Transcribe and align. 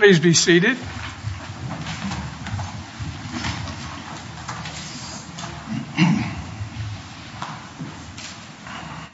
Please 0.00 0.18
be 0.18 0.32
seated. 0.32 0.78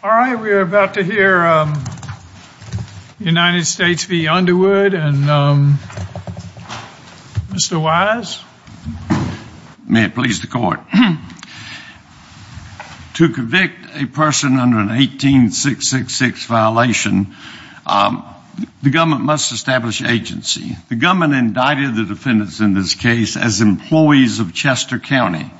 All 0.00 0.10
right, 0.10 0.36
we 0.36 0.50
are 0.52 0.60
about 0.60 0.94
to 0.94 1.02
hear 1.02 1.44
um, 1.44 1.82
United 3.18 3.64
States 3.64 4.04
v. 4.04 4.28
Underwood 4.28 4.94
and 4.94 5.28
um, 5.28 5.78
Mr. 7.48 7.82
Wise. 7.82 8.40
May 9.88 10.04
it 10.04 10.14
please 10.14 10.40
the 10.40 10.46
court. 10.46 10.78
To 13.14 13.30
convict 13.30 13.86
a 13.94 14.04
person 14.06 14.58
under 14.58 14.78
an 14.78 14.90
18666 14.90 16.44
violation, 16.44 17.34
um, 17.86 18.35
the 18.82 18.90
government 18.90 19.22
must 19.22 19.52
establish 19.52 20.02
agency. 20.02 20.76
The 20.88 20.96
government 20.96 21.34
indicted 21.34 21.94
the 21.94 22.04
defendants 22.04 22.60
in 22.60 22.74
this 22.74 22.94
case 22.94 23.36
as 23.36 23.60
employees 23.60 24.40
of 24.40 24.54
Chester 24.54 24.98
County. 24.98 25.50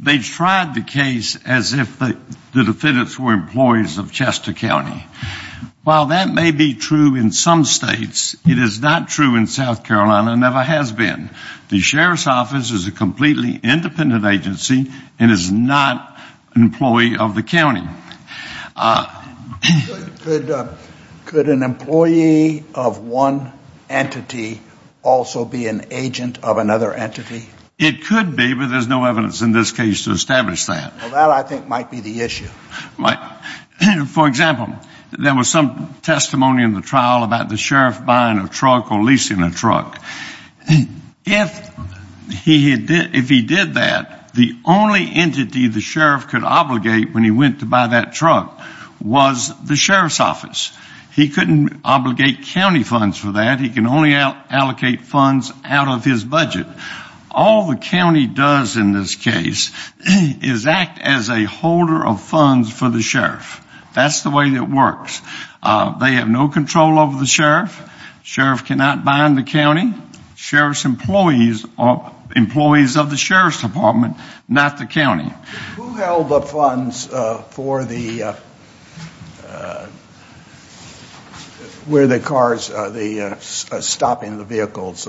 They 0.00 0.18
tried 0.18 0.74
the 0.74 0.82
case 0.82 1.36
as 1.44 1.72
if 1.72 1.98
the 1.98 2.16
defendants 2.52 3.18
were 3.18 3.32
employees 3.32 3.98
of 3.98 4.12
Chester 4.12 4.52
County. 4.52 5.04
While 5.84 6.06
that 6.06 6.32
may 6.32 6.50
be 6.50 6.74
true 6.74 7.14
in 7.14 7.30
some 7.30 7.64
states, 7.64 8.34
it 8.46 8.58
is 8.58 8.80
not 8.80 9.08
true 9.08 9.36
in 9.36 9.46
South 9.46 9.84
Carolina, 9.84 10.34
never 10.34 10.62
has 10.62 10.90
been. 10.90 11.28
The 11.68 11.80
Sheriff's 11.80 12.26
Office 12.26 12.70
is 12.70 12.86
a 12.86 12.92
completely 12.92 13.60
independent 13.62 14.24
agency 14.24 14.90
and 15.18 15.30
is 15.30 15.52
not 15.52 16.18
an 16.54 16.62
employee 16.62 17.16
of 17.18 17.34
the 17.34 17.42
county. 17.42 17.86
Uh, 18.74 19.22
could 20.22 20.50
uh, 20.50 20.68
an 21.36 21.62
employee 21.62 22.64
of 22.74 22.98
one 22.98 23.52
entity 23.88 24.60
also 25.02 25.44
be 25.44 25.66
an 25.66 25.86
agent 25.90 26.42
of 26.42 26.58
another 26.58 26.92
entity? 26.92 27.46
It 27.78 28.04
could 28.04 28.36
be, 28.36 28.54
but 28.54 28.68
there's 28.68 28.86
no 28.86 29.04
evidence 29.04 29.42
in 29.42 29.52
this 29.52 29.72
case 29.72 30.04
to 30.04 30.12
establish 30.12 30.66
that. 30.66 30.94
Well, 30.96 31.10
that 31.10 31.30
I 31.30 31.42
think 31.42 31.66
might 31.66 31.90
be 31.90 32.00
the 32.00 32.20
issue. 32.20 32.46
For 34.06 34.28
example, 34.28 34.68
there 35.18 35.34
was 35.34 35.50
some 35.50 35.94
testimony 36.02 36.62
in 36.62 36.74
the 36.74 36.80
trial 36.80 37.24
about 37.24 37.48
the 37.48 37.56
sheriff 37.56 38.04
buying 38.06 38.38
a 38.38 38.48
truck 38.48 38.92
or 38.92 39.02
leasing 39.02 39.42
a 39.42 39.50
truck. 39.50 40.00
If 41.26 42.44
he 42.44 42.76
did 43.42 43.74
that, 43.74 44.34
the 44.34 44.58
only 44.64 45.10
entity 45.14 45.68
the 45.68 45.80
sheriff 45.80 46.28
could 46.28 46.44
obligate 46.44 47.14
when 47.14 47.24
he 47.24 47.30
went 47.30 47.60
to 47.60 47.66
buy 47.66 47.86
that 47.88 48.12
truck 48.12 48.60
was 49.00 49.52
the 49.64 49.76
Sheriff's 49.76 50.20
Office. 50.20 50.72
He 51.14 51.28
couldn't 51.28 51.80
obligate 51.84 52.42
county 52.42 52.82
funds 52.82 53.16
for 53.18 53.32
that. 53.32 53.60
He 53.60 53.68
can 53.68 53.86
only 53.86 54.14
allocate 54.14 55.02
funds 55.02 55.52
out 55.64 55.86
of 55.86 56.04
his 56.04 56.24
budget. 56.24 56.66
All 57.30 57.68
the 57.68 57.76
county 57.76 58.26
does 58.26 58.76
in 58.76 58.92
this 58.92 59.14
case 59.14 59.70
is 60.00 60.66
act 60.66 61.00
as 61.00 61.28
a 61.28 61.44
holder 61.44 62.04
of 62.04 62.20
funds 62.20 62.72
for 62.72 62.88
the 62.88 63.02
sheriff. 63.02 63.60
That's 63.94 64.22
the 64.22 64.30
way 64.30 64.48
it 64.48 64.68
works. 64.68 65.22
Uh, 65.62 65.98
they 65.98 66.14
have 66.14 66.28
no 66.28 66.48
control 66.48 66.98
over 66.98 67.18
the 67.18 67.26
sheriff. 67.26 67.80
Sheriff 68.24 68.64
cannot 68.64 69.04
bind 69.04 69.38
the 69.38 69.44
county. 69.44 69.94
Sheriff's 70.34 70.84
employees 70.84 71.64
are 71.78 72.12
employees 72.34 72.96
of 72.96 73.10
the 73.10 73.16
Sheriff's 73.16 73.62
Department, 73.62 74.16
not 74.48 74.78
the 74.78 74.86
county. 74.86 75.32
Who 75.76 75.94
held 75.94 76.28
the 76.28 76.40
funds 76.40 77.08
uh, 77.08 77.42
for 77.42 77.84
the 77.84 78.22
uh, 78.22 79.86
where 81.86 82.06
the 82.06 82.20
cars, 82.20 82.70
uh 82.70 82.90
the 82.90 83.20
uh, 83.20 83.36
stopping 83.36 84.38
the 84.38 84.44
vehicles, 84.44 85.08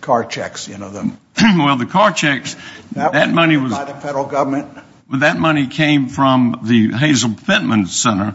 car 0.00 0.24
checks, 0.24 0.68
you 0.68 0.78
know 0.78 0.90
them? 0.90 1.18
Well, 1.42 1.76
the 1.76 1.86
car 1.86 2.12
checks, 2.12 2.56
that 2.92 3.30
money 3.30 3.56
was 3.56 3.72
by 3.72 3.84
the 3.84 3.94
federal 3.94 4.26
government. 4.26 4.78
That 5.10 5.38
money 5.38 5.66
came 5.66 6.08
from 6.08 6.60
the 6.62 6.92
Hazel 6.92 7.34
Pittman 7.34 7.86
Center 7.86 8.34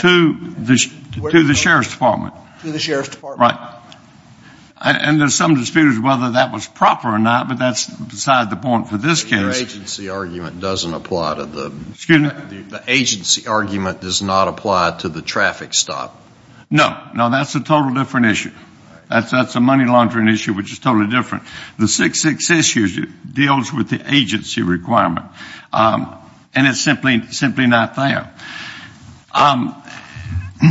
to 0.00 0.32
the 0.32 1.30
to 1.30 1.42
the 1.42 1.54
Sheriff's 1.54 1.90
Department. 1.90 2.34
To 2.62 2.72
the 2.72 2.78
Sheriff's 2.78 3.08
Department. 3.08 3.52
Right. 3.52 3.72
And 4.78 5.18
there's 5.18 5.34
some 5.34 5.54
dispute 5.54 6.02
whether 6.02 6.32
that 6.32 6.52
was 6.52 6.66
proper 6.66 7.08
or 7.08 7.18
not, 7.18 7.48
but 7.48 7.58
that's 7.58 7.86
beside 7.86 8.50
the 8.50 8.56
point 8.56 8.88
for 8.88 8.98
this 8.98 9.24
case. 9.24 9.32
Your 9.32 9.52
agency 9.52 10.08
argument 10.10 10.60
doesn't 10.60 10.92
apply 10.92 11.36
to 11.36 11.46
the 11.46 11.72
Excuse 11.92 12.22
me? 12.22 12.60
The 12.60 12.82
agency 12.86 13.46
argument 13.46 14.02
does 14.02 14.20
not 14.20 14.48
apply 14.48 14.98
to 14.98 15.08
the 15.08 15.22
traffic 15.22 15.72
stop. 15.72 16.20
No. 16.70 17.10
No, 17.14 17.30
that's 17.30 17.54
a 17.54 17.60
total 17.60 17.94
different 17.94 18.26
issue. 18.26 18.52
That's 19.08 19.30
that's 19.30 19.54
a 19.54 19.60
money 19.60 19.84
laundering 19.84 20.28
issue, 20.28 20.52
which 20.52 20.72
is 20.72 20.80
totally 20.80 21.08
different. 21.08 21.44
The 21.78 21.86
6-6 21.86 22.50
issue 22.50 23.06
deals 23.32 23.72
with 23.72 23.88
the 23.88 24.02
agency 24.12 24.62
requirement. 24.62 25.26
Um, 25.72 26.12
and 26.54 26.66
it's 26.66 26.80
simply 26.80 27.30
simply 27.30 27.66
not 27.66 27.94
there. 27.94 28.34
Um, 29.32 29.80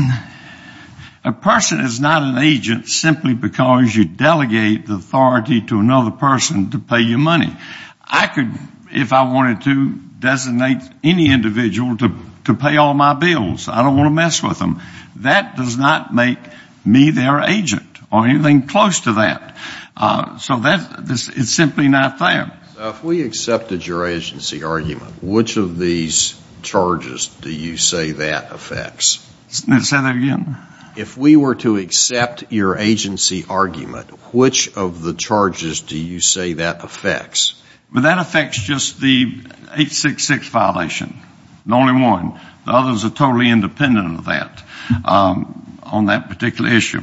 a 1.24 1.32
person 1.32 1.80
is 1.80 2.00
not 2.00 2.24
an 2.24 2.38
agent 2.40 2.90
simply 2.90 3.36
because 3.36 3.96
you 3.96 4.04
delegate 4.04 4.88
the 4.88 4.96
authority 4.96 5.62
to 5.62 5.80
another 5.80 6.12
person 6.12 6.72
to 6.72 6.80
pay 6.80 7.02
you 7.02 7.18
money. 7.18 7.56
I 8.04 8.28
could, 8.28 8.52
if 8.92 9.14
I 9.14 9.32
wanted 9.32 9.62
to, 9.62 9.94
designate 10.20 10.82
any 11.04 11.32
individual 11.32 11.98
to 11.98 12.54
pay 12.56 12.78
all 12.78 12.94
my 12.94 13.14
bills. 13.14 13.68
I 13.68 13.84
don't 13.84 13.96
want 13.96 14.08
to 14.08 14.14
mess 14.14 14.42
with 14.42 14.60
them. 14.60 14.82
That 15.18 15.56
does 15.56 15.78
not 15.78 16.14
make 16.14 16.40
me 16.86 17.12
their 17.12 17.42
agent 17.42 17.98
or 18.12 18.28
anything 18.28 18.68
close 18.68 19.02
to 19.02 19.14
that. 19.14 19.58
Uh, 19.98 20.38
so 20.38 20.60
that 20.60 21.06
it's 21.10 21.52
simply 21.52 21.88
not 21.88 22.20
there. 22.20 22.52
So 22.76 22.90
if 22.90 23.04
we 23.04 23.22
accepted 23.22 23.88
your 23.88 24.06
agency 24.06 24.64
argument, 24.64 25.24
which 25.24 25.56
of 25.56 25.78
these 25.78 26.40
charges 26.62 27.28
do 27.28 27.50
you 27.50 27.78
say 27.78 28.12
that 28.12 28.52
affects? 28.52 29.26
Say 29.48 29.68
that 29.68 30.16
again? 30.16 30.58
If 30.98 31.18
we 31.18 31.38
were 31.38 31.56
to 31.56 31.78
accept 31.78 32.52
your 32.52 32.78
agency 32.78 33.46
argument, 33.48 34.10
which 34.34 34.76
of 34.76 35.02
the 35.02 35.14
charges 35.14 35.82
do 35.82 35.98
you 35.98 36.20
say 36.20 36.54
that 36.54 36.84
affects? 36.84 37.62
But 37.92 38.04
that 38.04 38.18
affects 38.18 38.62
just 38.62 39.00
the 39.00 39.24
866 39.24 40.50
violation. 40.50 41.22
The 41.66 41.76
only 41.76 42.02
one. 42.02 42.40
The 42.66 42.72
others 42.72 43.06
are 43.06 43.10
totally 43.10 43.50
independent 43.50 44.20
of 44.20 44.26
that 44.26 44.65
Um, 45.04 45.66
on 45.86 46.08
that 46.08 46.30
particular 46.30 46.72
issue. 46.72 47.02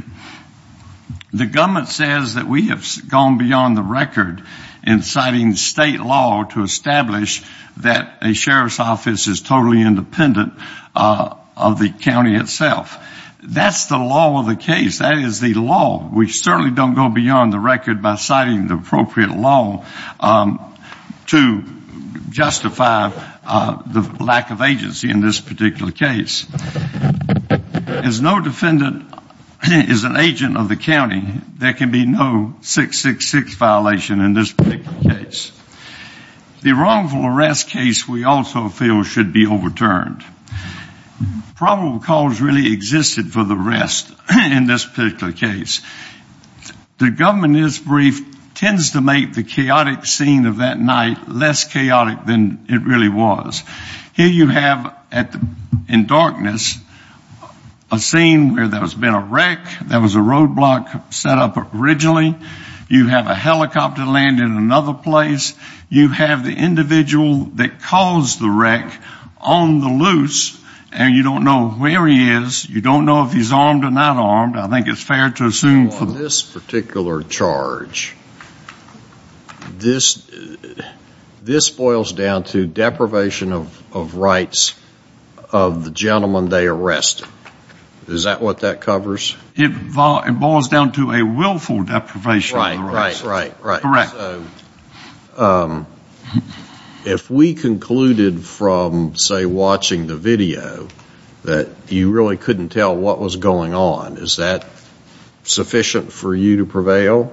The 1.32 1.46
government 1.46 1.88
says 1.88 2.34
that 2.34 2.46
we 2.46 2.68
have 2.68 2.84
gone 3.08 3.38
beyond 3.38 3.76
the 3.76 3.82
record 3.82 4.42
in 4.84 5.02
citing 5.02 5.54
state 5.54 6.00
law 6.00 6.44
to 6.44 6.62
establish 6.62 7.42
that 7.78 8.18
a 8.20 8.34
sheriff's 8.34 8.80
office 8.80 9.28
is 9.28 9.40
totally 9.40 9.80
independent 9.80 10.54
uh, 10.94 11.36
of 11.56 11.78
the 11.78 11.88
county 11.88 12.34
itself. 12.36 12.98
That's 13.42 13.86
the 13.86 13.98
law 13.98 14.40
of 14.40 14.46
the 14.46 14.56
case. 14.56 14.98
That 14.98 15.18
is 15.18 15.40
the 15.40 15.54
law. 15.54 16.08
We 16.12 16.28
certainly 16.28 16.70
don't 16.70 16.94
go 16.94 17.08
beyond 17.08 17.52
the 17.52 17.58
record 17.58 18.02
by 18.02 18.16
citing 18.16 18.68
the 18.68 18.74
appropriate 18.74 19.30
law 19.30 19.84
um, 20.20 20.76
to 21.28 21.64
justify 22.30 23.10
Uh, 23.44 23.82
the 23.86 24.02
lack 24.22 24.50
of 24.50 24.62
agency 24.62 25.10
in 25.10 25.20
this 25.20 25.40
particular 25.40 25.90
case. 25.90 26.46
As 27.86 28.20
no 28.20 28.40
defendant 28.40 29.12
is 29.64 30.04
an 30.04 30.16
agent 30.16 30.56
of 30.56 30.68
the 30.68 30.76
county, 30.76 31.22
there 31.58 31.72
can 31.72 31.90
be 31.90 32.06
no 32.06 32.54
666 32.60 33.54
violation 33.54 34.20
in 34.20 34.32
this 34.34 34.52
particular 34.52 35.16
case. 35.16 35.50
The 36.62 36.72
wrongful 36.72 37.26
arrest 37.26 37.68
case 37.68 38.06
we 38.06 38.22
also 38.22 38.68
feel 38.68 39.02
should 39.02 39.32
be 39.32 39.46
overturned. 39.46 40.24
Probable 41.56 41.98
cause 41.98 42.40
really 42.40 42.72
existed 42.72 43.32
for 43.32 43.42
the 43.42 43.56
arrest 43.56 44.12
in 44.30 44.66
this 44.66 44.84
particular 44.84 45.32
case. 45.32 45.82
The 46.98 47.10
government 47.10 47.56
in 47.56 47.84
brief 47.84 48.20
tends 48.62 48.92
to 48.92 49.00
make 49.00 49.32
the 49.32 49.42
chaotic 49.42 50.06
scene 50.06 50.46
of 50.46 50.58
that 50.58 50.78
night 50.78 51.28
less 51.28 51.64
chaotic 51.64 52.24
than 52.26 52.64
it 52.68 52.80
really 52.82 53.08
was. 53.08 53.64
Here 54.14 54.28
you 54.28 54.46
have, 54.46 54.96
in 55.88 56.06
darkness, 56.06 56.78
a 57.90 57.98
scene 57.98 58.54
where 58.54 58.68
there 58.68 58.78
has 58.78 58.94
been 58.94 59.14
a 59.14 59.20
wreck. 59.20 59.66
There 59.86 60.00
was 60.00 60.14
a 60.14 60.20
roadblock 60.20 61.12
set 61.12 61.38
up 61.38 61.74
originally. 61.74 62.36
You 62.88 63.08
have 63.08 63.26
a 63.26 63.34
helicopter 63.34 64.04
land 64.04 64.38
in 64.38 64.56
another 64.56 64.94
place. 64.94 65.56
You 65.88 66.10
have 66.10 66.44
the 66.44 66.54
individual 66.54 67.46
that 67.56 67.82
caused 67.82 68.40
the 68.40 68.48
wreck 68.48 68.96
on 69.40 69.80
the 69.80 69.88
loose, 69.88 70.56
and 70.92 71.16
you 71.16 71.24
don't 71.24 71.42
know 71.42 71.70
where 71.70 72.06
he 72.06 72.30
is. 72.30 72.70
You 72.70 72.80
don't 72.80 73.06
know 73.06 73.24
if 73.24 73.32
he's 73.32 73.50
armed 73.50 73.84
or 73.84 73.90
not 73.90 74.18
armed. 74.18 74.56
I 74.56 74.68
think 74.68 74.86
it's 74.86 75.02
fair 75.02 75.30
to 75.30 75.46
assume. 75.46 75.90
On 75.90 76.14
this 76.14 76.42
particular 76.42 77.24
charge, 77.24 78.14
this 79.82 80.26
this 81.42 81.70
boils 81.70 82.12
down 82.12 82.44
to 82.44 82.66
deprivation 82.66 83.52
of 83.52 84.16
rights 84.16 84.74
of 85.50 85.84
the 85.84 85.90
gentleman 85.90 86.48
they 86.48 86.66
arrested. 86.66 87.26
Is 88.08 88.24
that 88.24 88.40
what 88.40 88.60
that 88.60 88.80
covers? 88.80 89.36
It 89.54 89.70
boils 89.94 90.68
down 90.68 90.92
to 90.92 91.12
a 91.12 91.22
willful 91.22 91.84
deprivation 91.84 92.58
of 92.58 92.78
the 92.78 92.84
rights. 92.84 93.22
Right, 93.22 93.54
right, 93.62 93.82
right. 93.82 93.82
Correct. 93.82 94.10
So 94.12 94.44
um 95.36 95.86
if 97.04 97.30
we 97.30 97.54
concluded 97.54 98.44
from, 98.44 99.16
say, 99.16 99.44
watching 99.44 100.06
the 100.06 100.16
video 100.16 100.88
that 101.44 101.68
you 101.88 102.12
really 102.12 102.36
couldn't 102.36 102.68
tell 102.68 102.94
what 102.94 103.18
was 103.18 103.36
going 103.36 103.74
on, 103.74 104.18
is 104.18 104.36
that 104.36 104.66
sufficient 105.42 106.12
for 106.12 106.34
you 106.34 106.58
to 106.58 106.66
prevail? 106.66 107.32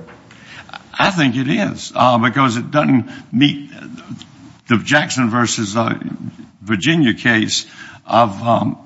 I 1.00 1.12
think 1.12 1.38
it 1.38 1.48
is 1.48 1.94
uh, 1.96 2.18
because 2.18 2.58
it 2.58 2.72
doesn't 2.72 3.34
meet 3.34 3.72
the 4.68 4.78
Jackson 4.78 5.30
versus 5.30 5.78
uh, 5.78 5.98
Virginia 6.62 7.14
case 7.14 7.66
of, 8.06 8.42
um, 8.44 8.78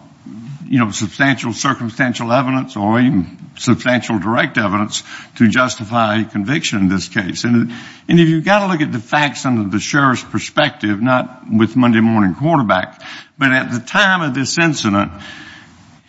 you 0.68 0.78
know, 0.78 0.92
substantial 0.92 1.54
circumstantial 1.54 2.32
evidence 2.32 2.78
or 2.78 3.00
even 3.00 3.40
substantial 3.58 4.20
direct 4.20 4.60
evidence 4.60 5.04
to 5.38 5.48
justify 5.50 6.22
conviction 6.24 6.80
in 6.80 6.88
this 6.88 7.10
case. 7.10 7.46
And 7.46 7.72
if 8.08 8.30
you've 8.30 8.46
got 8.46 8.60
to 8.60 8.68
look 8.68 8.82
at 8.82 8.92
the 8.92 9.00
facts 9.00 9.46
under 9.46 9.70
the 9.70 9.80
sheriff's 9.80 10.24
perspective, 10.24 11.02
not 11.02 11.44
with 11.52 11.76
Monday 11.76 12.00
morning 12.00 12.36
quarterback, 12.36 13.02
but 13.40 13.52
at 13.52 13.72
the 13.72 13.80
time 13.80 14.22
of 14.22 14.36
this 14.36 14.58
incident, 14.60 15.12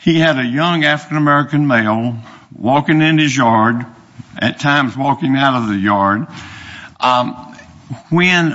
he 0.01 0.19
had 0.19 0.39
a 0.39 0.45
young 0.45 0.85
African-American 0.85 1.67
male 1.67 2.19
walking 2.55 3.01
in 3.01 3.19
his 3.19 3.35
yard, 3.35 3.87
at 4.45 4.61
times 4.61 4.97
walking 4.97 5.37
out 5.37 5.63
of 5.63 5.69
the 5.69 5.77
yard, 5.77 6.27
um, 7.01 7.35
when 8.11 8.53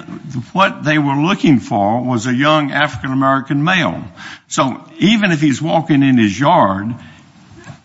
what 0.53 0.83
they 0.83 0.97
were 0.97 1.15
looking 1.15 1.59
for 1.59 2.03
was 2.03 2.27
a 2.27 2.33
young 2.33 2.71
African-American 2.71 3.63
male. 3.63 4.03
So 4.47 4.83
even 4.99 5.31
if 5.31 5.41
he's 5.41 5.61
walking 5.61 6.03
in 6.03 6.17
his 6.17 6.39
yard, 6.39 6.95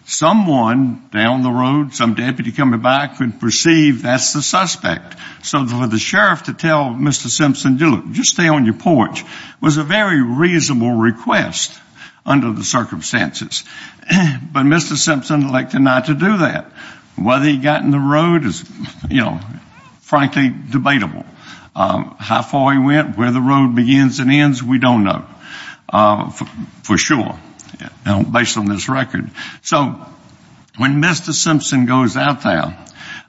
someone 0.04 1.08
down 1.10 1.42
the 1.42 1.50
road, 1.50 1.94
some 1.94 2.14
deputy 2.14 2.52
coming 2.52 2.80
by, 2.80 3.06
could 3.06 3.40
perceive 3.40 4.02
that's 4.02 4.32
the 4.32 4.42
suspect. 4.42 5.16
So 5.42 5.66
for 5.66 5.86
the 5.86 5.98
sheriff 5.98 6.44
to 6.44 6.54
tell 6.54 6.90
Mr. 6.90 7.28
Simpson, 7.28 7.76
look, 7.78 8.10
just 8.12 8.30
stay 8.30 8.48
on 8.48 8.64
your 8.64 8.74
porch, 8.74 9.24
was 9.60 9.76
a 9.76 9.84
very 9.84 10.22
reasonable 10.22 10.92
request 10.92 11.78
under 12.26 12.52
the 12.52 12.64
circumstances. 12.64 13.64
But 14.54 14.66
Mr. 14.66 14.96
Simpson 14.96 15.42
elected 15.42 15.80
not 15.80 16.06
to 16.06 16.14
do 16.14 16.38
that. 16.38 16.70
Whether 17.16 17.46
he 17.46 17.58
got 17.58 17.82
in 17.82 17.90
the 17.90 17.98
road 17.98 18.44
is, 18.44 18.68
you 19.08 19.20
know, 19.20 19.40
frankly 20.00 20.52
debatable. 20.70 21.24
Um, 21.76 22.16
how 22.18 22.42
far 22.42 22.72
he 22.72 22.78
went, 22.78 23.16
where 23.16 23.30
the 23.30 23.40
road 23.40 23.74
begins 23.74 24.20
and 24.20 24.30
ends, 24.30 24.62
we 24.62 24.78
don't 24.78 25.04
know 25.04 25.24
um, 25.88 26.30
for 26.82 26.98
sure 26.98 27.38
based 28.32 28.56
on 28.56 28.66
this 28.66 28.88
record. 28.88 29.30
So 29.62 30.06
when 30.76 31.02
Mr. 31.02 31.32
Simpson 31.32 31.86
goes 31.86 32.16
out 32.16 32.42
there 32.42 32.76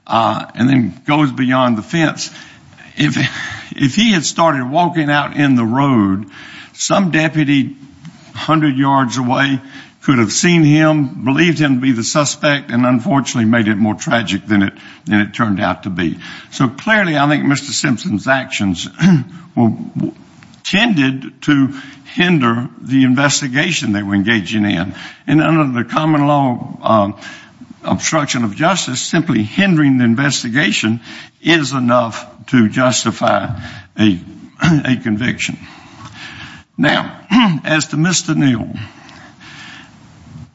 uh, 0.06 0.46
and 0.54 0.68
then 0.68 1.02
goes 1.06 1.32
beyond 1.32 1.78
the 1.78 1.82
fence, 1.82 2.30
if 2.96 3.16
if 3.72 3.94
he 3.94 4.12
had 4.12 4.24
started 4.24 4.68
walking 4.70 5.10
out 5.10 5.36
in 5.36 5.54
the 5.54 5.64
road, 5.64 6.30
some 6.72 7.10
deputy 7.10 7.64
100 7.68 8.76
yards 8.76 9.16
away 9.18 9.60
could 10.06 10.18
have 10.18 10.30
seen 10.30 10.62
him, 10.62 11.24
believed 11.24 11.58
him 11.58 11.74
to 11.74 11.80
be 11.80 11.90
the 11.90 12.04
suspect, 12.04 12.70
and 12.70 12.86
unfortunately 12.86 13.44
made 13.44 13.66
it 13.66 13.74
more 13.74 13.96
tragic 13.96 14.46
than 14.46 14.62
it 14.62 14.72
than 15.04 15.18
it 15.18 15.34
turned 15.34 15.58
out 15.58 15.82
to 15.82 15.90
be. 15.90 16.16
So 16.52 16.68
clearly 16.68 17.18
I 17.18 17.28
think 17.28 17.42
Mr. 17.42 17.72
Simpson's 17.72 18.28
actions 18.28 18.86
tended 20.62 21.42
to 21.42 21.80
hinder 22.04 22.68
the 22.80 23.02
investigation 23.02 23.90
they 23.90 24.04
were 24.04 24.14
engaging 24.14 24.64
in. 24.64 24.94
And 25.26 25.42
under 25.42 25.82
the 25.82 25.88
common 25.88 26.28
law 26.28 26.78
um, 26.82 27.20
obstruction 27.82 28.44
of 28.44 28.54
justice, 28.54 29.00
simply 29.00 29.42
hindering 29.42 29.98
the 29.98 30.04
investigation 30.04 31.00
is 31.42 31.72
enough 31.72 32.46
to 32.46 32.68
justify 32.68 33.60
a 33.98 34.20
a 34.62 34.96
conviction. 35.02 35.58
Now, 36.78 37.26
as 37.64 37.88
to 37.88 37.96
Mr. 37.96 38.36
Neal, 38.36 38.72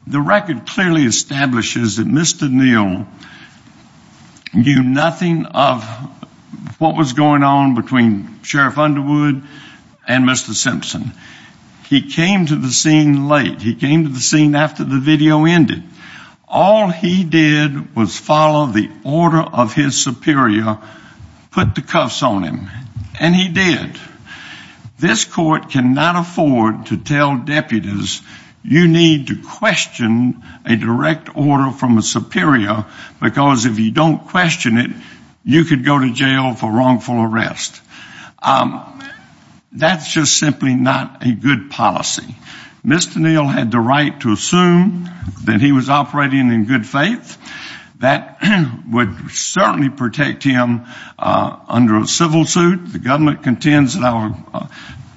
the 0.06 0.20
record 0.20 0.66
clearly 0.66 1.04
establishes 1.04 1.96
that 1.96 2.06
Mr. 2.06 2.50
Neal 2.50 3.06
knew 4.52 4.82
nothing 4.82 5.46
of 5.46 5.84
what 6.78 6.96
was 6.96 7.12
going 7.12 7.42
on 7.42 7.74
between 7.74 8.40
Sheriff 8.42 8.78
Underwood 8.78 9.42
and 10.06 10.24
Mr. 10.24 10.52
Simpson. 10.52 11.12
He 11.88 12.10
came 12.10 12.46
to 12.46 12.56
the 12.56 12.70
scene 12.70 13.28
late. 13.28 13.60
He 13.60 13.74
came 13.74 14.04
to 14.04 14.08
the 14.08 14.20
scene 14.20 14.54
after 14.54 14.84
the 14.84 14.98
video 14.98 15.44
ended. 15.44 15.82
All 16.48 16.88
he 16.88 17.24
did 17.24 17.94
was 17.94 18.18
follow 18.18 18.66
the 18.66 18.90
order 19.04 19.40
of 19.40 19.74
his 19.74 20.02
superior, 20.02 20.78
put 21.50 21.74
the 21.74 21.82
cuffs 21.82 22.22
on 22.22 22.42
him, 22.42 22.68
and 23.20 23.34
he 23.34 23.48
did. 23.48 23.98
This 24.98 25.24
court 25.24 25.70
cannot 25.70 26.16
afford 26.16 26.86
to 26.86 26.96
tell 26.96 27.36
deputies 27.38 28.22
you 28.64 28.88
need 28.88 29.28
to 29.28 29.42
question 29.42 30.42
a 30.64 30.76
direct 30.76 31.36
order 31.36 31.70
from 31.72 31.98
a 31.98 32.02
superior 32.02 32.86
because 33.20 33.66
if 33.66 33.78
you 33.78 33.90
don't 33.90 34.28
question 34.28 34.78
it, 34.78 34.90
you 35.44 35.64
could 35.64 35.84
go 35.84 35.98
to 35.98 36.12
jail 36.12 36.54
for 36.54 36.70
wrongful 36.70 37.20
arrest. 37.20 37.80
Um, 38.40 39.02
that's 39.72 40.12
just 40.12 40.38
simply 40.38 40.74
not 40.74 41.26
a 41.26 41.32
good 41.32 41.70
policy. 41.70 42.36
Mr. 42.84 43.16
Neal 43.16 43.46
had 43.46 43.70
the 43.70 43.80
right 43.80 44.20
to 44.20 44.32
assume 44.32 45.08
that 45.44 45.60
he 45.60 45.72
was 45.72 45.88
operating 45.88 46.52
in 46.52 46.64
good 46.64 46.86
faith. 46.86 47.38
That 48.00 48.38
would 48.90 49.30
certainly 49.30 49.88
protect 49.88 50.42
him 50.42 50.84
uh, 51.18 51.58
under 51.68 51.98
a 51.98 52.06
civil 52.06 52.44
suit. 52.44 52.92
The 52.92 52.98
government 52.98 53.44
contends 53.44 53.94
that 53.94 54.02
our 54.02 54.36
uh, 54.52 54.66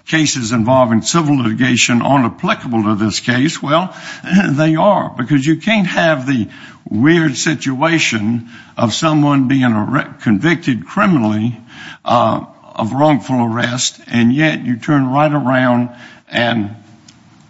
cases 0.05 0.51
involving 0.51 1.01
civil 1.01 1.37
litigation 1.37 2.01
aren't 2.01 2.25
applicable 2.25 2.83
to 2.83 2.95
this 2.95 3.19
case. 3.19 3.61
Well, 3.61 3.95
they 4.51 4.75
are 4.75 5.09
because 5.09 5.45
you 5.45 5.57
can't 5.57 5.87
have 5.87 6.27
the 6.27 6.49
weird 6.89 7.35
situation 7.35 8.49
of 8.77 8.93
someone 8.93 9.47
being 9.47 9.73
convicted 10.21 10.85
criminally 10.85 11.57
uh, 12.03 12.45
of 12.75 12.93
wrongful 12.93 13.43
arrest, 13.43 13.99
and 14.07 14.33
yet 14.33 14.63
you 14.63 14.77
turn 14.77 15.07
right 15.07 15.31
around 15.31 15.89
and 16.27 16.75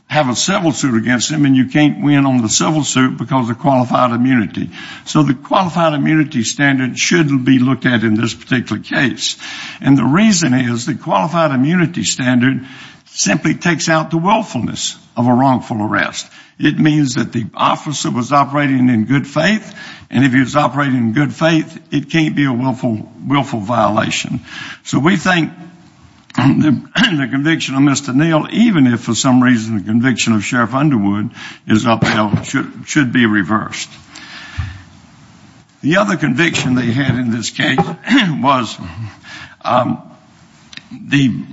have 0.08 0.30
a 0.30 0.36
civil 0.36 0.72
suit 0.72 0.96
against 0.96 1.32
him, 1.32 1.46
and 1.46 1.56
you 1.56 1.68
can't 1.68 2.04
win 2.04 2.26
on 2.26 2.42
the 2.42 2.50
civil 2.50 2.84
suit 2.84 3.18
because 3.18 3.50
of 3.50 3.60
qualified 3.60 4.12
immunity. 4.12 4.70
So 5.06 5.24
the 5.24 5.34
qualified 5.34 5.94
immunity 5.94 6.44
standard 6.44 6.98
should 6.98 7.44
be 7.44 7.60
looked 7.60 7.86
at 7.86 8.04
in 8.04 8.16
this 8.16 8.34
particular 8.34 8.82
case. 8.82 9.38
And 9.82 9.98
the 9.98 10.06
reason 10.06 10.54
is 10.54 10.86
the 10.86 10.96
qualified 10.96 11.52
immunity 11.52 12.04
standard 12.04 12.66
simply 13.06 13.56
takes 13.56 13.90
out 13.90 14.12
the 14.12 14.18
willfulness 14.18 14.98
of 15.18 15.28
a 15.28 15.34
wrongful 15.34 15.82
arrest. 15.82 16.30
It 16.60 16.78
means 16.78 17.16
that 17.16 17.34
the 17.34 17.46
officer 17.54 18.12
was 18.12 18.32
operating 18.32 18.90
in 18.90 19.06
good 19.06 19.28
faith, 19.28 19.74
and 20.10 20.24
if 20.24 20.34
he 20.34 20.40
was 20.40 20.56
operating 20.56 20.98
in 20.98 21.14
good 21.14 21.34
faith, 21.34 21.82
it 21.92 22.10
can't 22.10 22.36
be 22.36 22.46
a 22.46 22.54
willful 22.54 23.12
willful 23.28 23.60
violation. 23.60 24.42
So 24.84 25.00
we 25.00 25.18
think 25.18 25.52
the 26.38 27.28
conviction 27.32 27.76
of 27.76 27.82
Mr. 27.82 28.14
Neal, 28.14 28.48
even 28.52 28.88
if 28.88 29.02
for 29.02 29.16
some 29.16 29.42
reason 29.42 29.78
the 29.78 29.84
conviction 29.84 30.34
of 30.34 30.44
Sheriff 30.44 30.74
Underwood 30.74 31.32
is 31.66 31.86
upheld, 31.86 32.46
should 32.46 33.14
be 33.14 33.26
reversed. 33.26 33.90
The 35.82 35.98
other 35.98 36.18
conviction 36.18 36.76
they 36.76 36.92
had 36.92 37.16
in 37.16 37.32
this 37.32 37.52
case 37.52 37.78
was 38.42 38.76
um, 39.62 40.18
the 40.92 41.44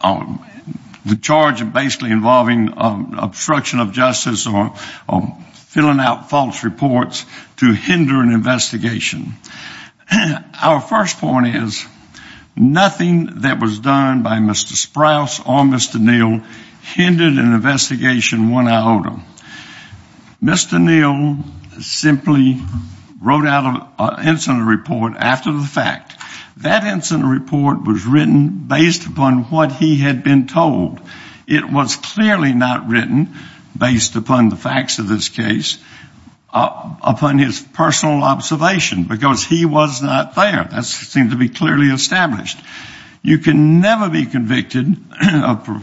uh, 0.00 0.36
the 1.06 1.16
charge 1.16 1.72
basically 1.72 2.12
involving 2.12 2.72
um, 2.76 3.18
obstruction 3.18 3.80
of 3.80 3.92
justice 3.92 4.46
or 4.46 4.74
filling 5.54 5.98
out 5.98 6.30
false 6.30 6.62
reports 6.62 7.26
to 7.56 7.72
hinder 7.72 8.20
an 8.20 8.32
investigation. 8.32 9.34
Our 10.62 10.80
first 10.80 11.18
point 11.18 11.48
is 11.48 11.84
nothing 12.56 13.40
that 13.40 13.60
was 13.60 13.80
done 13.80 14.22
by 14.22 14.38
Mr. 14.38 14.74
Sprouse 14.74 15.40
or 15.40 15.62
Mr. 15.62 16.00
Neal 16.00 16.44
hindered 16.82 17.34
an 17.34 17.52
investigation 17.52 18.50
one 18.50 18.68
iota. 18.68 19.20
Mr. 20.42 20.80
Neal 20.80 21.38
simply 21.80 22.60
wrote 23.20 23.46
out 23.46 23.90
an 23.98 24.28
incident 24.28 24.66
report 24.66 25.14
after 25.16 25.52
the 25.52 25.64
fact. 25.64 26.16
That 26.58 26.84
incident 26.84 27.26
report 27.26 27.84
was 27.84 28.04
written 28.04 28.66
based 28.68 29.06
upon 29.06 29.44
what 29.44 29.72
he 29.72 29.96
had 29.96 30.22
been 30.22 30.46
told. 30.46 31.00
It 31.46 31.70
was 31.70 31.96
clearly 31.96 32.52
not 32.52 32.88
written 32.88 33.34
based 33.76 34.14
upon 34.14 34.50
the 34.50 34.56
facts 34.56 34.98
of 34.98 35.08
this 35.08 35.28
case, 35.28 35.78
upon 36.54 37.38
his 37.38 37.60
personal 37.60 38.22
observation, 38.22 39.04
because 39.04 39.44
he 39.44 39.64
was 39.64 40.02
not 40.02 40.34
there. 40.36 40.68
That 40.70 40.84
seems 40.84 41.32
to 41.32 41.36
be 41.36 41.48
clearly 41.48 41.88
established. 41.88 42.60
You 43.22 43.38
can 43.38 43.80
never 43.80 44.08
be 44.08 44.26
convicted 44.26 44.96
of 45.20 45.80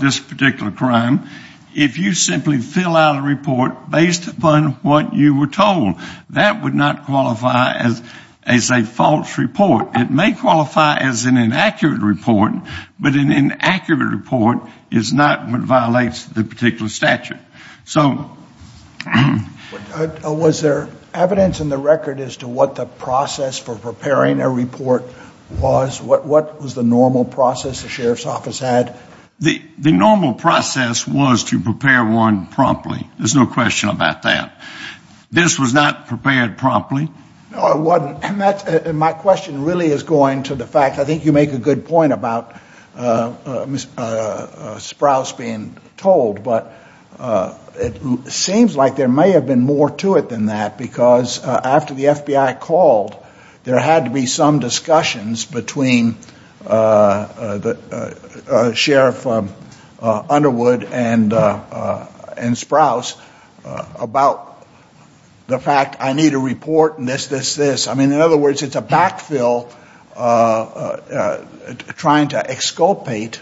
this 0.00 0.18
particular 0.18 0.72
crime 0.72 1.28
if 1.74 1.98
you 1.98 2.14
simply 2.14 2.58
fill 2.58 2.96
out 2.96 3.18
a 3.18 3.22
report 3.22 3.90
based 3.90 4.28
upon 4.28 4.72
what 4.82 5.14
you 5.14 5.38
were 5.38 5.46
told. 5.46 5.96
That 6.30 6.62
would 6.62 6.74
not 6.74 7.04
qualify 7.04 7.74
as 8.44 8.70
a 8.70 8.84
false 8.84 9.38
report. 9.38 9.88
It 9.94 10.10
may 10.10 10.32
qualify 10.32 10.98
as 10.98 11.26
an 11.26 11.36
inaccurate 11.36 12.00
report, 12.00 12.52
but 12.98 13.14
an 13.14 13.32
inaccurate 13.32 14.10
report 14.10 14.58
is 14.90 15.12
not 15.12 15.48
what 15.48 15.60
violates 15.62 16.24
the 16.24 16.44
particular 16.44 16.88
statute. 16.88 17.38
Uh, 19.06 20.08
uh, 20.24 20.32
was 20.32 20.60
there 20.60 20.88
evidence 21.12 21.60
in 21.60 21.68
the 21.68 21.78
record 21.78 22.20
as 22.20 22.38
to 22.38 22.48
what 22.48 22.74
the 22.74 22.86
process 22.86 23.58
for 23.58 23.76
preparing 23.76 24.40
a 24.40 24.48
report 24.48 25.04
was? 25.58 26.00
What 26.00 26.26
was 26.60 26.74
the 26.74 26.82
normal 26.82 27.24
process 27.24 27.82
the 27.82 27.88
sheriff's 27.88 28.26
office 28.26 28.58
had? 28.58 28.96
The 29.40 29.92
normal 29.92 30.34
process 30.34 31.06
was 31.06 31.44
to 31.44 31.60
prepare 31.60 32.04
one 32.04 32.46
promptly. 32.46 33.08
There's 33.18 33.34
no 33.34 33.46
question 33.46 33.88
about 33.90 34.22
that. 34.22 34.60
This 35.30 35.58
was 35.58 35.74
not 35.74 36.06
prepared 36.06 36.56
promptly. 36.56 37.10
No, 37.50 37.72
it 37.72 37.78
wasn't. 37.78 38.24
And 38.24 38.40
that 38.40 38.86
uh, 38.86 38.92
my 38.92 39.12
question 39.12 39.64
really 39.64 39.88
is 39.88 40.02
going 40.04 40.44
to 40.44 40.54
the 40.54 40.66
fact, 40.66 40.98
I 40.98 41.04
think 41.04 41.24
you 41.24 41.32
make 41.32 41.52
a 41.52 41.58
good 41.58 41.84
point 41.86 42.12
about 42.12 42.54
Sprouse 44.78 45.36
being 45.36 45.76
told, 45.96 46.42
but 46.44 46.72
Uh, 47.18 47.56
it 47.76 48.30
seems 48.30 48.76
like 48.76 48.96
there 48.96 49.08
may 49.08 49.32
have 49.32 49.46
been 49.46 49.62
more 49.62 49.90
to 49.90 50.16
it 50.16 50.28
than 50.28 50.46
that 50.46 50.78
because 50.78 51.42
uh, 51.42 51.60
after 51.64 51.94
the 51.94 52.04
FBI 52.04 52.60
called, 52.60 53.16
there 53.64 53.78
had 53.78 54.04
to 54.04 54.10
be 54.10 54.26
some 54.26 54.58
discussions 54.58 55.44
between 55.44 56.16
uh, 56.66 57.58
the 57.58 58.72
Sheriff 58.74 59.26
um, 59.26 59.52
Underwood 60.00 60.84
and 60.84 61.32
uh 61.32 62.06
and 62.36 62.56
Sprouse 62.56 63.16
about 63.98 64.54
the 65.46 65.58
fact, 65.58 65.96
I 66.00 66.14
need 66.14 66.34
a 66.34 66.38
report 66.38 66.98
and 66.98 67.06
this, 67.06 67.26
this, 67.26 67.54
this. 67.54 67.86
I 67.86 67.94
mean, 67.94 68.12
in 68.12 68.20
other 68.20 68.36
words, 68.36 68.62
it's 68.62 68.76
a 68.76 68.82
backfill 68.82 69.70
trying 71.96 72.28
to 72.28 72.50
exculpate 72.50 73.40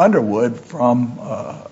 Underwood 0.00 0.58
from 0.58 1.18
uh, 1.20 1.62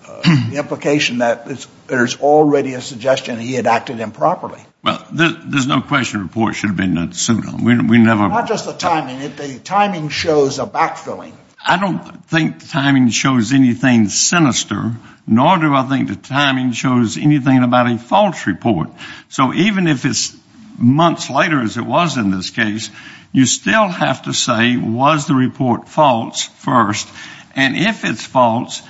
the 0.51 0.57
implication 0.59 1.19
that 1.19 1.49
there's 1.87 2.21
already 2.21 2.75
a 2.75 2.83
suggestion 2.83 3.39
he 3.39 3.55
had 3.55 3.67
acted 3.67 4.01
improperly. 4.01 4.61
Well, 4.85 5.07
there's 5.11 5.67
no 5.67 5.81
question 5.81 6.21
a 6.21 6.25
report 6.25 6.55
should 6.55 6.69
have 6.69 6.77
been 6.77 7.13
sooner. 7.13 7.51
Not 7.51 8.47
just 8.47 8.67
the 8.67 8.75
timing. 8.75 9.35
The 9.35 9.59
timing 9.65 10.11
shows 10.11 10.59
a 10.59 10.67
backfilling. 10.67 11.33
I 11.67 11.79
don't 11.79 12.25
think 12.27 12.61
the 12.61 12.69
timing 12.69 13.09
shows 13.09 13.53
anything 13.53 14.09
sinister, 14.09 14.93
nor 15.27 15.59
do 15.59 15.75
I 15.75 15.83
think 15.89 16.09
the 16.09 16.17
timing 16.17 16.73
shows 16.73 17.17
anything 17.17 17.63
about 17.63 17.91
a 17.91 17.99
false 17.99 18.47
report. 18.47 18.91
So 19.29 19.55
even 19.55 19.87
if 19.87 20.05
it's 20.05 20.37
months 20.79 21.29
later, 21.31 21.61
as 21.61 21.77
it 21.77 21.85
was 21.85 22.17
in 22.17 22.31
this 22.31 22.51
case, 22.51 22.91
you 23.33 23.45
still 23.47 23.89
have 23.89 24.23
to 24.23 24.33
say, 24.33 24.77
was 24.77 25.27
the 25.27 25.35
report 25.35 25.89
false 25.89 26.45
first? 26.45 27.09
And 27.55 27.77
if 27.77 28.05
it's 28.05 28.25
false, 28.25 28.83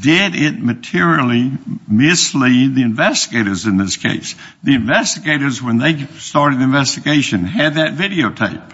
did 0.00 0.34
it 0.34 0.58
materially 0.60 1.52
mislead 1.88 2.74
the 2.74 2.82
investigators 2.82 3.66
in 3.66 3.76
this 3.76 3.96
case? 3.96 4.34
The 4.62 4.74
investigators, 4.74 5.62
when 5.62 5.78
they 5.78 6.06
started 6.18 6.60
the 6.60 6.64
investigation, 6.64 7.44
had 7.44 7.74
that 7.74 7.94
videotape. 7.94 8.72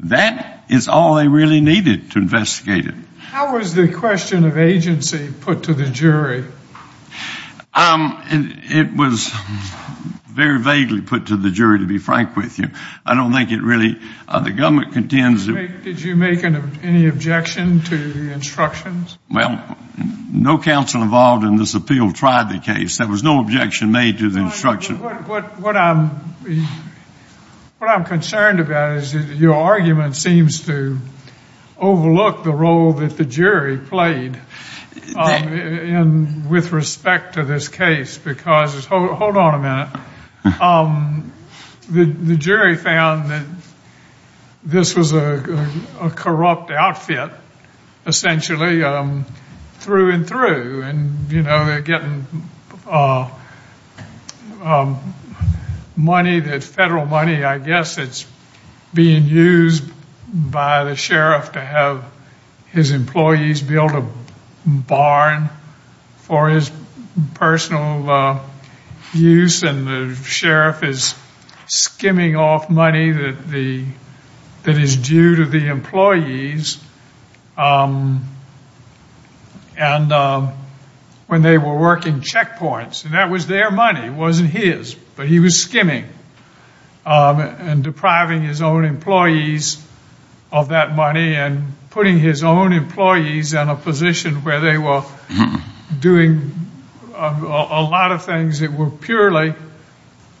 That 0.00 0.64
is 0.68 0.88
all 0.88 1.16
they 1.16 1.28
really 1.28 1.60
needed 1.60 2.12
to 2.12 2.18
investigate 2.18 2.86
it. 2.86 2.94
How 3.18 3.54
was 3.54 3.74
the 3.74 3.92
question 3.92 4.44
of 4.44 4.56
agency 4.56 5.30
put 5.40 5.64
to 5.64 5.74
the 5.74 5.86
jury? 5.86 6.44
Um, 7.74 8.22
it 8.30 8.96
was 8.96 9.30
very 10.30 10.60
vaguely 10.60 11.00
put 11.00 11.26
to 11.26 11.36
the 11.36 11.50
jury, 11.50 11.80
to 11.80 11.86
be 11.86 11.98
frank 11.98 12.36
with 12.36 12.58
you. 12.58 12.68
I 13.04 13.14
don't 13.14 13.32
think 13.32 13.50
it 13.50 13.62
really, 13.62 13.98
uh, 14.28 14.40
the 14.40 14.52
government 14.52 14.92
contends. 14.92 15.46
Did 15.46 16.00
you 16.00 16.16
make 16.16 16.44
any 16.44 17.08
objection 17.08 17.80
to 17.82 18.12
the 18.12 18.32
instructions? 18.32 19.18
Well, 19.30 19.76
no 20.32 20.58
counsel 20.58 21.02
involved 21.02 21.44
in 21.44 21.56
this 21.56 21.74
appeal 21.74 22.12
tried 22.12 22.50
the 22.52 22.60
case. 22.60 22.98
There 22.98 23.08
was 23.08 23.22
no 23.22 23.40
objection 23.40 23.92
made 23.92 24.18
to 24.18 24.30
the 24.30 24.40
instruction. 24.40 24.98
What 27.80 27.88
I'm 27.88 28.04
concerned 28.04 28.60
about 28.60 28.98
is 28.98 29.12
that 29.12 29.36
your 29.36 29.54
argument 29.54 30.14
seems 30.16 30.66
to 30.66 30.98
overlook 31.78 32.44
the 32.44 32.52
role 32.52 32.92
that 32.92 33.16
the 33.16 33.24
jury 33.24 33.78
played 33.78 34.38
um, 35.16 36.48
with 36.48 36.72
respect 36.72 37.34
to 37.34 37.44
this 37.44 37.68
case. 37.68 38.18
Because, 38.18 38.84
hold 38.84 39.36
on 39.36 39.54
a 39.54 39.58
minute, 39.58 39.88
Um, 40.60 41.32
the 41.90 42.36
jury 42.36 42.76
found 42.76 43.30
that 43.30 43.44
this 44.62 44.94
was 44.94 45.12
a 45.12 46.12
corrupt 46.14 46.70
outfit, 46.70 47.30
essentially, 48.06 48.82
um, 48.82 49.24
through 49.78 50.12
and 50.12 50.26
through. 50.26 50.82
And, 50.82 51.30
you 51.32 51.42
know, 51.42 51.64
they're 51.64 51.80
getting 51.80 52.26
uh, 52.86 53.30
um, 54.62 55.14
money, 55.96 56.40
that 56.40 56.62
federal 56.62 57.06
money, 57.06 57.42
I 57.42 57.58
guess, 57.58 57.96
that's 57.96 58.26
being 58.92 59.26
used 59.26 59.84
by 60.32 60.84
the 60.84 60.96
sheriff 60.96 61.52
to 61.52 61.60
have 61.60 62.04
his 62.66 62.92
employees 62.92 63.62
build 63.62 63.92
a 63.92 64.06
barn 64.66 65.48
for 66.18 66.48
his 66.48 66.70
personal 67.34 68.08
uh, 68.08 68.40
use. 69.12 69.62
And 69.62 69.86
the 69.86 70.14
sheriff 70.24 70.82
is 70.82 71.14
skimming 71.66 72.36
off 72.36 72.68
money 72.68 73.12
that 73.12 73.48
the 73.48 73.84
that 74.64 74.76
is 74.76 74.96
due 74.96 75.36
to 75.36 75.46
the 75.46 75.68
employees. 75.68 76.78
Um, 77.56 78.24
and 79.76 80.12
um, 80.12 80.52
when 81.26 81.42
they 81.42 81.56
were 81.56 81.78
working 81.78 82.20
checkpoints, 82.20 83.04
and 83.04 83.14
that 83.14 83.30
was 83.30 83.46
their 83.46 83.70
money, 83.70 84.06
it 84.06 84.12
wasn't 84.12 84.50
his, 84.50 84.94
but 84.94 85.26
he 85.26 85.40
was 85.40 85.58
skimming 85.58 86.06
um, 87.06 87.40
and 87.40 87.82
depriving 87.82 88.42
his 88.42 88.60
own 88.60 88.84
employees 88.84 89.82
of 90.52 90.68
that 90.68 90.94
money 90.94 91.34
and 91.34 91.72
putting 91.90 92.18
his 92.18 92.44
own 92.44 92.72
employees 92.72 93.54
in 93.54 93.68
a 93.68 93.76
position 93.76 94.44
where 94.44 94.60
they 94.60 94.76
were 94.76 95.04
doing 96.00 96.52
a 97.20 97.82
lot 97.82 98.12
of 98.12 98.24
things 98.24 98.60
that 98.60 98.72
were 98.72 98.90
purely 98.90 99.54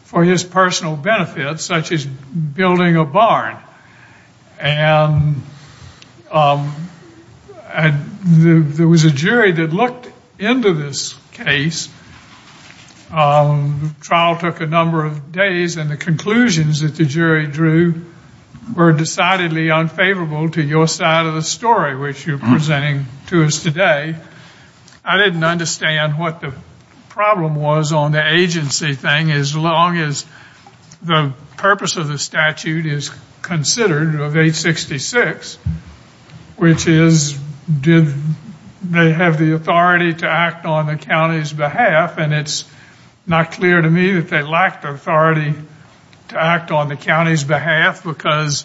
for 0.04 0.24
his 0.24 0.42
personal 0.42 0.96
benefit, 0.96 1.60
such 1.60 1.92
as 1.92 2.06
building 2.06 2.96
a 2.96 3.04
barn. 3.04 3.58
And 4.58 5.42
um, 6.30 6.74
there 8.24 8.88
was 8.88 9.04
a 9.04 9.10
jury 9.10 9.52
that 9.52 9.72
looked 9.72 10.10
into 10.38 10.72
this 10.72 11.14
case. 11.32 11.88
Um, 13.10 13.94
the 13.98 14.04
trial 14.04 14.38
took 14.38 14.60
a 14.60 14.66
number 14.66 15.04
of 15.04 15.32
days, 15.32 15.76
and 15.76 15.90
the 15.90 15.96
conclusions 15.96 16.80
that 16.80 16.96
the 16.96 17.04
jury 17.04 17.46
drew 17.46 18.06
were 18.74 18.92
decidedly 18.92 19.70
unfavorable 19.70 20.48
to 20.50 20.62
your 20.62 20.86
side 20.86 21.26
of 21.26 21.34
the 21.34 21.42
story, 21.42 21.96
which 21.96 22.26
you're 22.26 22.38
mm-hmm. 22.38 22.52
presenting 22.52 23.06
to 23.26 23.44
us 23.44 23.62
today. 23.62 24.16
I 25.04 25.16
didn't 25.16 25.44
understand 25.44 26.18
what 26.18 26.40
the 26.40 26.52
problem 27.20 27.54
was 27.54 27.92
on 27.92 28.12
the 28.12 28.34
agency 28.34 28.94
thing, 28.94 29.30
as 29.30 29.54
long 29.54 29.98
as 29.98 30.24
the 31.02 31.34
purpose 31.58 31.98
of 31.98 32.08
the 32.08 32.16
statute 32.16 32.86
is 32.86 33.10
considered 33.42 34.14
of 34.14 34.38
866, 34.38 35.56
which 36.56 36.86
is, 36.86 37.38
did 37.68 38.06
they 38.82 39.12
have 39.12 39.38
the 39.38 39.52
authority 39.52 40.14
to 40.14 40.26
act 40.26 40.64
on 40.64 40.86
the 40.86 40.96
county's 40.96 41.52
behalf? 41.52 42.16
And 42.16 42.32
it's 42.32 42.64
not 43.26 43.52
clear 43.52 43.82
to 43.82 43.90
me 43.90 44.12
that 44.12 44.30
they 44.30 44.40
lacked 44.40 44.86
authority 44.86 45.52
to 46.28 46.42
act 46.42 46.70
on 46.70 46.88
the 46.88 46.96
county's 46.96 47.44
behalf, 47.44 48.02
because 48.02 48.64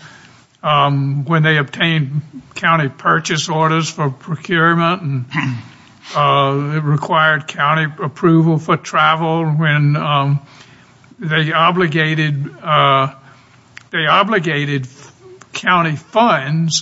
um, 0.64 1.26
when 1.26 1.44
they 1.44 1.58
obtained 1.58 2.22
county 2.54 2.88
purchase 2.88 3.50
orders 3.50 3.90
for 3.90 4.10
procurement, 4.10 5.28
it 6.14 6.84
required 6.84 7.48
county 7.48 7.86
approval 8.04 8.58
for 8.58 8.78
travel. 8.78 9.46
When 9.46 9.94
they 11.20 11.54
obligated 11.54 12.50
uh 12.62 13.16
they 13.92 14.06
obligated 14.06 14.88
county 15.54 15.96
funds 15.96 16.82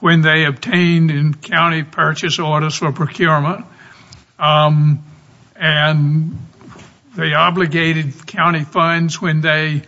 when 0.00 0.22
they 0.22 0.44
obtained 0.44 1.10
in 1.10 1.34
county 1.34 1.82
purchase 1.82 2.38
orders 2.38 2.76
for 2.76 2.92
procurement, 2.92 3.66
and 4.38 6.38
they 7.16 7.34
obligated 7.34 8.26
county 8.26 8.64
funds 8.64 9.20
when 9.20 9.40
they 9.40 9.82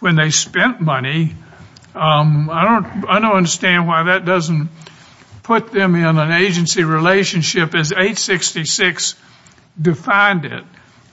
when 0.00 0.16
they 0.16 0.30
spent 0.30 0.80
money, 0.80 1.34
Um 1.94 2.50
I 2.50 2.64
don't 2.64 3.08
I 3.08 3.20
don't 3.20 3.36
understand 3.36 3.86
why 3.86 4.04
that 4.04 4.24
doesn't 4.24 4.68
put 5.42 5.72
them 5.72 5.94
in 5.94 6.18
an 6.18 6.30
agency 6.30 6.84
relationship 6.84 7.74
as 7.74 7.92
866 7.92 9.14
defined 9.80 10.44
it. 10.44 10.64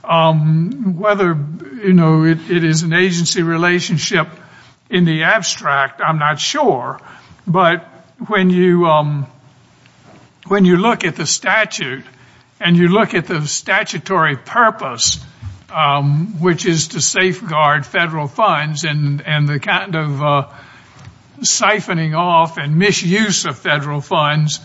Um, 0.02 0.98
whether, 0.98 1.36
you 1.82 1.92
know, 1.92 2.24
it 2.24 2.64
is 2.64 2.82
an 2.82 2.92
agency 2.92 3.42
relationship 3.42 4.28
in 4.88 5.04
the 5.04 5.22
abstract, 5.22 6.00
I'm 6.00 6.18
not 6.18 6.40
sure. 6.40 7.00
But 7.46 7.84
when 8.26 8.50
you 8.50 8.86
um 8.86 9.26
when 10.46 10.64
you 10.64 10.76
look 10.76 11.04
at 11.04 11.16
the 11.16 11.26
statute 11.26 12.04
and 12.58 12.76
you 12.76 12.88
look 12.88 13.14
at 13.14 13.26
the 13.26 13.46
statutory 13.46 14.36
purpose, 14.36 15.24
um, 15.72 16.40
which 16.40 16.66
is 16.66 16.88
to 16.88 17.00
safeguard 17.00 17.86
federal 17.86 18.26
funds 18.26 18.84
and 18.84 19.22
and 19.22 19.48
the 19.48 19.60
kind 19.60 19.94
of 19.94 20.22
uh, 20.22 20.48
siphoning 21.40 22.16
off 22.16 22.58
and 22.58 22.76
misuse 22.76 23.44
of 23.46 23.58
federal 23.58 24.00
funds, 24.00 24.60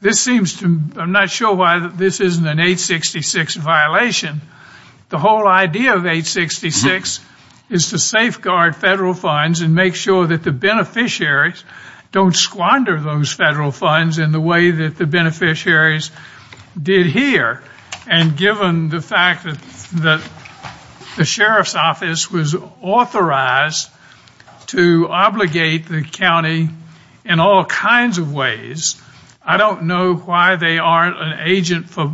this 0.00 0.20
seems 0.20 0.58
to, 0.60 0.80
I'm 0.96 1.12
not 1.12 1.30
sure 1.30 1.54
why 1.54 1.88
this 1.88 2.20
isn't 2.20 2.46
an 2.46 2.58
866 2.58 3.56
violation. 3.56 4.40
The 5.10 5.18
whole 5.18 5.46
idea 5.46 5.94
of 5.94 6.06
866 6.06 7.18
mm-hmm. 7.18 7.74
is 7.74 7.90
to 7.90 7.98
safeguard 7.98 8.76
federal 8.76 9.14
funds 9.14 9.60
and 9.60 9.74
make 9.74 9.94
sure 9.94 10.26
that 10.26 10.42
the 10.42 10.52
beneficiaries 10.52 11.64
don't 12.12 12.34
squander 12.34 12.98
those 13.00 13.32
federal 13.32 13.70
funds 13.70 14.18
in 14.18 14.32
the 14.32 14.40
way 14.40 14.70
that 14.70 14.96
the 14.96 15.06
beneficiaries 15.06 16.10
did 16.80 17.06
here. 17.06 17.62
And 18.06 18.36
given 18.36 18.88
the 18.88 19.00
fact 19.00 19.44
that 19.44 20.22
the 21.16 21.24
sheriff's 21.24 21.74
office 21.74 22.30
was 22.30 22.56
authorized 22.80 23.90
to 24.70 25.08
obligate 25.08 25.88
the 25.88 26.02
county 26.02 26.68
in 27.24 27.40
all 27.40 27.64
kinds 27.64 28.18
of 28.18 28.32
ways, 28.32 29.00
I 29.44 29.56
don't 29.56 29.84
know 29.84 30.14
why 30.14 30.56
they 30.56 30.78
aren't 30.78 31.16
an 31.16 31.48
agent 31.48 31.88
for 31.88 32.12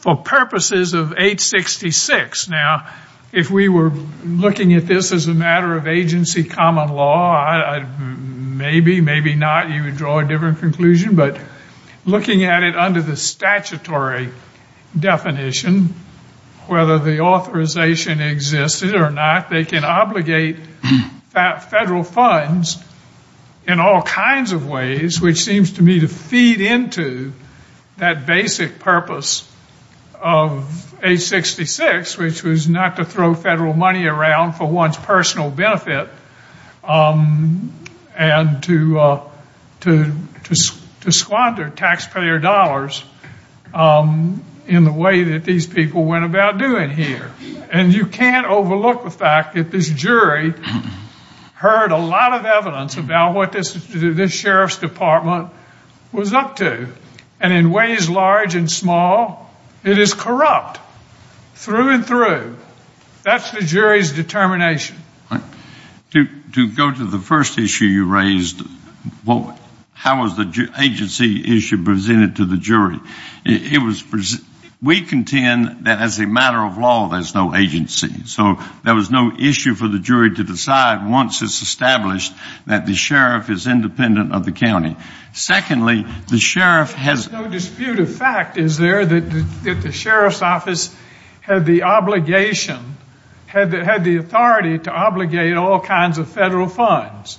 for 0.00 0.16
purposes 0.16 0.94
of 0.94 1.12
866. 1.12 2.48
Now, 2.48 2.90
if 3.32 3.50
we 3.50 3.68
were 3.68 3.92
looking 4.24 4.72
at 4.72 4.86
this 4.86 5.12
as 5.12 5.28
a 5.28 5.34
matter 5.34 5.76
of 5.76 5.86
agency 5.86 6.42
common 6.42 6.88
law, 6.88 7.78
maybe, 8.00 9.02
maybe 9.02 9.34
not, 9.34 9.68
you 9.70 9.84
would 9.84 9.96
draw 9.96 10.20
a 10.20 10.24
different 10.24 10.58
conclusion. 10.58 11.16
But 11.16 11.38
looking 12.06 12.44
at 12.44 12.62
it 12.62 12.76
under 12.76 13.02
the 13.02 13.16
statutory 13.16 14.30
definition, 14.98 15.94
whether 16.66 16.98
the 16.98 17.20
authorization 17.20 18.22
existed 18.22 18.94
or 18.94 19.10
not, 19.10 19.50
they 19.50 19.66
can 19.66 19.84
obligate 19.84 20.56
federal 21.32 22.02
funds 22.02 22.82
in 23.66 23.78
all 23.80 24.02
kinds 24.02 24.52
of 24.52 24.68
ways, 24.68 25.20
which 25.20 25.42
seems 25.42 25.72
to 25.72 25.82
me 25.82 26.00
to 26.00 26.08
feed 26.08 26.60
into 26.60 27.32
that 27.98 28.26
basic 28.26 28.78
purpose 28.78 29.46
of 30.14 30.94
866, 31.02 32.18
which 32.18 32.42
was 32.42 32.68
not 32.68 32.96
to 32.96 33.04
throw 33.04 33.34
federal 33.34 33.72
money 33.72 34.06
around 34.06 34.54
for 34.54 34.66
one's 34.66 34.96
personal 34.96 35.50
benefit 35.50 36.08
um, 36.84 37.72
and 38.16 38.64
uh, 38.98 39.20
to 39.80 40.12
squander 41.10 41.70
taxpayer 41.70 42.38
dollars 42.38 43.04
um, 43.72 44.42
in 44.66 44.84
the 44.84 44.92
way 44.92 45.24
that 45.24 45.44
these 45.44 45.66
people 45.66 46.04
went 46.04 46.24
about 46.24 46.58
doing 46.58 46.90
here. 46.90 47.30
And 47.70 47.94
you 47.94 48.06
can't 48.06 48.46
overlook 48.46 49.04
the 49.04 49.10
fact 49.10 49.54
that 49.54 49.70
this 49.70 49.88
jury 49.88 50.54
heard 51.60 51.92
a 51.92 51.98
lot 51.98 52.32
of 52.32 52.46
evidence 52.46 52.96
about 52.96 53.34
what 53.34 53.52
this 53.52 54.32
sheriff's 54.32 54.78
department 54.78 55.50
was 56.10 56.32
up 56.32 56.56
to. 56.56 56.88
And 57.38 57.52
in 57.52 57.70
ways 57.70 58.08
large 58.08 58.54
and 58.54 58.70
small, 58.70 59.54
it 59.84 59.98
is 59.98 60.14
corrupt 60.14 60.80
through 61.56 61.90
and 61.90 62.06
through. 62.06 62.56
That's 63.24 63.50
the 63.50 63.60
jury's 63.60 64.12
determination. 64.12 64.96
To 66.12 66.68
go 66.74 66.90
to 66.90 67.04
the 67.04 67.18
first 67.18 67.58
issue 67.58 67.84
you 67.84 68.06
raised, 68.06 68.62
how 69.92 70.22
was 70.22 70.38
the 70.38 70.72
agency 70.78 71.58
issue 71.58 71.84
presented 71.84 72.36
to 72.36 72.46
the 72.46 72.56
jury? 72.56 72.98
We 74.82 75.02
contend 75.02 75.84
that 75.84 76.00
as 76.00 76.18
a 76.20 76.26
matter 76.26 76.58
of 76.58 76.78
law, 76.78 77.08
there's 77.08 77.34
no 77.34 77.54
agency. 77.54 78.24
So 78.24 78.56
there 78.82 78.94
was 78.94 79.10
no 79.10 79.30
issue 79.38 79.74
for 79.74 79.88
the 79.88 79.98
jury 79.98 80.34
to 80.36 80.42
decide 80.42 81.06
once 81.06 81.42
it's 81.42 81.60
established 81.60 82.32
that 82.66 82.86
the 82.86 82.94
sheriff 82.94 83.50
is 83.50 83.66
independent 83.66 84.32
of 84.32 84.46
the 84.46 84.52
county. 84.52 84.96
Secondly, 85.34 86.06
the 86.28 86.38
sheriff 86.38 86.94
has... 86.94 87.26
There's 87.26 87.42
no 87.42 87.50
dispute 87.50 88.00
of 88.00 88.10
fact, 88.14 88.56
is 88.56 88.78
there, 88.78 89.04
that 89.04 89.82
the 89.82 89.92
sheriff's 89.92 90.40
office 90.40 90.96
had 91.42 91.66
the 91.66 91.82
obligation, 91.82 92.96
had 93.46 93.70
the 93.70 94.16
authority 94.16 94.78
to 94.78 94.90
obligate 94.90 95.56
all 95.56 95.80
kinds 95.80 96.16
of 96.16 96.30
federal 96.30 96.68
funds? 96.68 97.38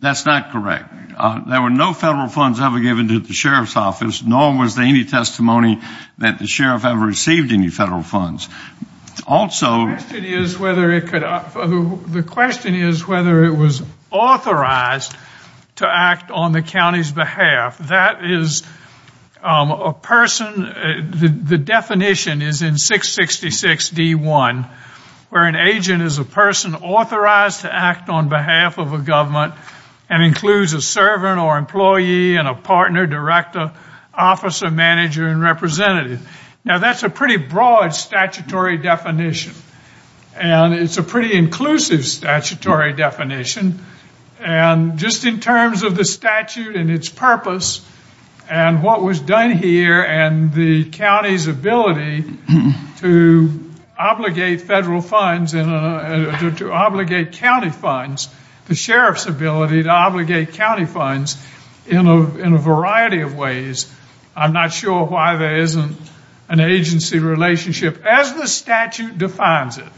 That's 0.00 0.26
not 0.26 0.50
correct. 0.50 0.92
Uh, 1.16 1.40
there 1.48 1.62
were 1.62 1.70
no 1.70 1.94
federal 1.94 2.28
funds 2.28 2.60
ever 2.60 2.78
given 2.78 3.08
to 3.08 3.18
the 3.20 3.32
sheriff's 3.32 3.74
office, 3.74 4.22
nor 4.22 4.56
was 4.56 4.74
there 4.74 4.84
any 4.84 5.04
testimony 5.04 5.80
that 6.18 6.38
the 6.38 6.46
sheriff 6.46 6.84
ever 6.84 7.06
received 7.06 7.52
any 7.52 7.70
federal 7.70 8.02
funds. 8.02 8.48
Also... 9.26 9.86
The 9.86 9.96
question 12.26 12.74
is 12.74 13.06
whether 13.06 13.44
it 13.44 13.56
was 13.56 13.82
authorized 14.10 15.16
to 15.76 15.86
act 15.86 16.30
on 16.30 16.52
the 16.52 16.62
county's 16.62 17.12
behalf. 17.12 17.78
That 17.78 18.22
is 18.22 18.62
um, 19.42 19.70
a 19.70 19.94
person... 19.94 20.64
Uh, 20.66 21.02
the 21.10 21.58
definition 21.58 22.42
is 22.42 22.60
in 22.60 22.76
666 22.76 23.90
D1, 23.90 24.68
where 25.30 25.44
an 25.44 25.56
agent 25.56 26.02
is 26.02 26.18
a 26.18 26.24
person 26.24 26.74
authorized 26.74 27.62
to 27.62 27.74
act 27.74 28.10
on 28.10 28.28
behalf 28.28 28.76
of 28.76 28.92
a 28.92 28.98
government 28.98 29.54
and 30.08 30.22
includes 30.22 30.72
a 30.72 30.80
servant 30.80 31.40
or 31.40 31.58
employee 31.58 32.36
and 32.36 32.46
a 32.46 32.54
partner, 32.54 33.06
director, 33.06 33.72
officer, 34.14 34.70
manager, 34.70 35.26
and 35.26 35.40
representative. 35.40 36.26
Now, 36.64 36.78
that's 36.78 37.02
a 37.02 37.10
pretty 37.10 37.36
broad 37.36 37.94
statutory 37.94 38.78
definition. 38.78 39.54
And 40.34 40.74
it's 40.74 40.98
a 40.98 41.02
pretty 41.02 41.34
inclusive 41.34 42.04
statutory 42.04 42.92
definition. 42.92 43.84
And 44.38 44.98
just 44.98 45.24
in 45.24 45.40
terms 45.40 45.82
of 45.82 45.96
the 45.96 46.04
statute 46.04 46.76
and 46.76 46.90
its 46.90 47.08
purpose 47.08 47.84
and 48.48 48.82
what 48.82 49.02
was 49.02 49.18
done 49.20 49.50
here 49.52 50.02
and 50.02 50.52
the 50.52 50.84
county's 50.90 51.46
ability 51.46 52.24
to 52.98 53.70
obligate 53.98 54.60
federal 54.60 55.00
funds 55.00 55.54
and 55.54 55.70
uh, 55.70 56.50
to 56.56 56.70
obligate 56.70 57.32
county 57.32 57.70
funds, 57.70 58.28
the 58.68 58.74
sheriff's 58.74 59.26
ability 59.26 59.84
to 59.84 59.88
obligate 59.88 60.52
county 60.52 60.86
funds 60.86 61.36
in 61.86 62.06
a 62.06 62.58
variety 62.58 63.20
of 63.20 63.36
ways, 63.36 63.92
I'm 64.34 64.52
not 64.52 64.72
sure 64.72 65.04
why 65.04 65.36
there 65.36 65.58
isn't 65.58 65.96
an 66.48 66.60
agency 66.60 67.18
relationship 67.18 68.04
as 68.04 68.34
the 68.34 68.46
statute 68.46 69.18
defines 69.18 69.78
it. 69.78 69.88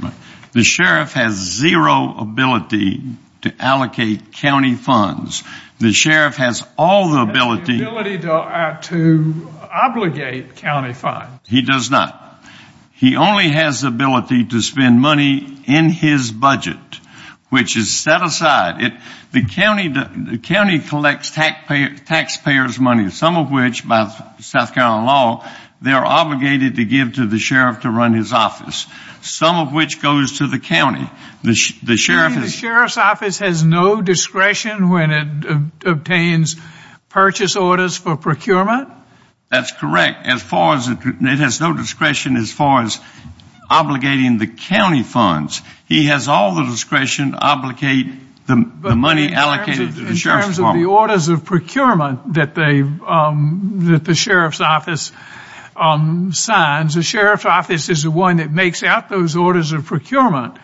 The 0.52 0.64
sheriff 0.64 1.12
has 1.12 1.34
zero 1.34 2.14
ability 2.18 3.02
to 3.42 3.54
allocate 3.58 4.32
county 4.32 4.74
funds. 4.74 5.44
The 5.78 5.92
sheriff 5.92 6.36
has 6.36 6.66
all 6.76 7.10
the 7.10 7.20
ability... 7.20 7.78
The 7.78 7.88
ability 7.88 8.28
uh, 8.28 8.80
to 8.82 9.48
obligate 9.70 10.56
county 10.56 10.92
funds. 10.92 11.30
He 11.48 11.62
does 11.62 11.90
not. 11.90 12.42
He 12.92 13.16
only 13.16 13.50
has 13.50 13.82
the 13.82 13.88
ability 13.88 14.46
to 14.46 14.60
spend 14.60 15.00
money 15.00 15.62
in 15.66 15.90
his 15.90 16.32
budget, 16.32 16.78
which 17.50 17.76
is 17.76 17.96
set 17.96 18.22
aside. 18.22 19.00
The 19.32 19.44
county 20.42 20.78
collects 20.80 21.30
taxpayers' 21.30 22.78
money, 22.78 23.10
some 23.10 23.36
of 23.36 23.50
which, 23.50 23.86
by 23.86 24.08
South 24.40 24.74
Carolina 24.74 25.06
law, 25.06 25.48
they're 25.80 26.04
obligated 26.04 26.76
to 26.76 26.84
give 26.84 27.14
to 27.14 27.26
the 27.26 27.38
sheriff 27.38 27.82
to 27.82 27.90
run 27.90 28.12
his 28.12 28.32
office, 28.32 28.86
some 29.22 29.56
of 29.56 29.72
which 29.72 30.02
goes 30.02 30.38
to 30.38 30.46
the 30.48 30.58
county. 30.58 31.08
The 31.42 31.54
sheriff's 31.96 32.96
office 32.96 33.38
has 33.38 33.62
no 33.62 34.02
discretion 34.02 34.88
when 34.88 35.10
it 35.10 35.86
obtains 35.86 36.56
purchase 37.08 37.56
orders 37.56 37.96
for 37.96 38.16
procurement? 38.16 38.88
That's 39.50 39.72
correct. 39.72 40.26
As 40.26 40.42
far 40.42 40.76
as 40.76 40.88
it 40.88 40.98
it 41.02 41.38
has 41.38 41.60
no 41.60 41.72
discretion 41.72 42.36
as 42.36 42.52
far 42.52 42.82
as 42.82 43.00
obligating 43.70 44.38
the 44.38 44.46
county 44.46 45.02
funds. 45.02 45.62
He 45.86 46.06
has 46.06 46.28
all 46.28 46.54
the 46.54 46.64
discretion 46.64 47.32
to 47.32 47.38
obligate 47.38 48.06
the 48.46 48.56
money 48.96 49.32
allocated 49.34 49.94
to 49.94 50.04
the 50.04 50.16
sheriff's 50.16 50.56
department. 50.56 50.56
In 50.56 50.56
terms 50.56 50.58
of 50.58 50.74
the 50.74 50.84
orders 50.86 51.28
of 51.28 51.44
procurement 51.44 52.34
that 52.34 52.54
they 52.54 52.80
um 52.80 53.92
that 53.92 54.04
the 54.04 54.14
sheriff's 54.14 54.60
office 54.62 55.12
signs, 55.76 56.94
the 56.94 57.02
sheriff's 57.02 57.44
office 57.44 57.88
is 57.88 58.02
the 58.02 58.10
one 58.10 58.38
that 58.38 58.50
makes 58.50 58.82
out 58.82 59.08
those 59.08 59.36
orders 59.36 59.72
of 59.72 59.84
procurement. 59.84 60.56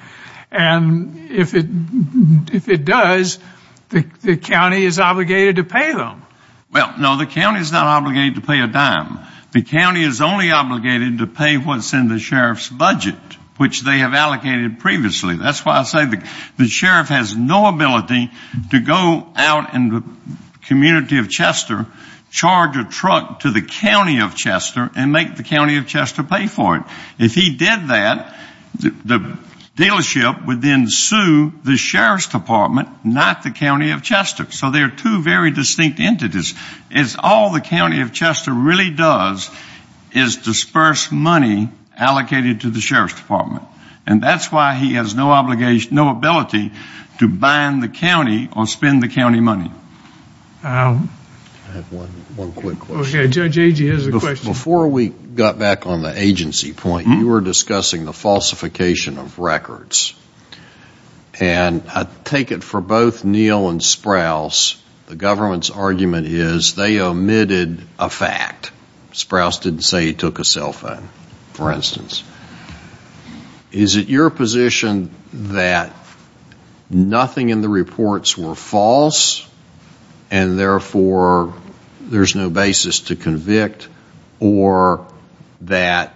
And 0.50 1.30
if 1.30 1.54
it 1.54 1.66
if 2.52 2.68
it 2.68 2.84
does, 2.84 3.38
the 3.90 4.36
county 4.36 4.84
is 4.84 4.98
obligated 4.98 5.56
to 5.56 5.64
pay 5.64 5.92
them. 5.92 6.22
Well, 6.72 6.94
no, 6.98 7.16
the 7.16 7.26
county 7.26 7.60
is 7.60 7.70
not 7.70 7.86
obligated 7.86 8.36
to 8.36 8.40
pay 8.40 8.60
a 8.60 8.66
dime. 8.66 9.18
The 9.54 9.62
county 9.62 10.02
is 10.02 10.20
only 10.20 10.50
obligated 10.50 11.18
to 11.18 11.28
pay 11.28 11.58
what's 11.58 11.92
in 11.92 12.08
the 12.08 12.18
sheriff's 12.18 12.68
budget, 12.68 13.14
which 13.56 13.82
they 13.82 13.98
have 13.98 14.12
allocated 14.12 14.80
previously. 14.80 15.36
That's 15.36 15.64
why 15.64 15.78
I 15.78 15.84
say 15.84 16.06
the 16.58 16.66
sheriff 16.66 17.06
has 17.06 17.36
no 17.36 17.66
ability 17.66 18.32
to 18.72 18.80
go 18.80 19.28
out 19.36 19.72
in 19.74 19.90
the 19.90 20.02
community 20.66 21.18
of 21.18 21.30
Chester, 21.30 21.86
charge 22.32 22.76
a 22.76 22.82
truck 22.82 23.40
to 23.40 23.52
the 23.52 23.62
county 23.62 24.20
of 24.20 24.34
Chester, 24.34 24.90
and 24.96 25.12
make 25.12 25.36
the 25.36 25.44
county 25.44 25.76
of 25.76 25.86
Chester 25.86 26.24
pay 26.24 26.48
for 26.48 26.78
it. 26.78 26.82
If 27.20 27.36
he 27.36 27.54
did 27.54 27.86
that, 27.90 28.36
the 28.74 29.38
dealership 29.76 30.46
would 30.46 30.62
then 30.62 30.88
sue 30.88 31.52
the 31.64 31.76
sheriff's 31.76 32.28
department, 32.28 32.88
not 33.04 33.42
the 33.42 33.50
county 33.50 33.90
of 33.90 34.02
Chester. 34.02 34.50
So 34.50 34.70
they're 34.70 34.90
two 34.90 35.22
very 35.22 35.50
distinct 35.50 36.00
entities. 36.00 36.54
It's 36.90 37.16
all 37.18 37.50
the 37.50 37.60
county 37.60 38.00
of 38.00 38.12
Chester 38.12 38.52
really 38.52 38.90
does 38.90 39.50
is 40.12 40.36
disperse 40.36 41.10
money 41.10 41.68
allocated 41.96 42.62
to 42.62 42.70
the 42.70 42.80
sheriff's 42.80 43.14
department. 43.14 43.64
And 44.06 44.22
that's 44.22 44.52
why 44.52 44.74
he 44.74 44.94
has 44.94 45.14
no 45.14 45.30
obligation, 45.32 45.94
no 45.94 46.10
ability 46.10 46.72
to 47.18 47.28
bind 47.28 47.82
the 47.82 47.88
county 47.88 48.48
or 48.54 48.66
spend 48.66 49.02
the 49.02 49.08
county 49.08 49.40
money. 49.40 49.72
Um, 50.62 51.10
I 51.74 51.78
have 51.78 51.92
one 51.92 52.52
quick 52.52 52.78
question. 52.78 53.20
Okay, 53.20 53.28
Judge 53.28 53.56
Agee 53.56 53.90
has 53.90 54.06
a 54.06 54.12
question. 54.12 54.52
Before 54.52 54.86
we 54.86 55.08
got 55.08 55.58
back 55.58 55.86
on 55.86 56.02
the 56.02 56.16
agency 56.16 56.72
point, 56.72 57.08
hmm? 57.08 57.14
you 57.14 57.26
were 57.26 57.40
discussing 57.40 58.04
the 58.04 58.12
falsification 58.12 59.18
of 59.18 59.40
records. 59.40 60.14
And 61.40 61.82
I 61.88 62.06
take 62.22 62.52
it 62.52 62.62
for 62.62 62.80
both 62.80 63.24
Neal 63.24 63.70
and 63.70 63.80
Sprouse, 63.80 64.80
the 65.08 65.16
government's 65.16 65.68
argument 65.68 66.28
is 66.28 66.76
they 66.76 67.00
omitted 67.00 67.82
a 67.98 68.08
fact. 68.08 68.70
Sprouse 69.12 69.60
didn't 69.60 69.82
say 69.82 70.06
he 70.06 70.14
took 70.14 70.38
a 70.38 70.44
cell 70.44 70.72
phone, 70.72 71.08
for 71.54 71.72
instance. 71.72 72.22
Is 73.72 73.96
it 73.96 74.06
your 74.06 74.30
position 74.30 75.10
that 75.32 75.92
nothing 76.88 77.48
in 77.48 77.62
the 77.62 77.68
reports 77.68 78.38
were 78.38 78.54
false, 78.54 79.44
and 80.30 80.56
therefore 80.56 81.52
there's 82.10 82.34
no 82.34 82.50
basis 82.50 83.00
to 83.00 83.16
convict, 83.16 83.88
or 84.40 85.06
that 85.62 86.14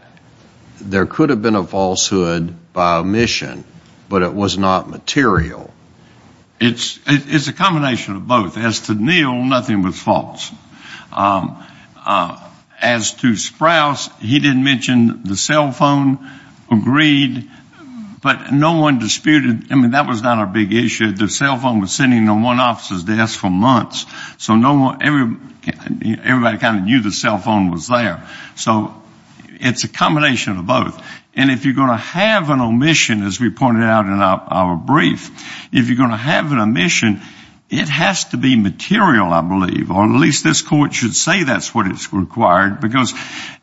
there 0.80 1.06
could 1.06 1.30
have 1.30 1.42
been 1.42 1.56
a 1.56 1.64
falsehood 1.64 2.54
by 2.72 2.96
omission, 2.96 3.64
but 4.08 4.22
it 4.22 4.32
was 4.32 4.58
not 4.58 4.88
material? 4.88 5.72
It's 6.60 6.98
it's 7.06 7.48
a 7.48 7.52
combination 7.52 8.16
of 8.16 8.26
both. 8.26 8.56
As 8.56 8.80
to 8.86 8.94
Neal, 8.94 9.44
nothing 9.44 9.82
was 9.82 10.00
false. 10.00 10.50
Um, 11.12 11.64
uh, 12.04 12.50
as 12.80 13.14
to 13.14 13.32
Sprouse, 13.32 14.10
he 14.20 14.38
didn't 14.38 14.64
mention 14.64 15.22
the 15.24 15.36
cell 15.36 15.72
phone, 15.72 16.18
agreed, 16.70 17.48
but 18.20 18.52
no 18.52 18.80
one 18.80 18.98
disputed. 18.98 19.70
I 19.70 19.74
mean, 19.74 19.92
that 19.92 20.06
was 20.06 20.22
not 20.22 20.42
a 20.42 20.46
big 20.46 20.72
issue. 20.72 21.12
The 21.12 21.28
cell 21.28 21.58
phone 21.58 21.80
was 21.80 21.92
sitting 21.92 22.28
on 22.28 22.42
one 22.42 22.60
officer's 22.60 23.04
desk 23.04 23.38
for 23.38 23.50
months, 23.50 24.06
so 24.38 24.56
no 24.56 24.74
one 24.74 25.02
everybody 25.02 26.58
kind 26.58 26.78
of 26.78 26.84
knew 26.84 27.00
the 27.00 27.12
cell 27.12 27.38
phone 27.38 27.70
was 27.70 27.88
there. 27.88 28.26
So 28.56 28.94
it's 29.60 29.84
a 29.84 29.88
combination 29.88 30.58
of 30.58 30.66
both. 30.66 31.02
And 31.34 31.50
if 31.50 31.64
you're 31.64 31.74
going 31.74 31.90
to 31.90 31.96
have 31.96 32.50
an 32.50 32.60
omission, 32.60 33.22
as 33.22 33.38
we 33.38 33.50
pointed 33.50 33.84
out 33.84 34.06
in 34.06 34.20
our 34.20 34.76
brief, 34.76 35.30
if 35.72 35.88
you're 35.88 35.96
going 35.96 36.10
to 36.10 36.16
have 36.16 36.50
an 36.50 36.58
omission, 36.58 37.20
it 37.70 37.88
has 37.88 38.24
to 38.26 38.36
be 38.36 38.56
material, 38.56 39.32
I 39.32 39.42
believe, 39.42 39.90
or 39.90 40.04
at 40.04 40.10
least 40.10 40.42
this 40.42 40.62
court 40.62 40.94
should 40.94 41.14
say 41.14 41.44
that's 41.44 41.74
what 41.74 41.86
it's 41.86 42.12
required, 42.12 42.80
because 42.80 43.12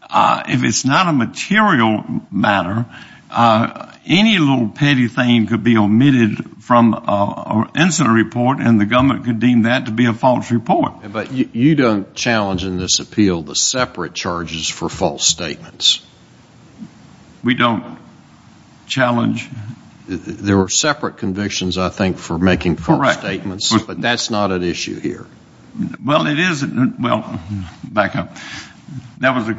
uh, 0.09 0.43
if 0.47 0.63
it's 0.63 0.85
not 0.85 1.07
a 1.07 1.13
material 1.13 2.03
matter, 2.31 2.85
uh, 3.31 3.91
any 4.05 4.37
little 4.37 4.69
petty 4.69 5.07
thing 5.07 5.47
could 5.47 5.63
be 5.63 5.77
omitted 5.77 6.61
from 6.61 6.93
uh, 6.93 7.65
an 7.75 7.81
incident 7.81 8.15
report, 8.15 8.59
and 8.59 8.79
the 8.79 8.85
government 8.85 9.25
could 9.25 9.39
deem 9.39 9.63
that 9.63 9.85
to 9.85 9.91
be 9.91 10.05
a 10.05 10.13
false 10.13 10.51
report. 10.51 11.11
But 11.11 11.31
you 11.31 11.75
don't 11.75 12.13
challenge 12.13 12.63
in 12.63 12.77
this 12.77 12.99
appeal 12.99 13.41
the 13.41 13.55
separate 13.55 14.13
charges 14.13 14.67
for 14.67 14.89
false 14.89 15.25
statements? 15.25 16.05
We 17.43 17.55
don't 17.55 17.97
challenge. 18.87 19.49
There 20.07 20.57
were 20.57 20.69
separate 20.69 21.17
convictions, 21.17 21.77
I 21.77 21.89
think, 21.89 22.17
for 22.17 22.37
making 22.37 22.77
false 22.77 23.17
statements, 23.17 23.75
but 23.83 24.01
that's 24.01 24.29
not 24.29 24.51
an 24.51 24.63
issue 24.63 24.99
here. 24.99 25.25
Well, 26.03 26.27
it 26.27 26.39
is. 26.39 26.63
Well, 26.65 27.39
back 27.83 28.15
up. 28.15 28.37
That 29.19 29.35
was 29.35 29.49
a 29.49 29.57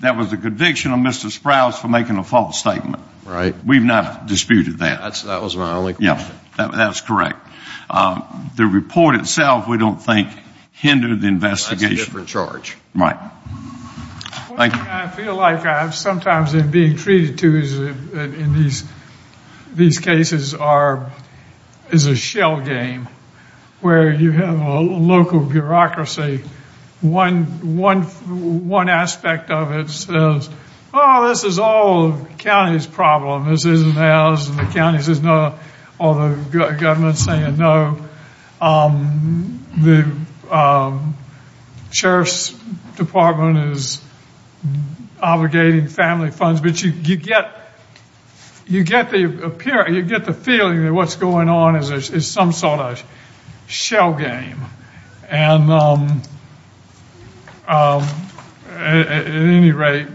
that 0.00 0.16
was 0.16 0.32
a 0.32 0.36
conviction 0.36 0.92
of 0.92 0.98
Mr. 1.00 1.30
Sprouse 1.30 1.78
for 1.78 1.88
making 1.88 2.16
a 2.16 2.24
false 2.24 2.58
statement. 2.58 3.02
Right. 3.24 3.54
We've 3.64 3.82
not 3.82 4.26
disputed 4.26 4.78
that. 4.78 5.14
That 5.14 5.42
was 5.42 5.56
my 5.56 5.72
only 5.74 5.94
question. 5.94 6.18
Yeah, 6.56 6.68
that's 6.68 7.00
correct. 7.00 7.38
Um, 7.88 8.50
the 8.56 8.66
report 8.66 9.14
itself, 9.16 9.68
we 9.68 9.78
don't 9.78 10.02
think, 10.02 10.28
hindered 10.72 11.20
the 11.20 11.28
investigation. 11.28 11.90
That's 11.90 12.02
a 12.02 12.04
different 12.06 12.28
charge. 12.28 12.76
Right. 12.94 13.16
Thank 14.56 14.74
you. 14.74 14.80
I 14.82 15.08
feel 15.08 15.34
like 15.34 15.64
I've 15.64 15.94
sometimes 15.94 16.52
been 16.52 16.70
being 16.70 16.96
treated 16.96 17.38
to 17.38 17.48
uh, 18.14 18.18
in 18.18 18.54
these 18.54 18.84
these 19.74 19.98
cases 19.98 20.54
as 20.54 22.06
a 22.06 22.16
shell 22.16 22.60
game, 22.60 23.08
where 23.80 24.12
you 24.12 24.32
have 24.32 24.60
a 24.60 24.80
local 24.80 25.40
bureaucracy. 25.40 26.42
One 27.00 28.88
aspect 28.88 29.50
of 29.50 29.72
it 29.72 29.90
says, 29.90 30.50
oh, 30.94 31.28
this 31.28 31.44
is 31.44 31.58
all 31.58 32.10
the 32.10 32.34
county's 32.34 32.86
problem. 32.86 33.50
This 33.50 33.64
isn't 33.64 33.96
ours. 33.96 34.48
And 34.48 34.58
the 34.58 34.72
county 34.72 35.02
says 35.02 35.20
no, 35.20 35.58
or 35.98 36.14
the 36.14 36.76
government's 36.78 37.24
saying 37.24 37.56
no. 37.56 37.98
Um, 38.60 39.66
the 39.76 40.54
um, 40.54 41.16
sheriff's 41.90 42.52
department 42.96 43.72
is 43.72 44.00
obligating 45.18 45.90
family 45.90 46.30
funds. 46.30 46.60
But 46.60 46.82
you 46.82 47.16
get 47.16 47.58
you 48.66 48.84
get 48.84 49.10
the 49.10 49.44
appear 49.44 49.88
you 49.88 50.02
get 50.02 50.24
the 50.24 50.32
feeling 50.32 50.84
that 50.84 50.92
what's 50.92 51.16
going 51.16 51.48
on 51.48 51.76
is 51.76 52.30
some 52.30 52.52
sort 52.52 52.80
of 52.80 53.04
shell 53.66 54.14
game. 54.14 54.60
And 55.28 55.70
um, 55.70 56.22
at 57.66 59.26
any 59.26 59.72
rate, 59.72 60.06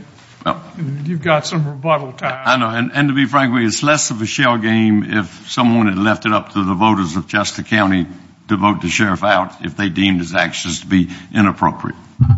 you've 1.06 1.22
got 1.22 1.46
some 1.46 1.68
rebuttal 1.68 2.14
time. 2.14 2.44
I 2.46 2.58
know. 2.58 2.90
And 2.94 3.10
to 3.10 3.16
be 3.16 3.26
frank 3.26 3.54
with 3.54 3.62
you, 3.62 3.68
it's 3.68 3.84
less 3.84 4.12
of 4.12 4.22
a 4.22 4.26
shell 4.26 4.58
game 4.58 5.04
if 5.04 5.50
someone 5.50 5.88
had 5.88 5.98
left 5.98 6.26
it 6.26 6.34
up 6.34 6.54
to 6.54 6.64
the 6.64 6.74
voters 6.74 7.16
of 7.16 7.28
Chester 7.28 7.64
County 7.64 8.08
to 8.48 8.58
vote 8.58 8.82
the 8.82 8.90
sheriff 8.90 9.24
out 9.24 9.66
if 9.66 9.76
they 9.76 9.90
deemed 9.90 10.20
his 10.20 10.34
actions 10.34 10.82
to 10.82 10.88
be 10.88 11.10
inappropriate. 11.34 11.98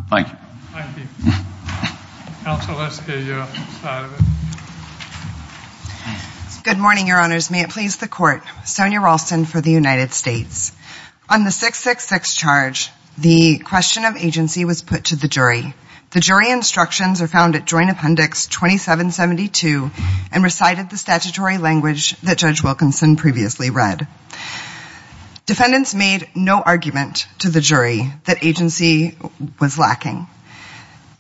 Thank 0.09 0.29
you. 0.29 0.37
Thank 0.71 0.97
you. 0.97 1.05
Counsel, 2.43 2.77
let's 2.77 2.99
hear 2.99 3.19
your 3.19 3.45
side 3.81 4.05
of 4.05 4.13
it. 4.13 4.21
Good 6.63 6.77
morning, 6.77 7.07
Your 7.07 7.19
Honors. 7.19 7.49
May 7.49 7.61
it 7.61 7.69
please 7.69 7.97
the 7.97 8.07
Court. 8.07 8.43
Sonja 8.63 9.01
Ralston 9.01 9.45
for 9.45 9.61
the 9.61 9.71
United 9.71 10.13
States. 10.13 10.71
On 11.29 11.43
the 11.43 11.51
666 11.51 12.35
charge, 12.35 12.89
the 13.17 13.59
question 13.59 14.05
of 14.05 14.17
agency 14.17 14.65
was 14.65 14.81
put 14.81 15.05
to 15.05 15.15
the 15.15 15.27
jury. 15.27 15.73
The 16.11 16.19
jury 16.19 16.49
instructions 16.49 17.21
are 17.21 17.27
found 17.27 17.55
at 17.55 17.65
Joint 17.65 17.91
Appendix 17.91 18.47
2772 18.47 19.91
and 20.31 20.43
recited 20.43 20.89
the 20.89 20.97
statutory 20.97 21.59
language 21.59 22.19
that 22.21 22.39
Judge 22.39 22.63
Wilkinson 22.63 23.15
previously 23.15 23.69
read. 23.69 24.07
Defendants 25.45 25.93
made 25.93 26.27
no 26.35 26.61
argument 26.61 27.27
to 27.39 27.49
the 27.49 27.61
jury 27.61 28.11
that 28.25 28.43
agency 28.43 29.17
was 29.59 29.77
lacking. 29.77 30.27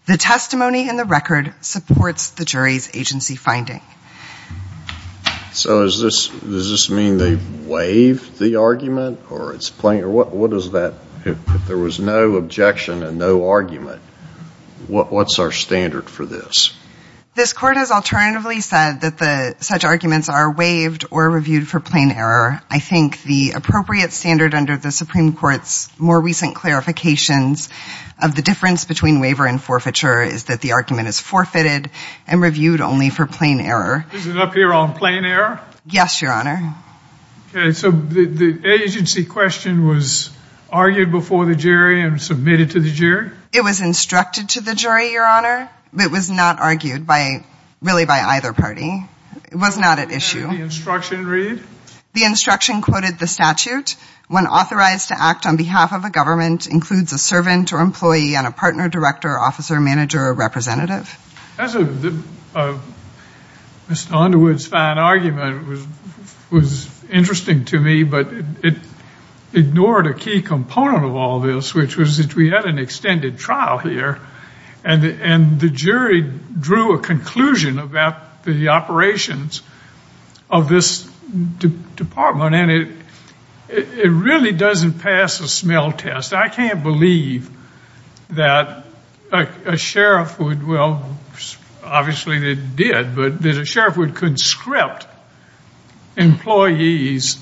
The 0.07 0.17
testimony 0.17 0.89
in 0.89 0.97
the 0.97 1.05
record 1.05 1.53
supports 1.61 2.31
the 2.31 2.45
jury's 2.45 2.95
agency 2.95 3.35
finding. 3.35 3.81
So 5.51 5.83
does 5.83 5.99
this 5.99 6.89
mean 6.89 7.17
they 7.17 7.37
waived 7.65 8.39
the 8.39 8.55
argument? 8.55 9.19
Or 9.29 9.53
it's 9.53 9.69
plain? 9.69 10.03
Or 10.03 10.09
what 10.09 10.53
is 10.53 10.71
that? 10.71 10.95
If 11.25 11.67
there 11.67 11.77
was 11.77 11.99
no 11.99 12.35
objection 12.37 13.03
and 13.03 13.19
no 13.19 13.49
argument, 13.49 14.01
what's 14.89 15.39
our 15.39 15.51
standard 15.51 16.09
for 16.09 16.25
this? 16.25 16.75
This 17.35 17.53
Court 17.53 17.77
has 17.77 17.91
alternatively 17.91 18.59
said 18.59 19.01
that 19.01 19.63
such 19.63 19.85
arguments 19.85 20.27
are 20.29 20.51
waived 20.51 21.05
or 21.11 21.29
reviewed 21.29 21.67
for 21.67 21.79
plain 21.79 22.11
error. 22.11 22.61
I 22.69 22.79
think 22.79 23.21
the 23.23 23.51
appropriate 23.51 24.11
standard 24.11 24.53
under 24.53 24.75
the 24.75 24.91
Supreme 24.91 25.33
Court's 25.33 25.89
more 25.99 26.19
recent 26.19 26.55
clarifications 26.55 27.69
of 28.21 28.35
the 28.35 28.41
difference 28.41 28.83
between 28.83 29.21
waiver 29.21 29.45
and 29.45 29.61
forfeiture 29.61 30.21
is 30.21 30.45
that 30.45 30.59
the 30.59 30.73
argument 30.73 31.07
is 31.07 31.19
forfeited 31.19 31.89
and 32.27 32.41
reviewed 32.41 32.81
only 32.81 33.09
for 33.09 33.25
plain 33.25 33.61
error. 33.61 34.05
Is 34.11 34.27
it 34.27 34.37
up 34.37 34.53
here 34.53 34.73
on 34.73 34.93
plain 34.95 35.23
error? 35.23 35.61
Yes, 35.85 36.21
Your 36.21 36.31
Honor. 36.31 36.75
Okay. 37.55 37.71
So 37.71 37.91
the 37.91 38.61
agency 38.65 39.25
question 39.25 39.87
was 39.87 40.29
argued 40.71 41.11
before 41.11 41.45
the 41.45 41.55
jury 41.55 42.01
and 42.01 42.21
submitted 42.21 42.71
to 42.71 42.79
the 42.79 42.91
jury? 42.91 43.31
It 43.53 43.61
was 43.61 43.81
instructed 43.81 44.49
to 44.49 44.61
the 44.61 44.75
jury, 44.75 45.11
Your 45.11 45.25
Honor. 45.25 45.69
It 45.97 46.11
was 46.11 46.29
not 46.29 46.59
argued 46.59 47.07
by, 47.07 47.43
really 47.81 48.05
by 48.05 48.19
either 48.19 48.53
party. 48.53 49.05
It 49.51 49.55
was 49.55 49.77
not 49.77 49.99
at 49.99 50.11
issue. 50.11 50.49
Did 50.49 50.59
the 50.59 50.63
instruction 50.63 51.27
read? 51.27 51.63
The 52.13 52.23
instruction 52.25 52.81
quoted 52.81 53.19
the 53.19 53.27
statute. 53.27 53.95
When 54.27 54.45
authorized 54.45 55.07
to 55.07 55.19
act 55.19 55.45
on 55.47 55.57
behalf 55.57 55.91
of 55.91 56.05
a 56.05 56.09
government 56.11 56.67
includes 56.67 57.13
a 57.13 57.17
servant 57.17 57.73
or 57.73 57.79
employee 57.79 58.35
and 58.35 58.45
a 58.45 58.51
partner, 58.51 58.87
director, 58.87 59.37
officer, 59.37 59.79
manager, 59.79 60.19
or 60.19 60.33
representative. 60.33 61.17
Mr. 61.57 62.79
Underwood's 64.11 64.67
fine 64.67 64.99
argument 64.99 65.67
was 65.67 65.87
was 66.51 67.03
interesting 67.09 67.65
to 67.65 67.79
me, 67.79 68.03
but 68.03 68.27
it 68.63 68.75
ignored 69.53 70.07
a 70.07 70.13
key 70.13 70.41
component 70.41 71.05
of 71.05 71.15
all 71.15 71.39
this, 71.39 71.73
which 71.73 71.97
was 71.97 72.17
that 72.17 72.35
we 72.35 72.49
had 72.49 72.65
an 72.65 72.77
extended 72.77 73.39
trial 73.39 73.77
here, 73.77 74.19
and 74.83 75.59
the 75.59 75.69
jury 75.69 76.21
drew 76.21 76.93
a 76.93 76.99
conclusion 76.99 77.79
about 77.79 78.43
the 78.43 78.69
operations 78.69 79.61
of 80.49 80.69
this 80.69 81.03
department, 81.95 82.55
and 82.55 82.95
it 83.69 84.09
really 84.09 84.51
doesn't 84.51 84.99
pass 84.99 85.39
a 85.41 85.47
smell 85.47 85.91
test. 85.91 86.33
I 86.33 86.49
can't 86.49 86.81
believe 86.81 87.49
that 88.31 88.85
a 89.31 89.77
sheriff 89.77 90.39
would, 90.39 90.65
well, 90.65 91.17
obviously 91.83 92.39
they 92.39 92.55
did, 92.55 93.15
but 93.15 93.41
that 93.41 93.57
a 93.57 93.65
sheriff 93.65 93.97
would 93.97 94.15
conscript 94.15 95.07
employees 96.17 97.37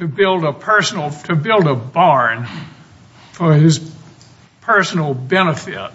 to 0.00 0.08
build 0.08 0.44
a 0.44 0.52
personal, 0.54 1.10
to 1.10 1.36
build 1.36 1.66
a 1.66 1.74
barn 1.74 2.46
for 3.32 3.52
his 3.54 3.78
personal 4.62 5.12
benefit, 5.12 5.90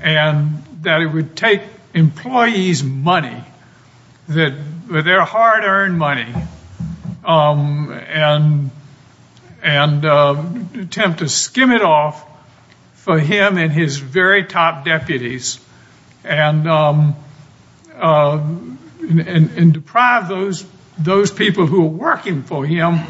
and 0.00 0.64
that 0.82 1.00
it 1.00 1.06
would 1.06 1.36
take 1.36 1.62
employees' 1.94 2.82
money, 2.82 3.44
their 4.26 5.24
hard-earned 5.24 5.96
money, 5.96 6.34
um, 7.24 7.92
and 9.62 10.04
um, 10.04 10.70
attempt 10.74 11.20
to 11.20 11.28
skim 11.28 11.70
it 11.70 11.82
off 11.82 12.26
for 12.94 13.20
him 13.20 13.58
and 13.58 13.70
his 13.70 13.98
very 13.98 14.44
top 14.44 14.84
deputies, 14.84 15.64
and 16.24 16.68
um, 16.68 17.14
uh, 17.94 18.38
deprive 18.98 20.28
those 20.28 20.66
people 21.36 21.66
who 21.66 21.84
are 21.84 21.88
working 21.88 22.42
for 22.42 22.64
him 22.64 23.00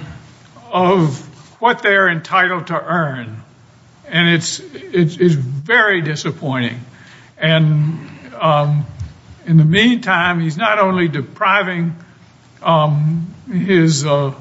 of 0.70 1.18
what 1.60 1.82
they're 1.82 2.08
entitled 2.08 2.68
to 2.68 2.80
earn. 2.80 3.42
And 4.06 4.28
it's 4.28 5.34
very 5.34 6.00
disappointing. 6.00 6.80
And 7.38 8.34
um, 8.34 8.86
in 9.46 9.56
the 9.56 9.64
meantime, 9.64 10.40
he's 10.40 10.56
not 10.56 10.78
only 10.78 11.08
depriving 11.08 11.96
um, 12.62 13.34
his 13.50 14.04
uh, 14.04 14.34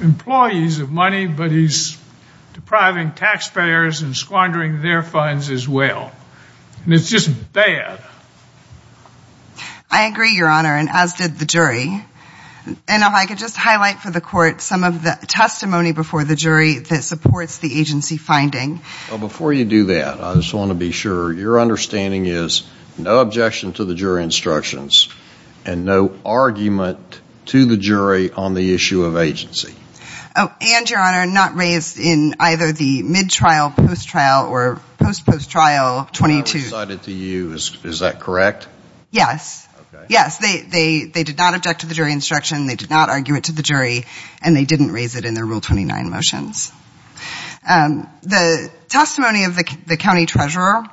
employees 0.00 0.80
of 0.80 0.90
money, 0.90 1.26
but 1.26 1.50
he's 1.50 1.98
depriving 2.54 3.12
taxpayers 3.12 4.02
and 4.02 4.16
squandering 4.16 4.80
their 4.80 5.02
funds 5.02 5.50
as 5.50 5.68
well. 5.68 6.12
And 6.84 6.94
it's 6.94 7.10
just 7.10 7.52
bad. 7.52 8.00
I 9.94 10.06
agree, 10.06 10.32
Your 10.32 10.48
Honor, 10.48 10.76
and 10.76 10.88
as 10.90 11.14
did 11.14 11.38
the 11.38 11.44
jury. 11.44 12.04
And 12.66 12.76
if 12.88 13.14
I 13.14 13.26
could 13.26 13.38
just 13.38 13.56
highlight 13.56 14.00
for 14.00 14.10
the 14.10 14.20
court 14.20 14.60
some 14.60 14.82
of 14.82 15.04
the 15.04 15.16
testimony 15.28 15.92
before 15.92 16.24
the 16.24 16.34
jury 16.34 16.80
that 16.80 17.04
supports 17.04 17.58
the 17.58 17.78
agency 17.78 18.16
finding. 18.16 18.80
Well, 19.08 19.18
before 19.20 19.52
you 19.52 19.64
do 19.64 19.84
that, 19.84 20.20
I 20.20 20.34
just 20.34 20.52
want 20.52 20.70
to 20.70 20.74
be 20.74 20.90
sure, 20.90 21.32
your 21.32 21.60
understanding 21.60 22.26
is 22.26 22.68
no 22.98 23.20
objection 23.20 23.72
to 23.74 23.84
the 23.84 23.94
jury 23.94 24.24
instructions 24.24 25.10
and 25.64 25.84
no 25.84 26.12
argument 26.24 27.20
to 27.46 27.64
the 27.64 27.76
jury 27.76 28.32
on 28.32 28.54
the 28.54 28.74
issue 28.74 29.04
of 29.04 29.16
agency. 29.16 29.76
Oh, 30.34 30.52
and, 30.60 30.90
Your 30.90 30.98
Honor, 30.98 31.26
not 31.26 31.54
raised 31.54 32.00
in 32.00 32.34
either 32.40 32.72
the 32.72 33.04
mid-trial, 33.04 33.70
post-trial, 33.70 34.48
or 34.48 34.80
post-post-trial 34.98 36.08
22. 36.12 36.58
I 36.58 36.62
recited 36.62 37.02
to 37.04 37.12
you, 37.12 37.52
is 37.52 38.00
that 38.00 38.18
correct? 38.18 38.66
Yes. 39.12 39.63
Yes, 40.08 40.38
they 40.38 41.08
did 41.12 41.36
not 41.36 41.54
object 41.54 41.80
to 41.80 41.86
the 41.86 41.94
jury 41.94 42.12
instruction, 42.12 42.66
they 42.66 42.76
did 42.76 42.90
not 42.90 43.08
argue 43.08 43.34
it 43.36 43.44
to 43.44 43.52
the 43.52 43.62
jury, 43.62 44.04
and 44.42 44.56
they 44.56 44.64
didn't 44.64 44.92
raise 44.92 45.16
it 45.16 45.24
in 45.24 45.34
their 45.34 45.44
Rule 45.44 45.60
29 45.60 46.10
motions. 46.10 46.72
Um, 47.68 48.08
the 48.22 48.70
testimony 48.88 49.44
of 49.44 49.56
the 49.56 49.96
county 49.96 50.26
treasurer, 50.26 50.84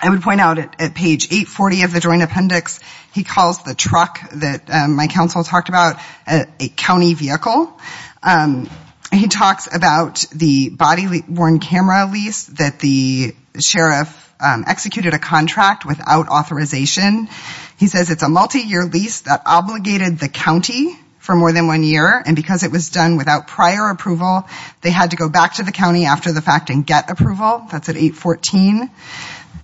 I 0.00 0.10
would 0.10 0.22
point 0.22 0.40
out 0.40 0.58
at 0.58 0.94
page 0.94 1.26
840 1.26 1.82
of 1.82 1.92
the 1.92 2.00
joint 2.00 2.22
appendix, 2.22 2.78
he 3.12 3.24
calls 3.24 3.64
the 3.64 3.74
truck 3.74 4.20
that 4.32 4.70
um, 4.70 4.94
my 4.94 5.08
counsel 5.08 5.42
talked 5.42 5.68
about 5.68 6.00
a 6.26 6.68
county 6.68 7.14
vehicle. 7.14 7.76
Um, 8.22 8.70
he 9.12 9.26
talks 9.26 9.74
about 9.74 10.24
the 10.32 10.68
body-worn 10.68 11.58
camera 11.60 12.08
lease 12.12 12.44
that 12.44 12.78
the 12.78 13.34
sheriff 13.60 14.27
Um, 14.40 14.64
executed 14.68 15.14
a 15.14 15.18
contract 15.18 15.84
without 15.84 16.28
authorization. 16.28 17.28
He 17.76 17.88
says 17.88 18.08
it's 18.08 18.22
a 18.22 18.28
multi-year 18.28 18.84
lease 18.84 19.22
that 19.22 19.42
obligated 19.44 20.18
the 20.18 20.28
county 20.28 20.96
for 21.18 21.34
more 21.34 21.52
than 21.52 21.66
one 21.66 21.82
year, 21.82 22.22
and 22.24 22.36
because 22.36 22.62
it 22.62 22.70
was 22.70 22.88
done 22.88 23.16
without 23.16 23.48
prior 23.48 23.90
approval, 23.90 24.48
they 24.80 24.90
had 24.90 25.10
to 25.10 25.16
go 25.16 25.28
back 25.28 25.54
to 25.54 25.62
the 25.62 25.72
county 25.72 26.06
after 26.06 26.32
the 26.32 26.40
fact 26.40 26.70
and 26.70 26.86
get 26.86 27.10
approval. 27.10 27.66
That's 27.70 27.88
at 27.88 27.96
814. 27.96 28.90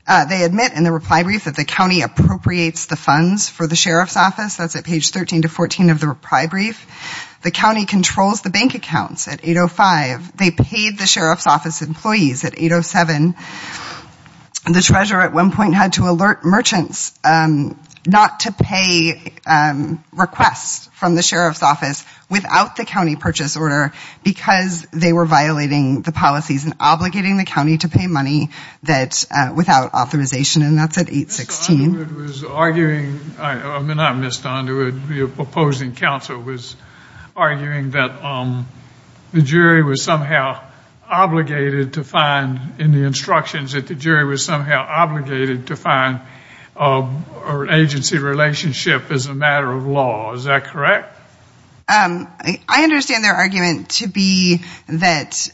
Uh, 0.06 0.26
they 0.26 0.42
admit 0.42 0.74
in 0.74 0.84
the 0.84 0.92
reply 0.92 1.22
brief 1.22 1.44
that 1.44 1.56
the 1.56 1.64
county 1.64 2.02
appropriates 2.02 2.84
the 2.86 2.96
funds 2.96 3.48
for 3.48 3.66
the 3.66 3.76
sheriff's 3.76 4.18
office. 4.18 4.56
That's 4.56 4.76
at 4.76 4.84
page 4.84 5.10
13 5.10 5.42
to 5.42 5.48
14 5.48 5.88
of 5.88 6.00
the 6.00 6.08
reply 6.08 6.46
brief. 6.46 6.86
The 7.42 7.50
county 7.50 7.86
controls 7.86 8.42
the 8.42 8.50
bank 8.50 8.74
accounts 8.74 9.26
at 9.28 9.40
805. 9.42 10.36
They 10.36 10.50
paid 10.50 10.98
the 10.98 11.06
sheriff's 11.06 11.46
office 11.46 11.80
employees 11.80 12.44
at 12.44 12.58
807. 12.58 13.34
The 14.64 14.80
treasurer 14.80 15.20
at 15.20 15.34
one 15.34 15.52
point 15.52 15.74
had 15.74 15.94
to 15.94 16.08
alert 16.08 16.44
merchants 16.44 17.18
um, 17.22 17.78
not 18.06 18.40
to 18.40 18.52
pay 18.52 19.34
um, 19.46 20.02
requests 20.12 20.88
from 20.94 21.14
the 21.14 21.22
sheriff's 21.22 21.62
office 21.62 22.04
without 22.30 22.76
the 22.76 22.84
county 22.84 23.16
purchase 23.16 23.56
order 23.56 23.92
because 24.22 24.86
they 24.92 25.12
were 25.12 25.26
violating 25.26 26.00
the 26.00 26.12
policies 26.12 26.64
and 26.64 26.78
obligating 26.78 27.36
the 27.38 27.44
county 27.44 27.76
to 27.78 27.88
pay 27.88 28.06
money 28.06 28.48
that 28.84 29.24
uh, 29.30 29.52
without 29.54 29.92
authorization, 29.92 30.62
and 30.62 30.78
that's 30.78 30.96
at 30.96 31.08
816. 31.08 31.76
Mr. 31.76 31.84
Underwood 31.84 32.16
was 32.16 32.44
arguing, 32.44 33.20
I 33.38 33.80
mean 33.80 33.96
not 33.98 34.16
Mr. 34.16 34.46
Underwood, 34.46 35.08
the 35.08 35.24
opposing 35.24 35.94
counsel 35.94 36.38
was 36.38 36.76
arguing 37.36 37.90
that 37.90 38.24
um, 38.24 38.66
the 39.32 39.42
jury 39.42 39.82
was 39.82 40.02
somehow 40.02 40.62
obligated 41.08 41.94
to 41.94 42.04
find, 42.04 42.80
in 42.80 42.92
the 42.92 43.04
instructions, 43.04 43.72
that 43.72 43.86
the 43.86 43.94
jury 43.94 44.24
was 44.24 44.44
somehow 44.44 44.84
obligated 44.88 45.68
to 45.68 45.76
find 45.76 46.20
uh, 46.76 47.08
an 47.44 47.70
agency 47.70 48.18
relationship 48.18 49.10
as 49.10 49.26
a 49.26 49.34
matter 49.34 49.70
of 49.70 49.86
law. 49.86 50.34
Is 50.34 50.44
that 50.44 50.64
correct? 50.64 51.16
Um, 51.86 52.28
I 52.68 52.84
understand 52.84 53.24
their 53.24 53.34
argument 53.34 53.90
to 53.90 54.08
be 54.08 54.62
that 54.88 55.50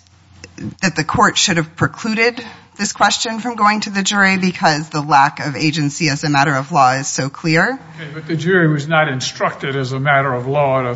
the 0.56 1.04
court 1.04 1.36
should 1.36 1.56
have 1.56 1.74
precluded 1.76 2.44
this 2.76 2.92
question 2.92 3.40
from 3.40 3.56
going 3.56 3.80
to 3.80 3.90
the 3.90 4.02
jury 4.02 4.38
because 4.38 4.88
the 4.88 5.02
lack 5.02 5.40
of 5.40 5.56
agency 5.56 6.08
as 6.08 6.24
a 6.24 6.30
matter 6.30 6.54
of 6.54 6.72
law 6.72 6.92
is 6.92 7.08
so 7.08 7.28
clear. 7.28 7.78
But 8.14 8.26
the 8.26 8.36
jury 8.36 8.68
was 8.68 8.88
not 8.88 9.08
instructed 9.08 9.76
as 9.76 9.92
a 9.92 10.00
matter 10.00 10.32
of 10.32 10.46
law 10.46 10.94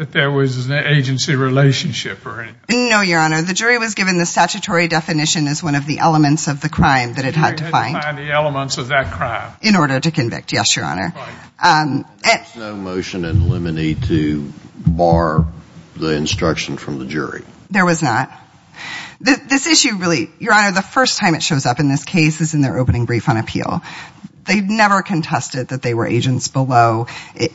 that 0.00 0.12
there 0.12 0.30
was 0.30 0.70
an 0.70 0.72
agency 0.72 1.34
relationship 1.34 2.24
or 2.24 2.40
anything? 2.40 2.88
No, 2.88 3.02
Your 3.02 3.20
Honor. 3.20 3.42
The 3.42 3.52
jury 3.52 3.76
was 3.76 3.94
given 3.94 4.16
the 4.16 4.24
statutory 4.24 4.88
definition 4.88 5.46
as 5.46 5.62
one 5.62 5.74
of 5.74 5.84
the 5.84 5.98
elements 5.98 6.48
of 6.48 6.62
the 6.62 6.70
crime 6.70 7.14
that 7.14 7.26
it 7.26 7.34
had 7.34 7.58
to 7.58 7.64
find. 7.64 7.94
The 7.94 8.00
jury 8.00 8.02
had 8.02 8.10
to 8.12 8.16
find 8.16 8.18
the 8.18 8.32
elements 8.32 8.78
of 8.78 8.88
that 8.88 9.12
crime. 9.12 9.52
In 9.60 9.76
order 9.76 10.00
to 10.00 10.10
convict, 10.10 10.54
yes, 10.54 10.74
Your 10.74 10.86
Honor. 10.86 11.12
Um, 11.62 12.06
There's 12.24 12.56
no 12.56 12.74
motion 12.74 13.26
in 13.26 13.50
limine 13.50 14.00
to 14.06 14.50
bar 14.74 15.44
the 15.96 16.14
instruction 16.14 16.78
from 16.78 16.98
the 16.98 17.04
jury? 17.04 17.44
There 17.70 17.84
was 17.84 18.02
not. 18.02 18.32
This 19.20 19.66
issue 19.66 19.96
really, 19.96 20.30
Your 20.38 20.54
Honor, 20.54 20.72
the 20.72 20.80
first 20.80 21.18
time 21.18 21.34
it 21.34 21.42
shows 21.42 21.66
up 21.66 21.78
in 21.78 21.90
this 21.90 22.04
case 22.04 22.40
is 22.40 22.54
in 22.54 22.62
their 22.62 22.78
opening 22.78 23.04
brief 23.04 23.28
on 23.28 23.36
appeal. 23.36 23.82
They 24.50 24.60
never 24.60 25.02
contested 25.02 25.68
that 25.68 25.80
they 25.80 25.94
were 25.94 26.08
agents 26.08 26.48
below. 26.48 27.06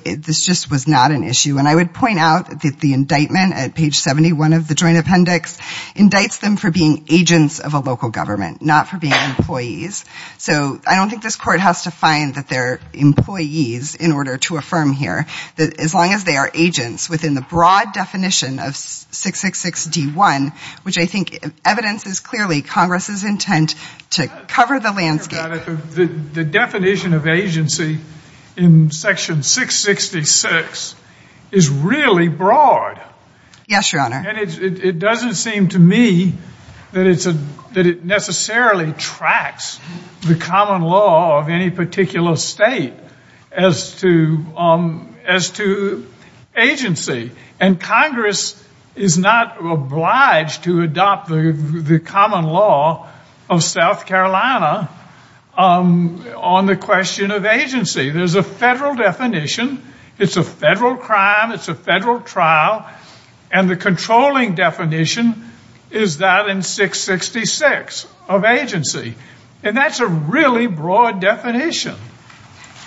This 0.06 0.46
just 0.46 0.72
was 0.72 0.88
not 0.88 1.12
an 1.12 1.26
issue. 1.26 1.58
And 1.58 1.68
I 1.68 1.76
would 1.76 1.94
point 1.94 2.20
out 2.20 2.62
that 2.62 2.80
the 2.80 2.94
indictment 2.94 3.54
at 3.54 3.76
page 3.76 3.98
71 3.98 4.54
of 4.54 4.70
the 4.70 4.76
joint 4.76 4.98
appendix 4.98 5.58
indicts 5.94 6.40
them 6.40 6.56
for 6.56 6.72
being 6.72 7.06
agents 7.10 7.60
of 7.60 7.74
a 7.74 7.80
local 7.80 8.10
government, 8.12 8.62
not 8.62 8.88
for 8.88 8.98
being 8.98 9.12
employees. 9.12 10.06
So 10.38 10.80
I 10.88 10.96
don't 10.96 11.10
think 11.10 11.22
this 11.22 11.36
court 11.36 11.60
has 11.60 11.84
to 11.84 11.92
find 11.92 12.36
that 12.36 12.48
they're 12.48 12.80
employees 12.94 13.96
in 13.96 14.14
order 14.14 14.38
to 14.38 14.56
affirm 14.56 14.94
here 14.94 15.26
that 15.58 15.78
as 15.82 15.94
long 15.94 16.14
as 16.14 16.24
they 16.24 16.38
are 16.38 16.50
agents 16.54 17.10
within 17.10 17.34
the 17.34 17.42
broad 17.42 17.92
definition 17.92 18.60
of 18.60 18.72
666D1, 18.74 20.56
which 20.84 20.98
I 20.98 21.08
think 21.08 21.44
evidence 21.66 22.06
is 22.06 22.22
clearly 22.22 22.62
Congress's 22.62 23.26
intent 23.26 23.76
to 24.12 24.28
cover 24.28 24.80
the 24.80 24.94
landscape. 24.94 25.66
The 26.36 26.46
definition 26.46 26.85
of 26.86 27.28
agency 27.28 27.98
in 28.56 28.92
section 28.92 29.42
666 29.42 30.96
is 31.52 31.70
really 31.70 32.28
broad. 32.28 33.02
Yes, 33.68 33.92
Your 33.92 34.04
Honor. 34.04 34.24
And 34.28 34.38
it 34.38 35.00
doesn't 35.00 35.34
seem 35.34 35.70
to 35.70 35.80
me 35.80 36.36
that 36.92 37.08
it 37.76 38.06
necessarily 38.06 38.94
tracks 38.94 39.80
the 40.22 40.36
common 40.36 40.84
law 40.84 41.40
of 41.40 41.50
any 41.50 41.72
particular 41.72 42.36
state 42.36 42.94
as 43.52 44.00
to 44.02 44.46
um, 44.56 45.16
agency. 46.56 47.32
And 47.60 47.82
Congress 47.82 48.64
is 48.96 49.18
not 49.18 49.58
obliged 49.60 50.66
to 50.66 50.82
adopt 50.82 51.30
the 51.30 52.00
common 52.06 52.46
law 52.46 53.10
of 53.50 53.64
South 53.64 54.06
Carolina 54.06 54.90
Um, 55.58 56.28
on 56.36 56.66
the 56.66 56.76
question 56.76 57.32
of 57.32 57.46
agency. 57.46 58.10
There's 58.10 58.36
a 58.36 58.44
federal 58.44 58.96
definition. 58.96 59.82
It's 60.18 60.36
a 60.36 60.44
federal 60.44 60.98
crime. 60.98 61.52
It's 61.54 61.70
a 61.70 61.76
federal 61.76 62.20
trial. 62.20 62.86
And 63.52 63.70
the 63.70 63.78
controlling 63.78 64.56
definition 64.56 65.50
is 65.92 66.18
that 66.18 66.50
in 66.50 66.62
666 66.62 68.08
of 68.28 68.44
agency. 68.44 69.16
And 69.64 69.78
that's 69.78 70.00
a 70.00 70.08
really 70.08 70.68
broad 70.68 71.22
definition. 71.22 71.96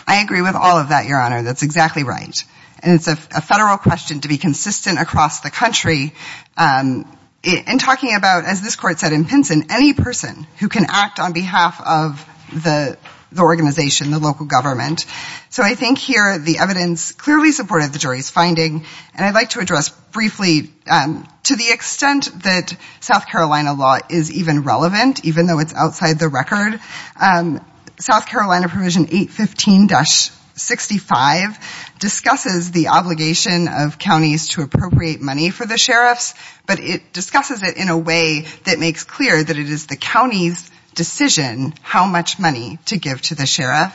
I 0.07 0.21
agree 0.23 0.43
with 0.43 0.55
all 0.55 0.79
of 0.79 0.91
that, 0.91 1.07
Your 1.07 1.21
Honor. 1.21 1.43
That's 1.43 1.63
exactly 1.63 2.05
right. 2.05 2.45
And 2.81 2.95
it's 2.95 3.09
a 3.09 3.17
federal 3.17 3.77
question 3.77 4.21
to 4.21 4.29
be 4.29 4.39
consistent 4.39 4.99
across 4.99 5.41
the 5.41 5.51
country. 5.51 6.15
Um, 6.57 7.05
in 7.43 7.79
talking 7.79 8.15
about, 8.15 8.45
as 8.45 8.63
this 8.63 8.77
court 8.77 8.99
said 8.99 9.13
in 9.13 9.25
Pinson, 9.25 9.67
any 9.71 9.93
person 9.93 10.47
who 10.59 10.69
can 10.69 10.87
act 10.89 11.19
on 11.19 11.33
behalf 11.33 11.81
of 11.81 12.25
the 12.53 12.99
organization, 13.37 14.11
the 14.11 14.19
local 14.19 14.47
government. 14.47 15.05
So 15.51 15.63
I 15.63 15.75
think 15.75 15.99
here 15.99 16.39
the 16.39 16.57
evidence 16.59 17.13
clearly 17.13 17.53
supported 17.53 17.93
the 17.93 17.99
jury's 17.99 18.31
finding. 18.31 18.87
And 19.15 19.27
I'd 19.27 19.35
like 19.35 19.51
to 19.51 19.61
address 19.61 19.91
briefly 19.91 20.73
um, 20.91 21.29
to 21.45 21.55
the 21.57 21.71
extent 21.71 22.43
that 22.45 22.75
South 23.01 23.27
Carolina 23.27 23.75
law 23.75 23.99
is 24.09 24.33
even 24.33 24.63
relevant, 24.63 25.23
even 25.25 25.47
though 25.47 25.59
it's 25.59 25.75
outside 25.75 26.19
the 26.19 26.29
record. 26.29 26.81
Um, 27.21 27.63
South 27.99 28.27
Carolina 28.27 28.69
provision 28.69 29.07
815-65 29.07 31.99
discusses 31.99 32.71
the 32.71 32.89
obligation 32.89 33.69
of 33.69 33.99
counties 33.99 34.49
to 34.51 34.63
appropriate 34.63 35.21
money 35.21 35.51
for 35.51 35.67
the 35.67 35.77
sheriffs. 35.77 36.33
But 36.67 36.81
it 36.81 37.13
discusses 37.13 37.63
it 37.63 37.77
in 37.77 37.89
a 37.89 37.99
way 37.99 38.47
that 38.65 38.79
makes 38.79 39.05
clear 39.05 39.43
that 39.43 39.59
it 39.59 39.69
is 39.69 39.87
the 39.87 39.97
county's 39.97 40.71
decision 40.95 41.75
how 41.83 42.07
much 42.07 42.39
money 42.39 42.79
to 42.87 42.99
give 42.99 43.23
to 43.23 43.35
the 43.35 43.47
sheriff. 43.47 43.95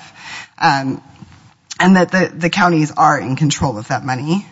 Um, 0.57 1.01
and 1.79 1.95
that 1.95 2.39
the 2.39 2.49
counties 2.49 2.91
are 2.91 3.19
in 3.19 3.35
control 3.35 3.77
of 3.77 3.87
that 3.87 4.05
money. 4.05 4.45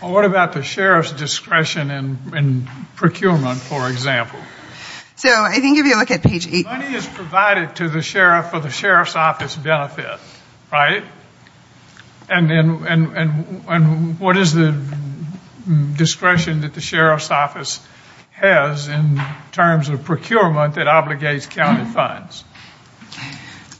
What 0.00 0.24
about 0.24 0.52
the 0.52 0.62
sheriff's 0.62 1.12
discretion 1.12 1.90
in 1.90 2.68
procurement, 2.96 3.60
for 3.60 3.88
example? 3.90 4.40
So 5.16 5.28
I 5.30 5.58
think 5.58 5.78
if 5.78 5.86
you 5.86 5.96
look 5.96 6.12
at 6.12 6.22
page 6.22 6.46
8. 6.46 6.64
Money 6.64 6.94
is 6.94 7.06
provided 7.06 7.74
to 7.76 7.88
the 7.88 8.02
sheriff 8.02 8.50
for 8.50 8.60
the 8.60 8.70
sheriff's 8.70 9.16
office 9.16 9.56
benefit, 9.56 10.20
right? 10.72 11.04
And 12.28 12.50
and 12.52 12.86
and 12.86 13.64
and 13.66 14.20
what 14.20 14.36
is 14.36 14.54
the 14.54 14.72
discretion 15.96 16.60
that 16.60 16.74
the 16.74 16.80
sheriff's 16.80 17.30
office 17.32 17.84
has 18.40 18.88
in 18.88 19.20
terms 19.52 19.88
of 19.88 20.04
procurement 20.04 20.74
that 20.76 20.86
obligates 20.86 21.48
county 21.48 21.82
mm-hmm. 21.82 21.92
funds? 21.92 22.44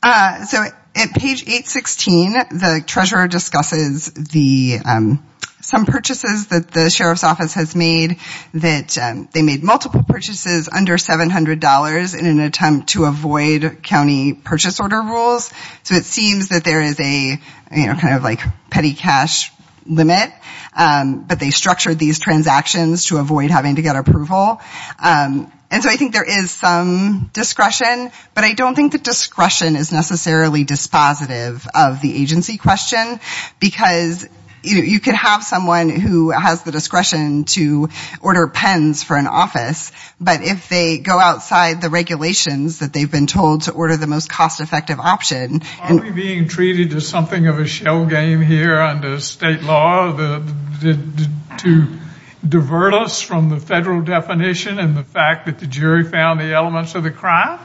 Uh, 0.03 0.45
so 0.45 0.63
at 0.95 1.11
page 1.15 1.43
816, 1.43 2.33
the 2.33 2.83
treasurer 2.87 3.29
discusses 3.29 4.13
the 4.13 4.79
um 4.85 5.25
some 5.61 5.87
purchases 5.87 6.47
that 6.47 6.71
the 6.71 6.89
sheriff's 6.89 7.25
office 7.25 7.55
has 7.55 7.75
made. 7.75 8.19
That 8.55 8.97
um, 8.97 9.29
they 9.33 9.43
made 9.43 9.63
multiple 9.63 10.03
purchases 10.03 10.69
under 10.69 10.95
$700 10.97 12.19
in 12.19 12.27
an 12.27 12.41
attempt 12.41 12.91
to 12.91 13.05
avoid 13.05 13.83
county 13.83 14.33
purchase 14.33 14.81
order 14.81 15.03
rules. 15.03 15.53
So 15.83 15.95
it 15.95 16.05
seems 16.05 16.49
that 16.49 16.65
there 16.65 16.81
is 16.81 16.99
a 17.01 17.41
you 17.73 17.87
know 17.87 17.95
kind 17.95 18.15
of 18.15 18.23
like 18.23 18.41
petty 18.71 18.95
cash 18.95 19.53
limit. 19.89 20.33
Um, 20.77 21.25
but 21.25 21.41
they 21.41 21.51
structured 21.51 21.99
these 21.99 22.19
transactions 22.19 23.07
to 23.07 23.19
avoid 23.19 23.51
having 23.51 23.77
to 23.77 23.83
get 23.83 23.97
approval. 23.97 24.61
Um, 25.03 25.53
and 25.71 25.83
so 25.83 25.91
I 25.91 25.97
think 25.97 26.13
there 26.13 26.25
is 26.25 26.51
some 26.51 27.31
discretion. 27.33 28.11
But 28.35 28.45
I 28.45 28.53
don't 28.53 28.75
think 28.75 28.93
the 28.93 28.99
discretion 28.99 29.77
is 29.77 29.93
necessarily 29.93 30.65
dispositive 30.65 31.67
of 31.75 32.01
the 32.01 32.23
agency 32.23 32.57
question. 32.57 33.21
Because 33.61 34.27
you 34.63 35.01
could 35.01 35.15
have 35.15 35.45
someone 35.45 35.89
who 35.89 36.31
has 36.31 36.63
the 36.63 36.73
discretion 36.73 37.45
to 37.45 37.89
order 38.21 38.49
pens 38.49 39.03
for 39.03 39.17
an 39.17 39.27
office. 39.27 39.93
But 40.21 40.43
if 40.43 40.69
they 40.69 40.99
go 40.99 41.19
outside 41.19 41.81
the 41.81 41.91
regulations 41.91 42.81
that 42.81 42.93
they've 42.93 43.11
been 43.11 43.27
told 43.27 43.63
to 43.63 43.73
order 43.73 43.97
the 43.97 44.07
most 44.07 44.29
cost-effective 44.29 44.99
option. 44.99 45.63
Are 45.81 45.97
we 45.97 46.11
being 46.11 46.49
treated 46.49 46.93
as 46.95 47.09
something 47.09 47.47
of 47.47 47.59
a 47.59 47.67
shell 47.67 48.07
game 48.07 48.41
here 48.41 48.81
under 48.81 49.21
state 49.21 49.63
law 49.63 50.17
to 50.17 51.99
divert 52.47 52.95
us 52.95 53.21
from 53.21 53.49
the 53.51 53.59
federal 53.61 54.03
definition 54.03 54.79
and 54.79 54.97
the 54.97 55.05
fact 55.05 55.47
that 55.47 55.59
the 55.59 55.67
jury 55.67 56.05
found 56.05 56.41
the 56.41 56.53
elements 56.53 56.95
of 56.95 57.03
the 57.03 57.11
crime? 57.11 57.59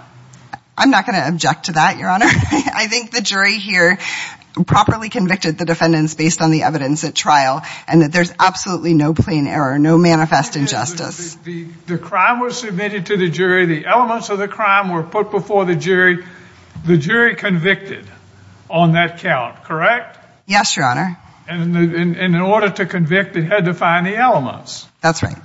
I'm 0.78 0.90
not 0.90 1.06
going 1.06 1.22
to 1.22 1.28
object 1.28 1.66
to 1.66 1.74
that, 1.74 1.98
Your 1.98 2.10
Honor. 2.10 2.26
I 2.28 2.88
think 2.88 3.12
the 3.12 3.22
jury 3.22 3.58
here 3.58 4.00
properly 4.68 5.10
convicted 5.10 5.58
the 5.58 5.66
defendants 5.66 6.14
based 6.14 6.42
on 6.42 6.52
the 6.52 6.64
evidence 6.64 7.04
at 7.04 7.16
trial. 7.16 7.62
And 7.88 8.02
that 8.02 8.12
there's 8.12 8.32
absolutely 8.40 8.94
no 8.94 9.14
plain 9.14 9.48
error, 9.48 9.80
no 9.80 9.98
manifest 9.98 10.56
injustice. 10.56 11.36
The 11.36 11.98
crime 11.98 12.40
was 12.40 12.58
submitted 12.58 13.08
to 13.08 13.18
the 13.18 13.30
jury. 13.30 13.66
The 13.66 13.86
elements 13.86 14.30
of 14.30 14.38
the 14.38 14.48
crime 14.48 14.92
were 14.92 15.04
put 15.04 15.32
before 15.32 15.66
the 15.66 15.76
jury. 15.76 16.26
The 16.86 16.98
jury 16.98 17.36
convicted 17.36 18.06
on 18.70 18.94
that 18.94 19.20
count, 19.20 19.64
correct? 19.64 20.20
Yes, 20.46 20.76
Your 20.76 20.86
Honor. 20.86 21.18
And 21.48 21.76
in 21.76 22.36
order 22.36 22.70
to 22.70 22.86
convict, 22.86 23.36
it 23.36 23.44
had 23.44 23.66
to 23.66 23.74
find 23.74 24.06
the 24.06 24.16
elements. 24.16 24.88
That's 25.02 25.24
right. 25.24 25.36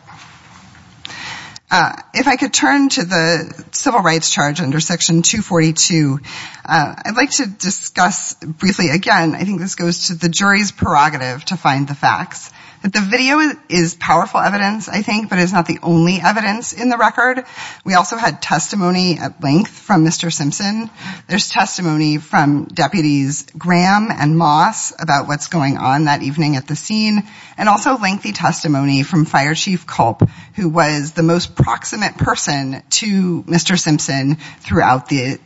Uh, 1.70 1.92
if 2.14 2.26
I 2.26 2.36
could 2.36 2.54
turn 2.54 2.88
to 2.90 3.04
the 3.04 3.66
civil 3.72 4.00
rights 4.00 4.30
charge 4.30 4.60
under 4.60 4.80
Section 4.80 5.20
242, 5.20 6.18
uh, 6.64 6.94
I'd 7.04 7.16
like 7.16 7.30
to 7.32 7.46
discuss 7.46 8.34
briefly 8.34 8.88
again, 8.88 9.34
I 9.34 9.44
think 9.44 9.60
this 9.60 9.74
goes 9.74 10.06
to 10.06 10.14
the 10.14 10.30
jury's 10.30 10.72
prerogative 10.72 11.44
to 11.46 11.56
find 11.56 11.86
the 11.86 11.94
facts. 11.94 12.50
The 12.82 13.00
video 13.00 13.40
is 13.68 13.96
powerful 13.96 14.38
evidence, 14.38 14.88
I 14.88 15.02
think, 15.02 15.28
but 15.28 15.40
it's 15.40 15.52
not 15.52 15.66
the 15.66 15.80
only 15.82 16.20
evidence 16.22 16.72
in 16.72 16.88
the 16.88 16.96
record. 16.96 17.44
We 17.84 17.94
also 17.94 18.16
had 18.16 18.40
testimony 18.40 19.18
at 19.18 19.42
length 19.42 19.72
from 19.72 20.04
Mr. 20.04 20.32
Simpson. 20.32 20.88
There's 21.26 21.48
testimony 21.48 22.18
from 22.18 22.66
Deputies 22.66 23.46
Graham 23.58 24.10
and 24.12 24.38
Moss 24.38 24.92
about 25.00 25.26
what's 25.26 25.48
going 25.48 25.76
on 25.76 26.04
that 26.04 26.22
evening 26.22 26.54
at 26.54 26.68
the 26.68 26.76
scene. 26.76 27.24
And 27.56 27.68
also 27.68 27.98
lengthy 27.98 28.32
testimony 28.32 29.02
from 29.02 29.24
Fire 29.24 29.54
Chief 29.54 29.86
Culp, 29.86 30.28
who 30.54 30.68
was 30.68 31.12
the 31.12 31.24
most 31.24 31.56
proximate 31.56 32.16
person 32.16 32.82
to 32.90 33.42
Mr. 33.42 33.78
Simpson 33.78 34.36
throughout 34.60 35.08
the 35.08 35.40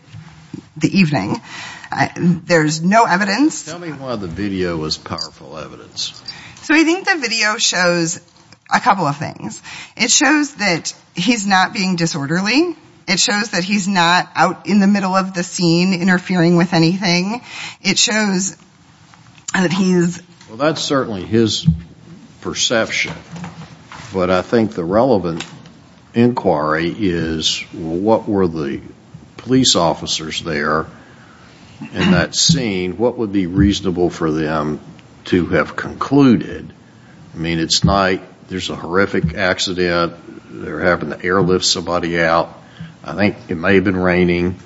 evening. 0.82 1.40
There's 2.16 2.82
no 2.82 3.04
evidence. 3.04 3.64
Tell 3.64 3.78
me 3.78 3.90
why 3.90 4.16
the 4.16 4.26
video 4.26 4.76
was 4.76 4.98
powerful 4.98 5.58
evidence. 5.58 6.21
So 6.62 6.74
I 6.74 6.84
think 6.84 7.06
the 7.06 7.16
video 7.16 7.56
shows 7.58 8.20
a 8.72 8.78
couple 8.78 9.06
of 9.06 9.16
things. 9.16 9.60
It 9.96 10.10
shows 10.10 10.54
that 10.56 10.94
he's 11.14 11.46
not 11.46 11.72
being 11.72 11.96
disorderly. 11.96 12.76
It 13.08 13.18
shows 13.18 13.50
that 13.50 13.64
he's 13.64 13.88
not 13.88 14.30
out 14.36 14.68
in 14.68 14.78
the 14.78 14.86
middle 14.86 15.14
of 15.14 15.34
the 15.34 15.42
scene 15.42 15.92
interfering 15.92 16.56
with 16.56 16.72
anything. 16.72 17.42
It 17.82 17.98
shows 17.98 18.56
that 19.52 19.72
he's... 19.72 20.22
Well, 20.48 20.56
that's 20.56 20.80
certainly 20.80 21.24
his 21.24 21.66
perception. 22.42 23.14
But 24.12 24.30
I 24.30 24.42
think 24.42 24.72
the 24.72 24.84
relevant 24.84 25.44
inquiry 26.14 26.94
is 26.96 27.60
what 27.72 28.28
were 28.28 28.46
the 28.46 28.82
police 29.38 29.74
officers 29.74 30.42
there 30.42 30.86
in 31.80 32.12
that 32.12 32.36
scene, 32.36 32.96
what 32.96 33.18
would 33.18 33.32
be 33.32 33.48
reasonable 33.48 34.10
for 34.10 34.30
them 34.30 34.80
to 35.24 35.46
have 35.46 35.76
concluded? 35.76 36.72
I 37.34 37.38
mean, 37.38 37.58
it's 37.58 37.84
night. 37.84 38.22
There's 38.48 38.70
a 38.70 38.76
horrific 38.76 39.34
accident. 39.34 40.14
They're 40.50 40.80
having 40.80 41.10
to 41.10 41.24
airlift 41.24 41.64
somebody 41.64 42.20
out. 42.20 42.58
I 43.02 43.14
think 43.14 43.36
it 43.48 43.54
may 43.54 43.76
have 43.76 43.84
been 43.84 43.96
raining. 43.96 44.58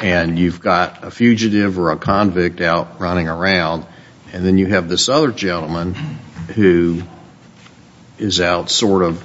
And 0.00 0.38
you've 0.38 0.60
got 0.60 1.02
a 1.02 1.10
fugitive 1.10 1.78
or 1.78 1.90
a 1.90 1.96
convict 1.96 2.60
out 2.60 3.00
running 3.00 3.28
around. 3.28 3.84
And 4.32 4.44
then 4.44 4.58
you 4.58 4.66
have 4.66 4.88
this 4.88 5.08
other 5.08 5.32
gentleman 5.32 5.94
who 5.94 7.02
is 8.18 8.40
out 8.40 8.70
sort 8.70 9.02
of, 9.02 9.22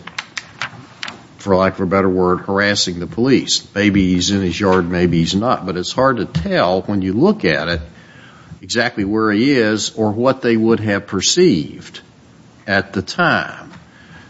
for 1.38 1.56
lack 1.56 1.74
of 1.74 1.82
a 1.82 1.86
better 1.86 2.10
word, 2.10 2.40
harassing 2.40 3.00
the 3.00 3.08
police. 3.08 3.68
Maybe 3.76 4.14
he's 4.14 4.32
in 4.32 4.42
his 4.42 4.60
yard, 4.60 4.90
maybe 4.90 5.20
he's 5.20 5.36
not. 5.36 5.66
But 5.66 5.78
it's 5.78 5.92
hard 5.92 6.18
to 6.18 6.26
tell 6.26 6.82
when 6.82 7.02
you 7.02 7.14
look 7.14 7.46
at 7.46 7.68
it 7.68 7.82
exactly 8.64 9.04
where 9.04 9.30
he 9.32 9.52
is 9.52 9.94
or 9.96 10.12
what 10.12 10.42
they 10.42 10.56
would 10.56 10.80
have 10.80 11.06
perceived 11.06 12.00
at 12.66 12.94
the 12.94 13.02
time. 13.02 13.72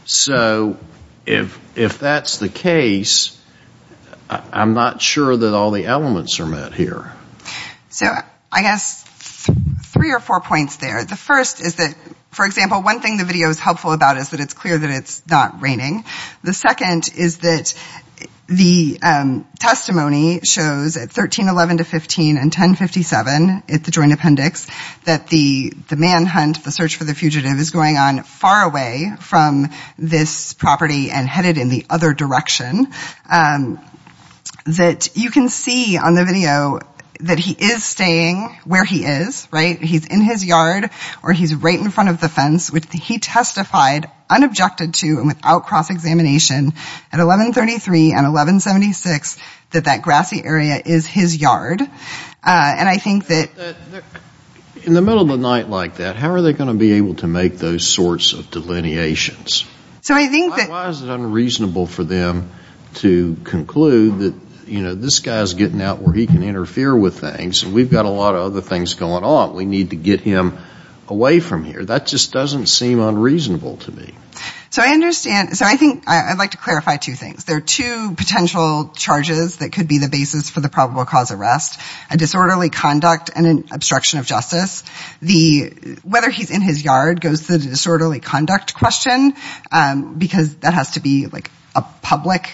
So 0.05 0.77
if 1.25 1.57
if 1.77 1.99
that's 1.99 2.39
the 2.39 2.49
case, 2.49 3.39
I'm 4.29 4.73
not 4.73 5.01
sure 5.01 5.37
that 5.37 5.53
all 5.53 5.71
the 5.71 5.85
elements 5.85 6.39
are 6.39 6.47
met 6.47 6.73
here. 6.73 7.13
So 7.89 8.07
I 8.51 8.61
guess 8.63 9.03
three 9.93 10.11
or 10.11 10.19
four 10.19 10.41
points 10.41 10.77
there. 10.77 11.05
The 11.05 11.15
first 11.15 11.61
is 11.61 11.75
that, 11.75 11.95
for 12.31 12.45
example, 12.45 12.81
one 12.81 13.01
thing 13.01 13.17
the 13.17 13.25
video 13.25 13.49
is 13.49 13.59
helpful 13.59 13.91
about 13.93 14.17
is 14.17 14.31
that 14.31 14.39
it's 14.39 14.55
clear 14.55 14.77
that 14.77 14.89
it's 14.89 15.21
not 15.27 15.61
raining. 15.61 16.05
The 16.43 16.53
second 16.53 17.09
is 17.15 17.37
that 17.39 17.75
the 18.47 18.99
um, 19.01 19.47
testimony 19.57 20.41
shows 20.41 20.97
at 20.97 21.15
1311 21.15 21.77
to 21.77 21.83
15 21.83 22.37
and 22.37 22.45
1057 22.45 23.63
at 23.69 23.83
the 23.83 23.91
joint 23.91 24.11
appendix 24.11 24.67
that 25.05 25.27
the 25.27 25.73
manhunt, 25.91 26.63
the 26.63 26.71
search 26.71 26.97
for 26.97 27.05
the 27.05 27.15
fugitive, 27.15 27.57
is 27.57 27.71
going 27.71 27.97
on 27.97 28.23
far 28.23 28.63
away 28.63 29.13
from 29.19 29.69
this 29.97 30.53
property 30.53 31.09
and 31.09 31.27
headed 31.27 31.57
in 31.57 31.69
the 31.69 31.85
other 31.89 32.13
direction. 32.13 32.87
Um, 33.31 33.79
that 34.65 35.09
you 35.15 35.29
can 35.29 35.49
see 35.49 35.97
on 35.97 36.15
the 36.15 36.23
video 36.23 36.79
that 37.23 37.39
he 37.39 37.53
is 37.53 37.83
staying 37.83 38.49
where 38.65 38.83
he 38.83 39.05
is, 39.05 39.47
right? 39.51 39.81
He's 39.81 40.05
in 40.05 40.21
his 40.21 40.43
yard 40.43 40.89
or 41.23 41.31
he's 41.31 41.55
right 41.55 41.79
in 41.79 41.89
front 41.89 42.09
of 42.09 42.19
the 42.19 42.29
fence. 42.29 42.69
Which 42.69 42.85
he 42.91 43.17
testified 43.17 44.09
unobjected 44.29 44.93
to 44.95 45.07
and 45.07 45.27
without 45.27 45.65
cross-examination 45.65 46.67
at 46.67 47.19
1133 47.19 48.11
and 48.11 48.33
1176 48.33 49.37
that 49.71 49.85
that 49.85 50.01
grassy 50.01 50.43
area 50.43 50.81
is 50.83 51.05
his 51.05 51.37
yard. 51.37 51.81
Uh, 51.81 51.85
and 52.43 52.89
I 52.89 52.97
think 52.97 53.27
that... 53.27 53.49
In 54.83 54.93
the 54.93 55.01
middle 55.01 55.21
of 55.21 55.29
the 55.29 55.37
night 55.37 55.69
like 55.69 55.95
that, 55.97 56.17
how 56.17 56.31
are 56.31 56.41
they 56.41 56.51
going 56.51 56.67
to 56.67 56.75
be 56.75 56.93
able 56.93 57.15
to 57.15 57.27
make 57.27 57.57
those 57.57 57.87
sorts 57.87 58.33
of 58.33 58.51
delineations? 58.51 59.65
So 60.01 60.13
I 60.13 60.27
think 60.27 60.57
that... 60.57 60.69
Why 60.69 60.89
is 60.89 61.01
it 61.01 61.09
unreasonable 61.09 61.87
for 61.87 62.03
them 62.03 62.51
to 62.95 63.35
conclude 63.45 64.19
that, 64.19 64.42
you 64.67 64.81
know, 64.81 64.95
this 64.95 65.19
guy's 65.19 65.53
getting 65.53 65.81
out 65.81 65.99
where 65.99 66.13
he 66.13 66.27
can 66.27 66.43
interfere 66.43 66.95
with 66.95 67.19
things 67.19 67.63
and 67.63 67.73
we've 67.73 67.91
got 67.91 68.05
a 68.05 68.09
lot 68.09 68.35
of 68.35 68.41
other 68.41 68.61
things 68.61 68.93
going 68.93 69.23
on. 69.23 69.55
We 69.55 69.65
need 69.65 69.91
to 69.91 69.95
get 69.95 70.21
him 70.21 70.57
away 71.07 71.39
from 71.39 71.63
here. 71.63 71.83
That 71.85 72.05
just 72.05 72.31
doesn't 72.31 72.67
seem 72.67 72.99
unreasonable 72.99 73.77
to 73.77 73.91
me. 73.91 74.13
So 74.73 74.81
I 74.81 74.87
understand. 74.87 75.55
So 75.55 75.65
I 75.67 75.75
think 75.75 76.09
I'd 76.09 76.39
like 76.39 76.51
to 76.51 76.57
clarify 76.57 76.97
two 76.97 77.13
things. 77.13 77.45
There 77.45 77.57
are 77.57 77.61
two 77.61 78.15
potential 78.15 78.91
charges 78.95 79.57
that 79.57 79.71
could 79.71 79.87
be 79.87 79.99
the 79.99 80.09
basis 80.09 80.49
for 80.49 80.61
the 80.61 80.69
probable 80.69 81.05
cause 81.05 81.31
arrest. 81.31 81.79
A 82.09 82.17
disorderly 82.17 82.71
conduct 82.71 83.29
and 83.35 83.45
an 83.45 83.65
obstruction 83.71 84.17
of 84.17 84.25
justice. 84.25 84.83
The 85.21 85.99
whether 86.01 86.31
he's 86.31 86.49
in 86.49 86.61
his 86.61 86.83
yard 86.83 87.21
goes 87.21 87.45
to 87.45 87.59
the 87.59 87.69
disorderly 87.69 88.19
conduct 88.19 88.73
question 88.73 89.35
um, 89.71 90.15
because 90.15 90.55
that 90.57 90.73
has 90.73 90.93
to 90.93 91.01
be 91.01 91.27
like 91.27 91.51
a 91.75 91.83
public 92.01 92.49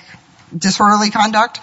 disorderly 0.55 1.09
conduct. 1.09 1.59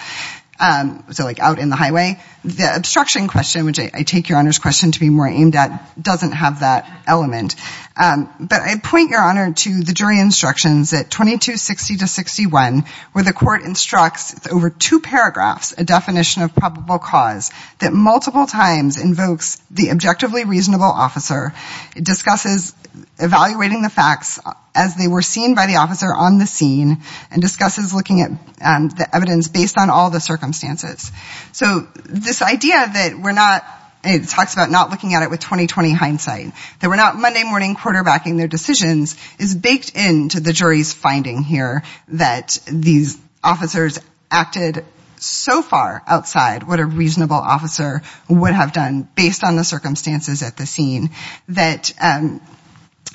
Um, 0.59 1.05
so 1.13 1.25
like 1.25 1.39
out 1.39 1.59
in 1.59 1.69
the 1.69 1.77
highway. 1.77 2.19
The 2.45 2.75
obstruction 2.77 3.29
question, 3.29 3.67
which 3.67 3.79
I 3.79 4.03
take 4.05 4.29
Your 4.29 4.39
Honor's 4.39 4.59
question 4.59 4.93
to 4.93 5.01
be 5.01 5.11
more 5.11 5.29
aimed 5.29 5.55
at, 5.55 6.03
doesn't 6.03 6.33
have 6.33 6.61
that 6.61 7.03
element. 7.07 7.57
Um, 7.97 8.33
but 8.41 8.61
I 8.63 8.79
point 8.79 9.11
Your 9.11 9.21
Honor 9.21 9.53
to 9.53 9.83
the 9.83 9.93
jury 9.93 10.21
instructions 10.21 10.93
at 10.93 11.11
2260 11.11 11.99
to 11.99 12.07
61 12.07 12.85
where 13.13 13.25
the 13.25 13.33
court 13.33 13.63
instructs 13.63 14.47
over 14.49 14.71
two 14.71 15.01
paragraphs 15.01 15.75
a 15.77 15.85
definition 15.85 16.43
of 16.43 16.55
probable 16.55 16.99
cause 16.99 17.51
that 17.81 17.93
multiple 17.93 18.47
times 18.47 18.99
invokes 18.99 19.61
the 19.71 19.91
objectively 19.91 20.45
reasonable 20.45 20.85
officer. 20.85 21.53
It 21.97 22.05
discusses 22.05 22.75
evaluating 23.19 23.83
the 23.83 23.89
facts 23.89 24.39
as 24.75 24.95
they 24.97 25.09
were 25.09 25.23
seen 25.23 25.55
by 25.55 25.67
the 25.67 25.77
officer 25.77 26.13
on 26.15 26.39
the 26.39 26.47
scene 26.47 26.99
and 27.31 27.41
discusses 27.41 27.95
looking 27.95 28.21
at 28.21 28.31
um, 28.63 28.89
the 28.91 29.09
evidence 29.15 29.49
based 29.49 29.79
on 29.79 29.91
all 29.91 30.11
the 30.11 30.21
circumstances. 30.21 31.11
So 31.53 31.87
this 32.05 32.43
idea 32.43 32.75
that 32.75 33.19
we're 33.19 33.33
not, 33.33 33.65
it 34.05 34.29
talks 34.29 34.53
about 34.53 34.71
not 34.71 34.91
looking 34.91 35.15
at 35.15 35.23
it 35.23 35.31
with 35.31 35.41
20-20 35.41 35.95
hindsight, 35.95 36.53
that 36.81 36.89
we're 36.89 36.97
not 36.97 37.17
Monday 37.17 37.43
morning 37.43 37.75
quarterbacking 37.75 38.37
their 38.37 38.49
decisions 38.49 39.17
is 39.39 39.55
baked 39.55 39.97
into 39.97 40.41
the 40.41 40.53
jury's 40.53 40.93
finding 40.93 41.43
here 41.43 41.83
that 42.09 42.59
these 42.71 43.19
officers 43.43 43.99
acted 44.31 44.85
so 45.19 45.63
far 45.63 46.03
outside 46.07 46.63
what 46.65 46.79
a 46.79 46.85
reasonable 46.85 47.37
officer 47.37 48.03
would 48.29 48.53
have 48.53 48.73
done 48.73 49.09
based 49.17 49.45
on 49.45 49.57
the 49.57 49.65
circumstances 49.65 50.43
at 50.43 50.59
the 50.59 50.67
scene 50.67 51.11
that 51.49 51.93
um, 52.01 52.41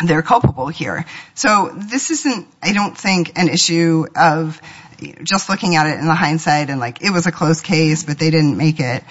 they're 0.08 0.22
culpable 0.22 0.68
here. 0.68 1.06
So 1.36 1.72
this 1.76 2.12
isn't, 2.12 2.48
I 2.62 2.74
don't 2.74 2.98
think, 2.98 3.38
an 3.38 3.50
issue 3.50 4.06
of 4.16 4.62
just 5.24 5.50
looking 5.50 5.76
at 5.76 5.88
it 5.88 6.00
in 6.00 6.06
the 6.06 6.16
hindsight 6.16 6.70
and 6.70 6.80
like 6.80 7.02
it 7.02 7.12
was 7.12 7.26
a 7.26 7.32
close 7.32 7.62
case 7.62 8.04
but 8.04 8.20
they 8.20 8.30
didn't 8.30 8.58
make 8.58 8.80
it. 8.80 9.04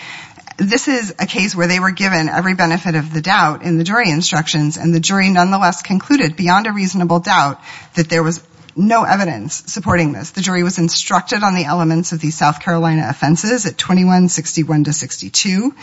This 0.56 0.88
is 0.88 1.14
a 1.18 1.26
case 1.26 1.56
where 1.56 1.66
they 1.66 1.80
were 1.80 1.90
given 1.90 2.28
every 2.28 2.54
benefit 2.54 2.94
of 2.94 3.12
the 3.12 3.22
doubt 3.22 3.62
in 3.62 3.78
the 3.78 3.84
jury 3.84 4.10
instructions 4.10 4.76
and 4.76 4.94
the 4.94 5.00
jury 5.00 5.30
nonetheless 5.30 5.82
concluded 5.82 6.36
beyond 6.36 6.66
a 6.66 6.72
reasonable 6.72 7.20
doubt 7.20 7.60
that 7.94 8.08
there 8.08 8.22
was 8.22 8.46
no 8.76 9.04
evidence 9.04 9.64
supporting 9.72 10.12
this. 10.12 10.30
The 10.30 10.42
jury 10.42 10.62
was 10.62 10.78
instructed 10.78 11.42
on 11.42 11.54
the 11.54 11.64
elements 11.64 12.12
of 12.12 12.20
these 12.20 12.36
South 12.36 12.60
Carolina 12.60 13.06
offenses 13.08 13.66
at 13.66 13.78
2161 13.78 14.84
to 14.84 14.92
62. 14.92 15.74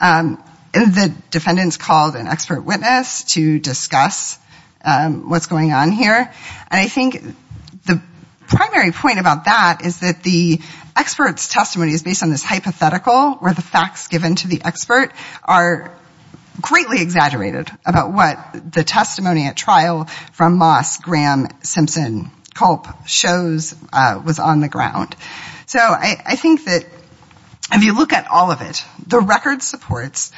Um, 0.00 0.42
the 0.72 1.14
defendants 1.30 1.76
called 1.76 2.16
an 2.16 2.28
expert 2.28 2.62
witness 2.62 3.24
to 3.34 3.58
discuss 3.58 4.38
Um, 4.84 5.28
what's 5.28 5.46
going 5.46 5.72
on 5.72 5.92
here. 5.92 6.16
And 6.70 6.80
I 6.80 6.88
think 6.88 7.22
the 7.86 8.02
primary 8.48 8.90
point 8.90 9.18
about 9.18 9.44
that 9.44 9.82
is 9.84 10.00
that 10.00 10.22
the 10.22 10.60
expert's 10.96 11.48
testimony 11.48 11.92
is 11.92 12.02
based 12.02 12.22
on 12.22 12.30
this 12.30 12.42
hypothetical 12.42 13.34
where 13.34 13.54
the 13.54 13.62
facts 13.62 14.08
given 14.08 14.34
to 14.36 14.48
the 14.48 14.60
expert 14.64 15.12
are 15.44 15.96
greatly 16.60 17.00
exaggerated 17.00 17.70
about 17.86 18.12
what 18.12 18.72
the 18.72 18.84
testimony 18.84 19.46
at 19.46 19.56
trial 19.56 20.04
from 20.32 20.58
Moss, 20.58 20.98
Graham, 20.98 21.48
Simpson, 21.62 22.30
Culp 22.54 22.86
shows 23.06 23.74
uh, 23.92 24.20
was 24.24 24.38
on 24.38 24.60
the 24.60 24.68
ground. 24.68 25.16
So 25.66 25.78
I 25.80 26.36
think 26.36 26.66
that 26.66 26.84
if 27.72 27.82
you 27.82 27.96
look 27.96 28.12
at 28.12 28.28
all 28.28 28.50
of 28.50 28.60
it, 28.60 28.84
the 29.06 29.20
record 29.20 29.62
supports 29.62 30.32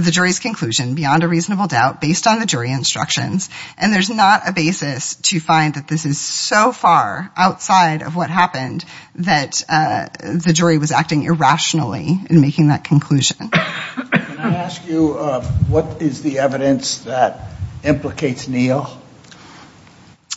the 0.00 0.10
jury's 0.10 0.38
conclusion 0.38 0.94
beyond 0.94 1.22
a 1.22 1.28
reasonable 1.28 1.66
doubt 1.66 2.00
based 2.00 2.26
on 2.26 2.40
the 2.40 2.46
jury 2.46 2.70
instructions 2.70 3.48
and 3.78 3.92
there's 3.92 4.10
not 4.10 4.48
a 4.48 4.52
basis 4.52 5.14
to 5.16 5.40
find 5.40 5.74
that 5.74 5.88
this 5.88 6.04
is 6.04 6.20
so 6.20 6.72
far 6.72 7.30
outside 7.36 8.02
of 8.02 8.16
what 8.16 8.30
happened 8.30 8.84
that 9.16 9.62
uh, 9.68 10.08
the 10.20 10.52
jury 10.52 10.78
was 10.78 10.92
acting 10.92 11.22
irrationally 11.22 12.20
in 12.28 12.40
making 12.40 12.68
that 12.68 12.84
conclusion. 12.84 13.48
Can 13.48 14.38
I 14.38 14.56
ask 14.56 14.86
you 14.86 15.14
uh, 15.14 15.42
what 15.68 16.02
is 16.02 16.22
the 16.22 16.38
evidence 16.38 16.98
that 17.00 17.50
implicates 17.84 18.48
Neal? 18.48 19.00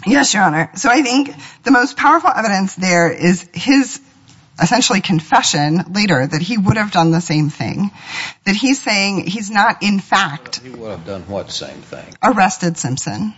Yes, 0.05 0.33
Your 0.33 0.43
Honor. 0.43 0.69
So 0.75 0.89
I 0.89 1.01
think 1.01 1.33
the 1.63 1.71
most 1.71 1.97
powerful 1.97 2.29
evidence 2.29 2.75
there 2.75 3.11
is 3.11 3.49
his 3.53 3.99
essentially 4.61 5.01
confession 5.01 5.83
later 5.93 6.25
that 6.25 6.41
he 6.41 6.57
would 6.57 6.77
have 6.77 6.91
done 6.91 7.11
the 7.11 7.21
same 7.21 7.49
thing. 7.49 7.91
That 8.45 8.55
he's 8.55 8.81
saying 8.81 9.25
he's 9.27 9.51
not 9.51 9.83
in 9.83 9.99
fact 9.99 10.59
He 10.59 10.69
would 10.69 10.91
have 10.91 11.05
done 11.05 11.21
what 11.23 11.51
same 11.51 11.81
thing? 11.81 12.05
Arrested 12.23 12.77
Simpson. 12.77 13.33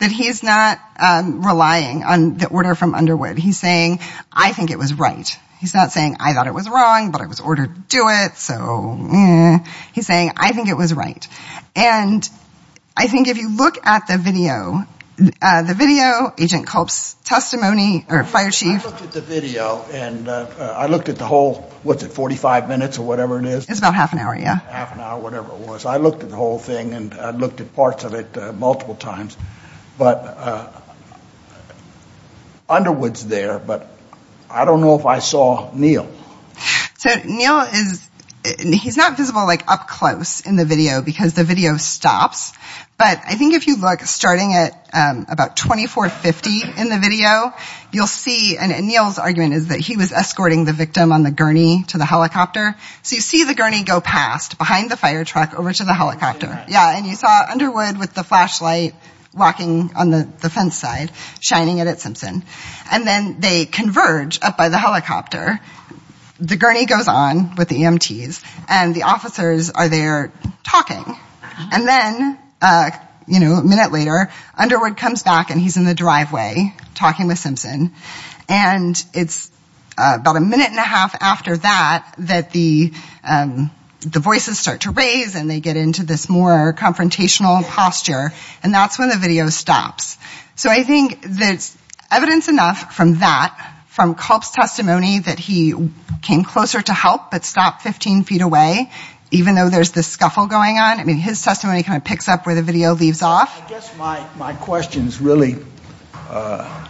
That 0.00 0.10
he's 0.10 0.42
not 0.42 0.80
um, 0.98 1.46
relying 1.46 2.02
on 2.02 2.36
the 2.36 2.48
order 2.48 2.74
from 2.74 2.94
Underwood. 2.94 3.38
He's 3.38 3.58
saying 3.58 4.00
I 4.32 4.52
think 4.52 4.70
it 4.70 4.78
was 4.78 4.94
right. 4.94 5.38
He's 5.60 5.74
not 5.74 5.92
saying 5.92 6.16
I 6.20 6.34
thought 6.34 6.46
it 6.46 6.54
was 6.54 6.68
wrong 6.68 7.10
but 7.10 7.20
I 7.20 7.26
was 7.26 7.40
ordered 7.40 7.74
to 7.74 7.80
do 7.88 8.08
it 8.08 8.36
so 8.36 8.98
eh. 9.12 9.58
he's 9.92 10.06
saying 10.06 10.32
I 10.36 10.52
think 10.52 10.68
it 10.68 10.76
was 10.76 10.92
right. 10.94 11.26
And 11.76 12.28
I 12.96 13.08
think 13.08 13.28
if 13.28 13.38
you 13.38 13.56
look 13.56 13.84
at 13.86 14.06
the 14.06 14.18
video 14.18 14.86
Uh, 15.40 15.62
the 15.62 15.74
video, 15.74 16.34
Agent 16.38 16.66
Culp's 16.66 17.14
testimony, 17.24 18.04
or 18.08 18.24
fire 18.24 18.50
chief. 18.50 18.84
I 18.84 18.88
looked 18.88 19.02
at 19.02 19.12
the 19.12 19.20
video, 19.20 19.84
and 19.92 20.28
uh, 20.28 20.46
uh, 20.58 20.74
I 20.76 20.86
looked 20.86 21.08
at 21.08 21.16
the 21.16 21.24
whole, 21.24 21.70
what's 21.84 22.02
it, 22.02 22.10
45 22.10 22.68
minutes 22.68 22.98
or 22.98 23.06
whatever 23.06 23.38
it 23.38 23.44
is? 23.44 23.68
It's 23.68 23.78
about 23.78 23.94
half 23.94 24.12
an 24.12 24.18
hour, 24.18 24.36
yeah. 24.36 24.58
Half 24.58 24.92
an 24.94 25.00
hour, 25.00 25.20
whatever 25.20 25.52
it 25.52 25.60
was. 25.60 25.86
I 25.86 25.98
looked 25.98 26.24
at 26.24 26.30
the 26.30 26.36
whole 26.36 26.58
thing, 26.58 26.94
and 26.94 27.14
I 27.14 27.30
looked 27.30 27.60
at 27.60 27.72
parts 27.76 28.02
of 28.02 28.14
it 28.14 28.36
multiple 28.56 28.96
times. 28.96 29.36
But 29.96 30.82
Underwood's 32.68 33.24
there, 33.26 33.60
but 33.60 33.88
I 34.50 34.64
don't 34.64 34.80
know 34.80 34.98
if 34.98 35.06
I 35.06 35.20
saw 35.20 35.72
Neal. 35.74 36.10
So 36.98 37.10
Neal 37.24 37.60
is, 37.60 38.08
he's 38.58 38.96
not 38.96 39.16
visible 39.16 39.46
like 39.46 39.70
up 39.70 39.86
close 39.86 40.40
in 40.40 40.56
the 40.56 40.64
video 40.64 41.02
because 41.02 41.34
the 41.34 41.44
video 41.44 41.76
stops. 41.76 42.52
But 42.96 43.20
I 43.26 43.34
think 43.34 43.54
if 43.54 43.66
you 43.66 43.76
look 43.76 44.00
starting 44.02 44.54
at 44.54 44.88
um, 44.92 45.26
about 45.28 45.56
2450 45.56 46.80
in 46.80 46.88
the 46.88 46.98
video, 46.98 47.52
you'll 47.92 48.06
see, 48.06 48.56
and 48.56 48.86
Neal's 48.86 49.18
argument 49.18 49.54
is 49.54 49.68
that 49.68 49.80
he 49.80 49.96
was 49.96 50.12
escorting 50.12 50.64
the 50.64 50.72
victim 50.72 51.10
on 51.10 51.24
the 51.24 51.32
gurney 51.32 51.82
to 51.88 51.98
the 51.98 52.04
helicopter. 52.04 52.76
So 53.02 53.16
you 53.16 53.20
see 53.20 53.42
the 53.44 53.54
gurney 53.54 53.82
go 53.82 54.00
past 54.00 54.58
behind 54.58 54.92
the 54.92 54.96
fire 54.96 55.24
truck 55.24 55.58
over 55.58 55.72
to 55.72 55.84
the 55.84 55.92
helicopter. 55.92 56.64
Yeah, 56.68 56.96
and 56.96 57.04
you 57.04 57.16
saw 57.16 57.46
Underwood 57.50 57.98
with 57.98 58.14
the 58.14 58.22
flashlight 58.22 58.94
walking 59.34 59.90
on 59.96 60.10
the 60.10 60.50
fence 60.50 60.78
side, 60.78 61.10
shining 61.40 61.78
it 61.78 61.88
at 61.88 62.00
Simpson. 62.00 62.44
And 62.92 63.04
then 63.04 63.40
they 63.40 63.66
converge 63.66 64.38
up 64.40 64.56
by 64.56 64.68
the 64.68 64.78
helicopter. 64.78 65.58
The 66.38 66.56
gurney 66.56 66.86
goes 66.86 67.08
on 67.08 67.56
with 67.56 67.68
the 67.68 67.76
EMTs, 67.76 68.42
and 68.68 68.94
the 68.94 69.02
officers 69.02 69.70
are 69.70 69.88
there 69.88 70.32
talking. 70.62 71.16
And 71.72 71.86
then, 71.86 72.38
you 73.26 73.40
know, 73.40 73.54
a 73.54 73.64
minute 73.64 73.92
later, 73.92 74.30
Underwood 74.56 74.96
comes 74.96 75.22
back, 75.22 75.50
and 75.50 75.60
he's 75.60 75.76
in 75.76 75.84
the 75.84 75.94
driveway 75.94 76.74
talking 76.94 77.26
with 77.26 77.38
Simpson. 77.38 77.92
And 78.48 79.02
it's 79.14 79.50
about 79.96 80.36
a 80.36 80.40
minute 80.40 80.68
and 80.68 80.78
a 80.78 80.82
half 80.82 81.14
after 81.20 81.56
that 81.56 82.14
that 82.18 82.50
the 82.50 82.92
um 83.22 83.70
the 84.00 84.20
voices 84.20 84.58
start 84.58 84.82
to 84.82 84.90
raise, 84.90 85.34
and 85.34 85.48
they 85.48 85.60
get 85.60 85.76
into 85.76 86.04
this 86.04 86.28
more 86.28 86.74
confrontational 86.74 87.66
posture. 87.66 88.32
And 88.62 88.74
that's 88.74 88.98
when 88.98 89.08
the 89.08 89.16
video 89.16 89.48
stops. 89.48 90.18
So 90.56 90.68
I 90.70 90.82
think 90.82 91.24
there's 91.26 91.76
evidence 92.10 92.48
enough 92.48 92.94
from 92.94 93.20
that, 93.20 93.72
from 93.88 94.14
Culp's 94.14 94.50
testimony, 94.50 95.20
that 95.20 95.38
he 95.38 95.74
came 96.20 96.44
closer 96.44 96.82
to 96.82 96.92
help 96.92 97.30
but 97.30 97.44
stopped 97.44 97.82
15 97.82 98.24
feet 98.24 98.42
away, 98.42 98.90
even 99.34 99.56
though 99.56 99.68
there's 99.68 99.90
this 99.90 100.06
scuffle 100.06 100.46
going 100.46 100.78
on. 100.78 101.00
I 101.00 101.04
mean, 101.04 101.16
his 101.16 101.42
testimony 101.42 101.82
kind 101.82 101.96
of 101.96 102.04
picks 102.04 102.28
up 102.28 102.46
where 102.46 102.54
the 102.54 102.62
video 102.62 102.94
leaves 102.94 103.20
off. 103.20 103.66
I 103.66 103.68
guess 103.68 103.96
my 103.98 104.52
question 104.52 105.08
is 105.08 105.20
really, 105.20 105.56
uh, 106.28 106.86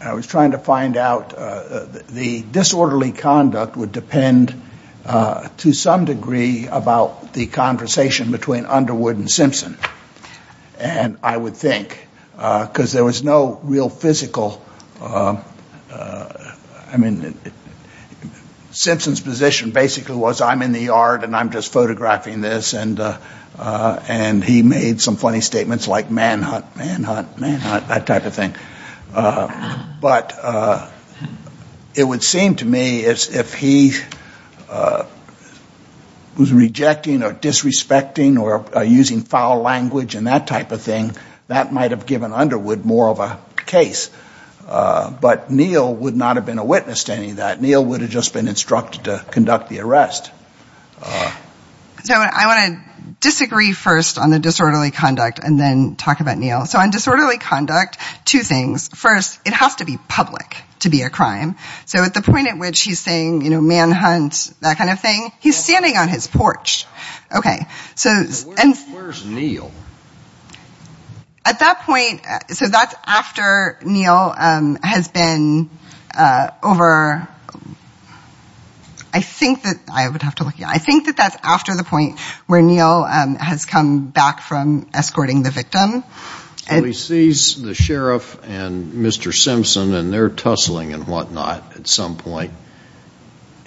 I 0.00 0.14
was 0.14 0.26
trying 0.26 0.52
to 0.52 0.58
find 0.58 0.96
out, 0.96 1.34
uh, 1.34 1.84
the 2.08 2.40
disorderly 2.40 3.12
conduct 3.12 3.76
would 3.76 3.92
depend 3.92 4.62
uh, 5.04 5.48
to 5.58 5.74
some 5.74 6.06
degree 6.06 6.66
about 6.68 7.34
the 7.34 7.46
conversation 7.46 8.32
between 8.32 8.64
Underwood 8.64 9.18
and 9.18 9.30
Simpson. 9.30 9.76
And 10.78 11.18
I 11.22 11.36
would 11.36 11.54
think, 11.54 12.08
because 12.34 12.92
there 12.92 13.04
was 13.04 13.22
no 13.22 13.60
real 13.62 13.90
physical, 13.90 14.64
I 15.02 15.36
mean, 16.96 17.38
Simpson's 18.80 19.20
position 19.20 19.72
basically 19.72 20.16
was, 20.16 20.40
I'm 20.40 20.62
in 20.62 20.72
the 20.72 20.80
yard, 20.80 21.22
and 21.22 21.36
I'm 21.36 21.50
just 21.50 21.70
photographing 21.70 22.40
this. 22.40 22.72
And 22.72 22.98
uh, 22.98 23.18
and 24.08 24.42
he 24.42 24.62
made 24.62 25.02
some 25.02 25.16
funny 25.16 25.42
statements 25.42 25.86
like 25.86 26.10
manhunt, 26.10 26.76
manhunt, 26.76 27.38
manhunt, 27.38 27.88
that 27.88 28.06
type 28.06 28.24
of 28.24 28.32
thing. 28.32 28.54
Uh, 29.12 29.84
but 30.00 30.32
uh, 30.40 30.90
it 31.94 32.04
would 32.04 32.22
seem 32.22 32.54
to 32.56 32.64
me 32.64 33.00
if 33.00 33.52
he 33.52 33.92
was 36.38 36.50
rejecting 36.50 37.22
or 37.22 37.34
disrespecting 37.34 38.40
or 38.40 38.82
using 38.82 39.20
foul 39.20 39.60
language 39.60 40.14
and 40.14 40.26
that 40.26 40.46
type 40.46 40.72
of 40.72 40.80
thing, 40.80 41.14
that 41.48 41.70
might 41.70 41.90
have 41.90 42.06
given 42.06 42.32
Underwood 42.32 42.86
more 42.86 43.10
of 43.10 43.20
a 43.20 43.38
case. 43.66 44.10
Uh, 44.70 45.10
but 45.10 45.50
Neal 45.50 45.92
would 45.92 46.16
not 46.16 46.36
have 46.36 46.46
been 46.46 46.58
a 46.58 46.64
witness 46.64 47.04
to 47.04 47.12
any 47.12 47.30
of 47.30 47.36
that. 47.38 47.60
Neal 47.60 47.84
would 47.84 48.02
have 48.02 48.10
just 48.10 48.32
been 48.32 48.46
instructed 48.46 49.04
to 49.04 49.24
conduct 49.32 49.68
the 49.68 49.80
arrest. 49.80 50.30
Uh, 51.02 51.36
so 52.04 52.14
I 52.14 52.46
want 52.46 52.76
to 52.76 53.14
disagree 53.20 53.72
first 53.72 54.16
on 54.16 54.30
the 54.30 54.38
disorderly 54.38 54.92
conduct 54.92 55.40
and 55.40 55.58
then 55.58 55.96
talk 55.96 56.20
about 56.20 56.38
Neal. 56.38 56.66
So 56.66 56.78
on 56.78 56.90
disorderly 56.90 57.36
conduct, 57.36 57.98
two 58.24 58.40
things. 58.40 58.88
First, 58.88 59.40
it 59.44 59.52
has 59.52 59.74
to 59.76 59.84
be 59.84 59.98
public 60.08 60.56
to 60.80 60.88
be 60.88 61.02
a 61.02 61.10
crime. 61.10 61.56
So 61.86 62.04
at 62.04 62.14
the 62.14 62.22
point 62.22 62.46
at 62.48 62.56
which 62.56 62.80
he's 62.82 63.00
saying, 63.00 63.42
you 63.42 63.50
know, 63.50 63.60
manhunt, 63.60 64.52
that 64.60 64.78
kind 64.78 64.88
of 64.88 65.00
thing, 65.00 65.32
he's 65.40 65.56
standing 65.56 65.96
on 65.96 66.08
his 66.08 66.28
porch. 66.28 66.86
Okay. 67.34 67.66
So 67.96 68.10
where's 68.92 69.26
Neal? 69.26 69.72
At 71.50 71.58
that 71.58 71.80
point, 71.80 72.20
uh, 72.24 72.54
so 72.54 72.68
that's 72.68 72.94
after 73.04 73.76
Neal 73.84 74.32
um, 74.38 74.78
has 74.84 75.08
been 75.08 75.68
uh, 76.16 76.52
over, 76.62 77.26
I 79.12 79.20
think 79.20 79.64
that, 79.64 79.80
I 79.92 80.08
would 80.08 80.22
have 80.22 80.36
to 80.36 80.44
look 80.44 80.54
I 80.64 80.78
think 80.78 81.06
that 81.06 81.16
that's 81.16 81.36
after 81.42 81.74
the 81.74 81.82
point 81.82 82.20
where 82.46 82.62
Neal 82.62 83.04
um, 83.04 83.34
has 83.34 83.66
come 83.66 84.10
back 84.10 84.42
from 84.42 84.88
escorting 84.94 85.42
the 85.42 85.50
victim. 85.50 86.04
So 86.68 86.84
he 86.84 86.92
sees 86.92 87.60
the 87.60 87.74
sheriff 87.74 88.38
and 88.44 88.92
Mr. 88.92 89.34
Simpson 89.34 89.92
and 89.92 90.12
they're 90.12 90.28
tussling 90.28 90.92
and 90.92 91.08
whatnot 91.08 91.76
at 91.76 91.88
some 91.88 92.16
point. 92.16 92.52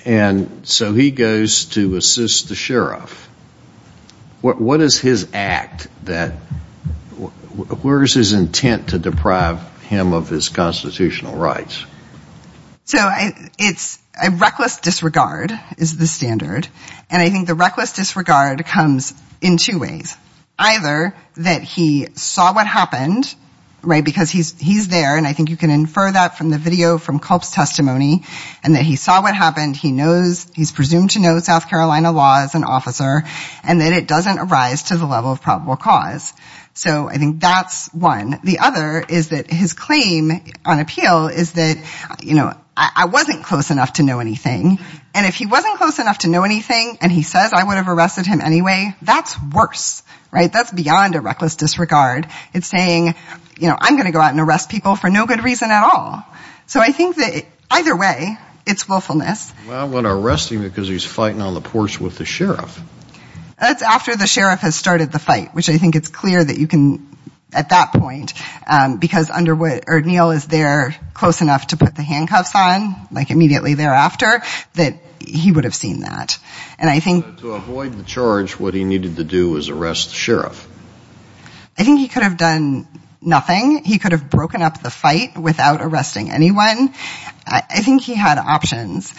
And 0.05 0.65
so 0.65 0.93
he 0.93 1.11
goes 1.11 1.65
to 1.65 1.97
assist 1.97 2.47
the 2.47 2.55
sheriff. 2.55 3.27
What 4.39 4.79
is 4.79 4.97
his 4.97 5.27
act 5.33 5.89
that, 6.05 6.35
where 7.53 8.03
is 8.03 8.13
his 8.13 8.33
intent 8.33 8.89
to 8.89 8.99
deprive 8.99 9.61
him 9.83 10.13
of 10.13 10.29
his 10.29 10.49
constitutional 10.49 11.35
rights? 11.35 11.85
So 12.85 12.99
it's 13.57 13.99
a 14.21 14.29
reckless 14.31 14.77
disregard 14.77 15.51
is 15.77 15.97
the 15.97 16.07
standard. 16.07 16.67
And 17.09 17.21
I 17.21 17.29
think 17.29 17.47
the 17.47 17.55
reckless 17.55 17.93
disregard 17.93 18.65
comes 18.65 19.13
in 19.41 19.57
two 19.57 19.79
ways. 19.79 20.15
Either 20.59 21.15
that 21.37 21.63
he 21.63 22.07
saw 22.15 22.53
what 22.53 22.67
happened, 22.67 23.33
right, 23.81 24.03
because 24.03 24.29
he's 24.29 24.87
there, 24.87 25.17
and 25.17 25.25
I 25.25 25.33
think 25.33 25.49
you 25.49 25.57
can 25.57 25.71
infer 25.71 26.11
that 26.11 26.37
from 26.37 26.49
the 26.49 26.57
video 26.57 26.97
from 26.97 27.19
Culp's 27.19 27.51
testimony, 27.51 28.23
and 28.63 28.75
that 28.75 28.83
he 28.83 28.95
saw 28.95 29.21
what 29.21 29.35
happened, 29.35 29.75
he 29.75 29.91
knows, 29.91 30.47
he's 30.53 30.71
presumed 30.71 31.11
to 31.11 31.19
know 31.19 31.39
South 31.39 31.69
Carolina 31.69 32.11
law 32.11 32.41
as 32.43 32.55
an 32.55 32.63
officer, 32.63 33.23
and 33.63 33.81
that 33.81 33.93
it 33.93 34.07
doesn't 34.07 34.39
arise 34.39 34.83
to 34.83 34.97
the 34.97 35.05
level 35.05 35.31
of 35.31 35.41
probable 35.41 35.75
cause. 35.75 36.33
So 36.73 37.07
I 37.07 37.17
think 37.17 37.39
that's 37.39 37.93
one. 37.93 38.39
The 38.43 38.59
other 38.59 39.03
is 39.07 39.29
that 39.29 39.49
his 39.49 39.73
claim 39.73 40.31
on 40.65 40.79
appeal 40.79 41.27
is 41.27 41.53
that, 41.53 41.77
you 42.21 42.33
know, 42.35 42.53
I 42.75 43.05
wasn't 43.05 43.43
close 43.43 43.69
enough 43.69 43.93
to 43.93 44.03
know 44.03 44.19
anything. 44.19 44.79
And 45.13 45.27
if 45.27 45.35
he 45.35 45.45
wasn't 45.45 45.77
close 45.77 45.99
enough 45.99 46.19
to 46.19 46.27
know 46.27 46.43
anything 46.43 46.97
and 47.01 47.11
he 47.11 47.21
says 47.21 47.53
I 47.53 47.63
would 47.63 47.75
have 47.75 47.87
arrested 47.87 48.25
him 48.25 48.41
anyway, 48.41 48.95
that's 49.03 49.37
worse, 49.53 50.01
right? 50.31 50.51
That's 50.51 50.71
beyond 50.71 51.13
a 51.13 51.21
reckless 51.21 51.55
disregard. 51.55 52.27
It's 52.51 52.65
saying, 52.65 53.13
you 53.59 53.67
know, 53.67 53.77
I'm 53.79 53.93
going 53.93 54.07
to 54.07 54.11
go 54.11 54.19
out 54.19 54.31
and 54.31 54.39
arrest 54.39 54.71
people 54.71 54.95
for 54.95 55.11
no 55.11 55.27
good 55.27 55.43
reason 55.43 55.69
at 55.69 55.83
all. 55.83 56.25
So 56.65 56.79
I 56.79 56.91
think 56.91 57.17
that 57.17 57.45
either 57.69 57.95
way, 57.95 58.39
it's 58.65 58.89
willfulness. 58.89 59.53
Well, 59.67 59.85
I'm 59.85 59.91
going 59.91 60.05
to 60.05 60.11
arrest 60.11 60.51
him 60.51 60.63
because 60.63 60.87
he's 60.87 61.05
fighting 61.05 61.41
on 61.41 61.53
the 61.53 61.61
porch 61.61 61.99
with 61.99 62.17
the 62.17 62.25
sheriff. 62.25 62.81
That's 63.59 63.81
after 63.81 64.15
the 64.15 64.27
sheriff 64.27 64.61
has 64.61 64.75
started 64.75 65.11
the 65.11 65.19
fight, 65.19 65.53
which 65.53 65.69
I 65.69 65.77
think 65.77 65.95
it's 65.95 66.09
clear 66.09 66.43
that 66.43 66.57
you 66.57 66.67
can, 66.67 67.15
at 67.53 67.69
that 67.69 67.93
point, 67.93 68.33
um, 68.67 68.97
because 68.97 69.29
Underwood 69.29 69.83
or 69.87 70.01
Neal 70.01 70.31
is 70.31 70.45
there 70.47 70.95
close 71.13 71.41
enough 71.41 71.67
to 71.67 71.77
put 71.77 71.95
the 71.95 72.03
handcuffs 72.03 72.55
on, 72.55 73.07
like 73.11 73.29
immediately 73.29 73.75
thereafter, 73.75 74.41
that 74.73 74.95
he 75.19 75.51
would 75.51 75.63
have 75.63 75.75
seen 75.75 76.01
that. 76.01 76.37
And 76.77 76.89
I 76.89 76.99
think... 76.99 77.39
To 77.39 77.53
avoid 77.53 77.93
the 77.93 78.03
charge, 78.03 78.59
what 78.59 78.73
he 78.73 78.83
needed 78.83 79.17
to 79.17 79.23
do 79.23 79.51
was 79.51 79.69
arrest 79.69 80.09
the 80.09 80.15
sheriff. 80.15 80.67
I 81.77 81.83
think 81.83 81.99
he 81.99 82.07
could 82.07 82.23
have 82.23 82.37
done 82.37 82.87
nothing. 83.21 83.83
He 83.83 83.99
could 83.99 84.11
have 84.11 84.29
broken 84.29 84.61
up 84.61 84.81
the 84.81 84.89
fight 84.89 85.37
without 85.37 85.81
arresting 85.81 86.29
anyone. 86.29 86.93
I 87.45 87.81
think 87.81 88.01
he 88.01 88.15
had 88.15 88.37
options. 88.37 89.13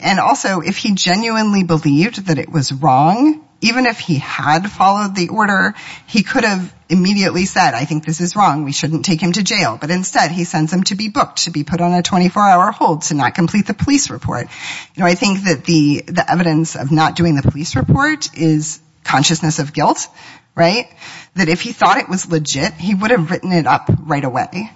And 0.00 0.20
also, 0.20 0.60
if 0.60 0.76
he 0.76 0.94
genuinely 0.94 1.64
believed 1.64 2.26
that 2.26 2.38
it 2.38 2.50
was 2.50 2.72
wrong, 2.72 3.47
even 3.60 3.86
if 3.86 3.98
he 3.98 4.16
had 4.16 4.70
followed 4.70 5.14
the 5.14 5.28
order, 5.28 5.74
he 6.06 6.22
could 6.22 6.44
have 6.44 6.72
immediately 6.88 7.44
said, 7.44 7.74
I 7.74 7.84
think 7.84 8.04
this 8.04 8.20
is 8.20 8.36
wrong, 8.36 8.64
we 8.64 8.72
shouldn't 8.72 9.04
take 9.04 9.20
him 9.20 9.32
to 9.32 9.42
jail. 9.42 9.76
But 9.80 9.90
instead, 9.90 10.30
he 10.30 10.44
sends 10.44 10.72
him 10.72 10.84
to 10.84 10.94
be 10.94 11.08
booked, 11.08 11.44
to 11.44 11.50
be 11.50 11.64
put 11.64 11.80
on 11.80 11.92
a 11.92 12.02
24-hour 12.02 12.70
hold, 12.70 13.02
to 13.02 13.14
not 13.14 13.34
complete 13.34 13.66
the 13.66 13.74
police 13.74 14.10
report. 14.10 14.46
You 14.94 15.02
know, 15.02 15.06
I 15.06 15.14
think 15.14 15.44
that 15.44 15.64
the 15.64 16.04
the 16.06 16.30
evidence 16.30 16.76
of 16.76 16.92
not 16.92 17.16
doing 17.16 17.34
the 17.34 17.42
police 17.42 17.74
report 17.74 18.34
is 18.36 18.80
consciousness 19.04 19.58
of 19.58 19.72
guilt, 19.72 20.06
right? 20.54 20.88
That 21.34 21.48
if 21.48 21.60
he 21.60 21.72
thought 21.72 21.98
it 21.98 22.08
was 22.08 22.30
legit, 22.30 22.74
he 22.74 22.94
would 22.94 23.10
have 23.10 23.30
written 23.30 23.52
it 23.52 23.66
up 23.66 23.90
right 24.00 24.24
away. 24.24 24.70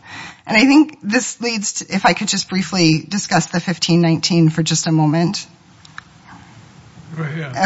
And 0.46 0.56
I 0.56 0.64
think 0.64 0.98
this 1.02 1.40
leads 1.40 1.72
to, 1.74 1.94
if 1.94 2.04
I 2.04 2.14
could 2.14 2.28
just 2.28 2.48
briefly 2.48 3.04
discuss 3.08 3.46
the 3.46 3.56
1519 3.56 4.50
for 4.50 4.62
just 4.62 4.86
a 4.86 4.92
moment. 4.92 5.46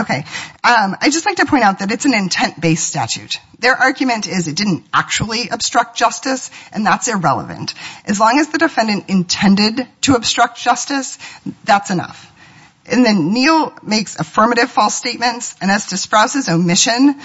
Okay. 0.00 0.24
Um, 0.64 0.96
I'd 1.00 1.12
just 1.12 1.26
like 1.26 1.36
to 1.36 1.46
point 1.46 1.62
out 1.62 1.78
that 1.78 1.92
it's 1.92 2.04
an 2.04 2.14
intent-based 2.14 2.86
statute. 2.86 3.40
Their 3.58 3.74
argument 3.74 4.26
is 4.26 4.48
it 4.48 4.56
didn't 4.56 4.84
actually 4.92 5.48
obstruct 5.48 5.96
justice, 5.96 6.50
and 6.72 6.84
that's 6.84 7.08
irrelevant. 7.08 7.74
As 8.04 8.18
long 8.18 8.38
as 8.38 8.48
the 8.48 8.58
defendant 8.58 9.08
intended 9.08 9.86
to 10.02 10.14
obstruct 10.14 10.58
justice, 10.58 11.18
that's 11.64 11.90
enough. 11.90 12.32
And 12.88 13.04
then 13.04 13.32
Neal 13.32 13.76
makes 13.82 14.16
affirmative 14.18 14.70
false 14.70 14.94
statements, 14.94 15.56
and 15.60 15.70
as 15.70 15.86
to 15.86 15.96
Sprouse's 15.96 16.48
omission, 16.48 17.20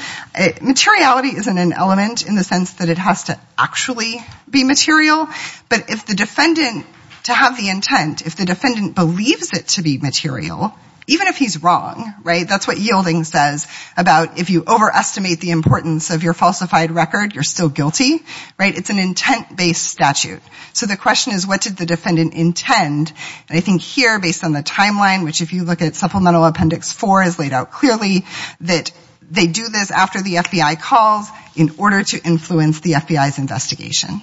materiality 0.61 1.29
isn't 1.29 1.57
an 1.57 1.73
element 1.73 2.25
in 2.25 2.35
the 2.35 2.43
sense 2.43 2.73
that 2.73 2.89
it 2.89 2.97
has 2.97 3.25
to 3.25 3.39
actually 3.57 4.15
be 4.49 4.63
material. 4.63 5.27
But 5.69 5.89
if 5.89 6.07
the 6.07 6.15
defendant, 6.15 6.85
to 7.23 7.33
have 7.33 7.57
the 7.57 7.69
intent, 7.69 8.25
if 8.25 8.35
the 8.35 8.45
defendant 8.45 8.95
believes 8.95 9.53
it 9.53 9.67
to 9.69 9.83
be 9.83 9.99
material, 9.99 10.73
even 11.11 11.27
if 11.27 11.37
he's 11.37 11.61
wrong, 11.61 12.13
right, 12.23 12.47
that's 12.47 12.67
what 12.67 12.77
Yielding 12.77 13.25
says 13.25 13.67
about 13.97 14.39
if 14.39 14.49
you 14.49 14.63
overestimate 14.65 15.41
the 15.41 15.51
importance 15.51 16.09
of 16.09 16.23
your 16.23 16.33
falsified 16.33 16.91
record, 16.91 17.35
you're 17.35 17.43
still 17.43 17.67
guilty, 17.69 18.23
right? 18.57 18.75
It's 18.77 18.89
an 18.89 18.97
intent-based 18.97 19.83
statute. 19.83 20.41
So 20.73 20.85
the 20.85 20.95
question 20.95 21.33
is, 21.33 21.45
what 21.45 21.61
did 21.61 21.75
the 21.75 21.85
defendant 21.85 22.33
intend? 22.33 23.11
And 23.49 23.57
I 23.57 23.59
think 23.59 23.81
here, 23.81 24.19
based 24.19 24.43
on 24.43 24.53
the 24.53 24.63
timeline, 24.63 25.25
which 25.25 25.41
if 25.41 25.51
you 25.51 25.63
look 25.63 25.81
at 25.81 25.95
Supplemental 25.95 26.45
Appendix 26.45 26.93
4 26.93 27.23
is 27.23 27.37
laid 27.37 27.51
out 27.51 27.71
clearly, 27.71 28.25
that 28.61 28.91
they 29.29 29.47
do 29.47 29.67
this 29.67 29.91
after 29.91 30.21
the 30.21 30.35
FBI 30.35 30.79
calls 30.79 31.27
in 31.55 31.75
order 31.77 32.03
to 32.03 32.25
influence 32.25 32.79
the 32.79 32.93
FBI's 32.93 33.37
investigation. 33.37 34.21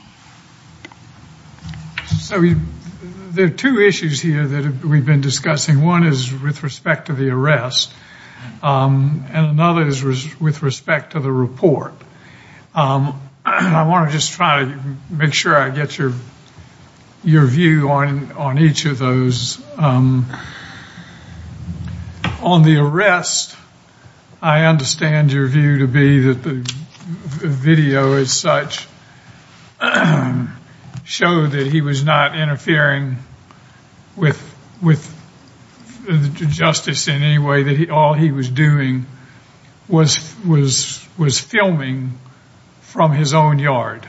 So 2.20 2.36
there 3.38 3.46
are 3.46 3.50
two 3.50 3.80
issues 3.80 4.20
here 4.20 4.44
that 4.44 4.84
we've 4.84 5.06
been 5.06 5.20
discussing. 5.20 5.80
One 5.80 6.04
is 6.04 6.32
with 6.32 6.64
respect 6.64 7.06
to 7.06 7.12
the 7.12 7.30
arrest, 7.30 7.92
um, 8.64 9.26
and 9.30 9.46
another 9.46 9.86
is 9.86 10.02
with 10.40 10.60
respect 10.64 11.12
to 11.12 11.20
the 11.20 11.30
report. 11.30 11.92
Um, 12.74 13.22
I 13.44 13.86
want 13.86 14.08
to 14.08 14.12
just 14.12 14.32
try 14.32 14.64
to 14.64 14.96
make 15.08 15.34
sure 15.34 15.56
I 15.56 15.70
get 15.70 15.96
your 15.96 16.14
your 17.22 17.46
view 17.46 17.88
on 17.90 18.32
on 18.32 18.58
each 18.58 18.86
of 18.86 18.98
those. 18.98 19.62
Um, 19.76 20.26
on 22.42 22.64
the 22.64 22.78
arrest, 22.78 23.56
I 24.42 24.64
understand 24.64 25.32
your 25.32 25.46
view 25.46 25.78
to 25.78 25.86
be 25.86 26.22
that 26.22 26.42
the 26.42 26.64
video 27.46 28.14
as 28.14 28.32
such 28.32 28.88
showed 31.04 31.52
that 31.52 31.68
he 31.68 31.82
was 31.82 32.02
not 32.02 32.36
interfering 32.36 33.18
with 34.18 34.56
with 34.82 35.14
justice 36.50 37.08
in 37.08 37.22
any 37.22 37.38
way, 37.38 37.62
that 37.62 37.90
all 37.90 38.14
he 38.14 38.32
was 38.32 38.48
doing 38.48 39.06
was 39.88 40.34
was 40.44 41.06
was 41.16 41.40
filming 41.40 42.18
from 42.80 43.12
his 43.12 43.34
own 43.34 43.58
yard. 43.58 44.08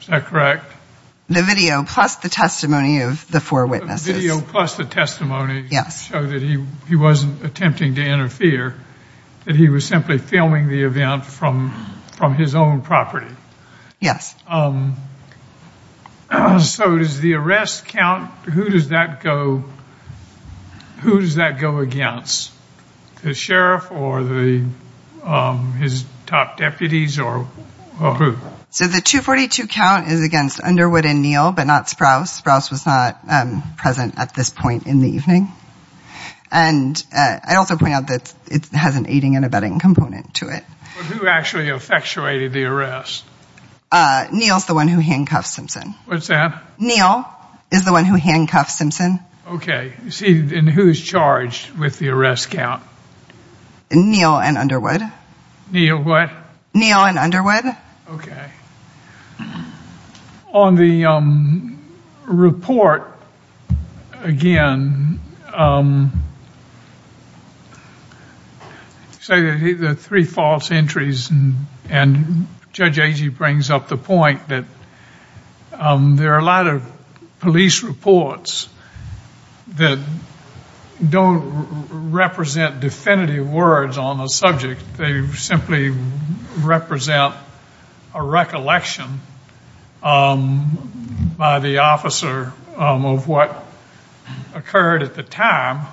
Is 0.00 0.06
that 0.08 0.26
correct? 0.26 0.64
The 1.28 1.42
video 1.42 1.84
plus 1.84 2.16
the 2.16 2.30
testimony 2.30 3.02
of 3.02 3.30
the 3.30 3.40
four 3.40 3.66
witnesses. 3.66 4.06
The 4.06 4.12
video 4.14 4.40
plus 4.40 4.76
the 4.76 4.84
testimony 4.84 5.68
showed 6.08 6.30
that 6.30 6.42
he 6.42 6.64
he 6.88 6.96
wasn't 6.96 7.44
attempting 7.44 7.96
to 7.96 8.02
interfere, 8.02 8.74
that 9.44 9.54
he 9.54 9.68
was 9.68 9.84
simply 9.86 10.18
filming 10.18 10.68
the 10.68 10.82
event 10.84 11.26
from 11.26 11.70
from 12.16 12.34
his 12.34 12.54
own 12.54 12.80
property. 12.80 13.34
Yes. 14.00 14.34
Um, 14.46 14.96
So 16.60 16.98
does 16.98 17.20
the 17.20 17.34
arrest 17.34 17.86
count? 17.86 18.30
Who 18.44 18.68
does 18.68 18.88
that 18.88 19.22
go 19.22 19.64
who 21.00 21.20
does 21.20 21.36
that 21.36 21.60
go 21.60 21.78
against? 21.78 22.52
The 23.22 23.34
sheriff 23.34 23.90
or 23.90 24.22
the 24.22 24.66
um 25.22 25.72
his 25.74 26.04
top 26.26 26.56
deputies 26.56 27.18
or 27.18 27.44
who? 27.44 28.36
So 28.70 28.86
the 28.86 29.00
242 29.00 29.66
count 29.66 30.08
is 30.08 30.22
against 30.22 30.60
Underwood 30.60 31.06
and 31.06 31.22
Neal, 31.22 31.52
but 31.52 31.64
not 31.64 31.86
Sprouse. 31.86 32.42
Sprouse 32.42 32.70
was 32.70 32.84
not 32.84 33.76
present 33.76 34.18
at 34.18 34.34
this 34.34 34.50
point 34.50 34.86
in 34.86 35.00
the 35.00 35.08
evening. 35.08 35.48
And 36.50 37.02
I'd 37.12 37.56
also 37.56 37.76
point 37.76 37.94
out 37.94 38.08
that 38.08 38.32
it 38.46 38.66
has 38.68 38.96
an 38.96 39.06
aiding 39.08 39.36
and 39.36 39.44
abetting 39.44 39.78
component 39.78 40.34
to 40.34 40.48
it. 40.48 40.64
But 40.96 41.06
who 41.06 41.26
actually 41.26 41.68
effectuated 41.68 42.52
the 42.52 42.64
arrest? 42.64 43.24
Uh, 43.90 44.28
Neal's 44.32 44.66
the 44.66 44.74
one 44.74 44.88
who 44.88 45.00
handcuffed 45.00 45.48
Simpson. 45.48 45.94
What's 46.04 46.26
that? 46.26 46.62
Neal 46.78 47.26
is 47.70 47.84
the 47.84 47.92
one 47.92 48.04
who 48.04 48.16
handcuffed 48.16 48.70
Simpson. 48.70 49.20
Okay. 49.46 49.92
See 50.10 50.38
and 50.54 50.68
who 50.68 50.90
is 50.90 51.00
charged 51.00 51.70
with 51.78 51.98
the 51.98 52.10
arrest 52.10 52.50
count? 52.50 52.82
Neal 53.90 54.36
and 54.38 54.58
Underwood. 54.58 55.00
Neal 55.72 56.02
what? 56.02 56.30
Neal 56.74 56.98
and 56.98 57.18
Underwood. 57.18 57.64
Okay. 58.10 58.50
On 60.52 60.74
the 60.76 61.06
um, 61.06 61.78
report, 62.26 63.10
again, 64.22 65.20
um, 65.52 66.24
say 69.20 69.40
that 69.40 69.76
the 69.78 69.94
three 69.94 70.24
false 70.24 70.70
entries, 70.70 71.30
and 71.88 72.46
Judge 72.78 72.98
Agee 72.98 73.36
brings 73.36 73.70
up 73.72 73.88
the 73.88 73.96
point 73.96 74.46
that 74.50 74.64
um, 75.72 76.14
there 76.14 76.34
are 76.34 76.38
a 76.38 76.44
lot 76.44 76.68
of 76.68 76.88
police 77.40 77.82
reports 77.82 78.68
that 79.74 79.98
don't 81.10 81.88
represent 82.12 82.78
definitive 82.78 83.50
words 83.50 83.98
on 83.98 84.18
the 84.18 84.28
subject. 84.28 84.80
They 84.96 85.26
simply 85.26 85.92
represent 86.60 87.34
a 88.14 88.22
recollection 88.22 89.22
um, 90.00 91.34
by 91.36 91.58
the 91.58 91.78
officer 91.78 92.52
um, 92.76 93.04
of 93.04 93.26
what 93.26 93.60
occurred 94.54 95.02
at 95.02 95.16
the 95.16 95.24
time. 95.24 95.84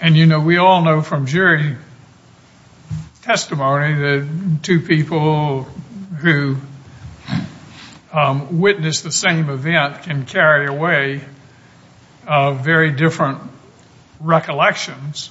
And, 0.00 0.16
you 0.16 0.24
know, 0.24 0.40
we 0.40 0.56
all 0.56 0.80
know 0.80 1.02
from 1.02 1.26
jury 1.26 1.76
testimony 3.26 3.92
that 3.92 4.58
two 4.62 4.80
people 4.80 5.64
who 5.64 6.56
um, 8.12 8.60
witnessed 8.60 9.02
the 9.02 9.10
same 9.10 9.50
event 9.50 10.04
can 10.04 10.24
carry 10.24 10.66
away 10.66 11.20
uh, 12.24 12.52
very 12.52 12.92
different 12.92 13.40
recollections. 14.20 15.30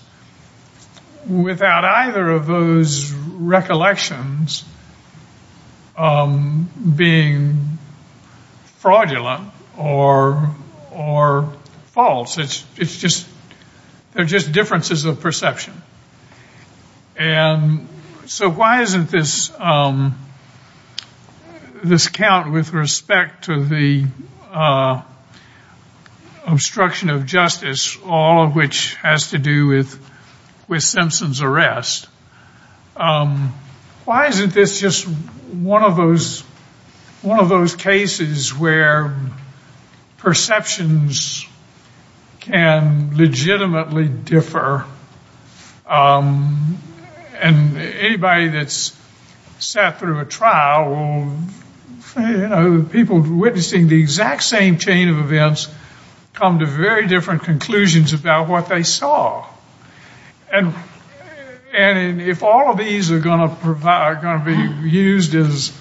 Without 1.25 1.85
either 1.85 2.29
of 2.31 2.47
those 2.47 3.13
recollections 3.13 4.65
um, 5.95 6.69
being 6.97 7.77
fraudulent 8.79 9.49
or 9.77 10.53
or 10.91 11.53
false, 11.93 12.37
It's 12.37 12.65
it's 12.75 12.97
just 12.97 13.25
they're 14.11 14.25
just 14.25 14.51
differences 14.51 15.05
of 15.05 15.21
perception. 15.21 15.81
And 17.17 17.87
so 18.25 18.49
why 18.49 18.81
isn't 18.81 19.09
this 19.09 19.51
um 19.59 20.15
this 21.83 22.07
count 22.07 22.51
with 22.51 22.73
respect 22.73 23.45
to 23.45 23.63
the 23.63 24.05
uh, 24.51 25.01
obstruction 26.47 27.09
of 27.09 27.25
justice, 27.25 27.97
all 28.03 28.45
of 28.45 28.55
which 28.55 28.95
has 28.95 29.31
to 29.31 29.37
do 29.37 29.67
with 29.67 29.99
with 30.67 30.81
Simpson's 30.81 31.41
arrest, 31.41 32.07
um, 32.97 33.53
why 34.05 34.27
isn't 34.27 34.53
this 34.53 34.79
just 34.79 35.05
one 35.05 35.83
of 35.83 35.95
those 35.95 36.41
one 37.21 37.39
of 37.39 37.49
those 37.49 37.75
cases 37.75 38.53
where 38.53 39.15
perceptions 40.17 41.45
can 42.39 43.15
legitimately 43.15 44.07
differ? 44.07 44.85
Um, 45.87 46.77
And 47.39 47.77
anybody 47.77 48.49
that's 48.49 48.97
sat 49.59 49.99
through 49.99 50.19
a 50.19 50.25
trial 50.25 50.89
will, 50.89 51.37
you 52.17 52.47
know, 52.47 52.83
people 52.83 53.21
witnessing 53.21 53.87
the 53.87 53.99
exact 53.99 54.43
same 54.43 54.77
chain 54.77 55.09
of 55.09 55.19
events 55.19 55.67
come 56.33 56.59
to 56.59 56.65
very 56.65 57.07
different 57.07 57.43
conclusions 57.43 58.13
about 58.13 58.47
what 58.47 58.67
they 58.67 58.83
saw. 58.83 59.45
And 60.51 60.73
and 61.73 62.21
if 62.21 62.41
all 62.43 62.71
of 62.71 62.77
these 62.77 63.11
are 63.11 63.19
going 63.19 63.49
to 63.49 64.41
be 64.45 64.89
used 64.89 65.35
as 65.35 65.77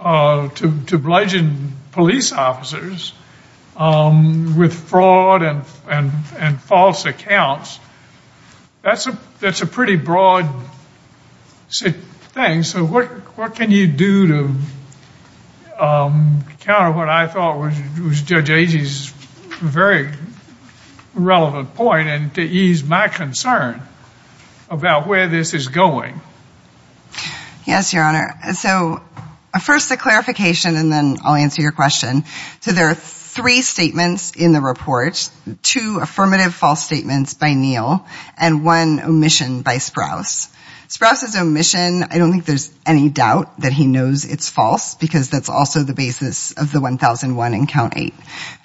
uh 0.00 0.48
to 0.48 0.80
to 0.86 0.98
bludgeon 0.98 1.76
police 1.92 2.32
officers 2.32 3.12
with 3.78 4.74
fraud 4.88 5.42
and 5.42 5.64
and 5.88 6.12
and 6.38 6.60
false 6.60 7.04
accounts, 7.04 7.78
that's 8.86 9.08
a 9.08 9.18
that's 9.40 9.62
a 9.62 9.66
pretty 9.66 9.96
broad 9.96 10.48
thing. 11.68 12.62
So 12.62 12.84
what 12.84 13.06
what 13.36 13.56
can 13.56 13.72
you 13.72 13.88
do 13.88 14.26
to 14.28 15.84
um, 15.84 16.44
counter 16.60 16.96
what 16.96 17.08
I 17.08 17.26
thought 17.26 17.58
was 17.58 18.22
Judge 18.22 18.48
Agee's 18.48 19.08
very 19.58 20.12
relevant 21.14 21.74
point 21.74 22.06
and 22.06 22.32
to 22.36 22.42
ease 22.42 22.84
my 22.84 23.08
concern 23.08 23.82
about 24.70 25.08
where 25.08 25.28
this 25.28 25.52
is 25.52 25.66
going? 25.66 26.20
Yes, 27.66 27.92
Your 27.92 28.04
Honor. 28.04 28.38
So 28.52 29.02
uh, 29.52 29.58
first 29.58 29.90
a 29.90 29.96
clarification 29.96 30.76
and 30.76 30.92
then 30.92 31.16
I'll 31.24 31.34
answer 31.34 31.60
your 31.60 31.72
question. 31.72 32.22
So 32.60 32.70
there 32.70 32.90
are 32.90 32.94
three 33.36 33.60
statements 33.60 34.32
in 34.32 34.52
the 34.52 34.60
report, 34.62 35.30
two 35.62 35.98
affirmative 36.00 36.54
false 36.54 36.82
statements 36.82 37.34
by 37.34 37.52
Neal 37.52 38.06
and 38.38 38.64
one 38.64 38.98
omission 39.00 39.60
by 39.60 39.76
Sprouse. 39.76 40.48
Sprouse's 40.88 41.36
omission, 41.36 42.04
I 42.04 42.16
don't 42.16 42.30
think 42.30 42.46
there's 42.46 42.72
any 42.86 43.10
doubt 43.10 43.60
that 43.60 43.72
he 43.72 43.86
knows 43.86 44.24
it's 44.24 44.48
false 44.48 44.94
because 44.94 45.28
that's 45.28 45.50
also 45.50 45.82
the 45.82 45.92
basis 45.92 46.52
of 46.52 46.72
the 46.72 46.80
1001 46.80 47.54
in 47.54 47.66
count 47.66 47.94
eight. 47.96 48.14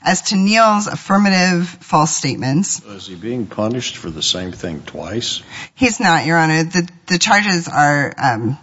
As 0.01 0.21
to 0.29 0.35
Neal's 0.35 0.87
affirmative 0.87 1.67
false 1.67 2.15
statements. 2.15 2.81
Is 2.85 3.07
he 3.07 3.15
being 3.15 3.47
punished 3.47 3.97
for 3.97 4.09
the 4.09 4.23
same 4.23 4.51
thing 4.51 4.83
twice? 4.83 5.41
He's 5.73 5.99
not, 5.99 6.25
Your 6.25 6.37
Honor. 6.37 6.63
The 6.63 7.17
charges 7.19 7.67
are, 7.67 8.13
um, 8.17 8.57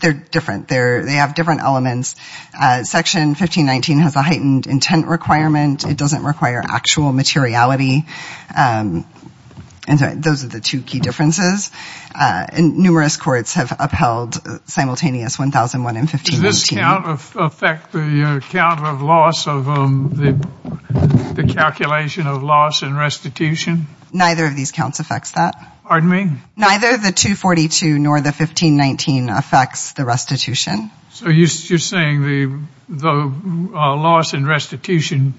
they're 0.00 0.12
different. 0.12 0.68
They 0.68 1.14
have 1.14 1.34
different 1.34 1.60
elements. 1.60 2.16
Uh, 2.58 2.84
Section 2.84 3.28
1519 3.28 3.98
has 3.98 4.16
a 4.16 4.22
heightened 4.22 4.66
intent 4.66 5.06
requirement. 5.06 5.84
It 5.84 5.96
doesn't 5.96 6.24
require 6.24 6.62
actual 6.64 7.12
materiality. 7.12 8.04
Um, 8.56 9.06
and 9.88 9.98
so 9.98 10.14
those 10.14 10.44
are 10.44 10.48
the 10.48 10.60
two 10.60 10.80
key 10.80 11.00
differences. 11.00 11.70
Uh, 12.14 12.46
and 12.48 12.78
numerous 12.78 13.16
courts 13.16 13.54
have 13.54 13.74
upheld 13.78 14.36
uh, 14.46 14.58
simultaneous 14.66 15.38
1001 15.38 15.96
and 15.96 16.08
1519. 16.08 16.42
Does 16.42 16.60
this 16.60 16.70
count 16.70 17.06
affect 17.34 17.92
the 17.92 18.40
count 18.50 18.80
of 18.80 19.02
loss 19.02 19.48
of 19.48 19.68
um 19.68 20.10
the 20.14 20.32
the 21.34 21.52
calculation 21.52 22.26
of 22.28 22.42
loss 22.44 22.82
and 22.82 22.96
restitution? 22.96 23.88
Neither 24.12 24.46
of 24.46 24.54
these 24.54 24.72
counts 24.72 25.00
affects 25.00 25.32
that. 25.32 25.56
Pardon 25.84 26.08
me? 26.08 26.30
Neither 26.56 26.96
the 26.96 27.12
242 27.12 27.98
nor 27.98 28.20
the 28.20 28.28
1519 28.28 29.28
affects 29.28 29.92
the 29.92 30.04
restitution. 30.04 30.90
So 31.10 31.28
you're 31.28 31.46
saying 31.48 32.22
the 32.88 33.32
loss 33.68 34.32
and 34.32 34.46
restitution 34.46 35.34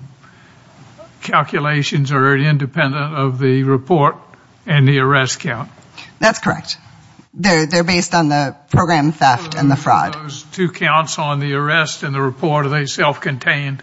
calculations 1.21 2.11
are 2.11 2.38
independent 2.38 3.15
of 3.15 3.39
the 3.39 3.63
report 3.63 4.17
and 4.65 4.88
the 4.88 4.99
arrest 4.99 5.39
count? 5.39 5.71
That's 6.19 6.39
correct. 6.39 6.78
They're 7.34 7.84
based 7.84 8.13
on 8.13 8.30
the 8.30 8.55
program 8.69 9.11
theft 9.11 9.55
and 9.55 9.71
the 9.71 9.76
fraud. 9.76 10.13
Those 10.13 10.43
two 10.43 10.69
counts 10.69 11.17
on 11.17 11.39
the 11.39 11.53
arrest 11.53 12.03
and 12.03 12.13
the 12.13 12.21
report, 12.21 12.67
are 12.67 12.69
they 12.69 12.86
self-contained? 12.86 13.82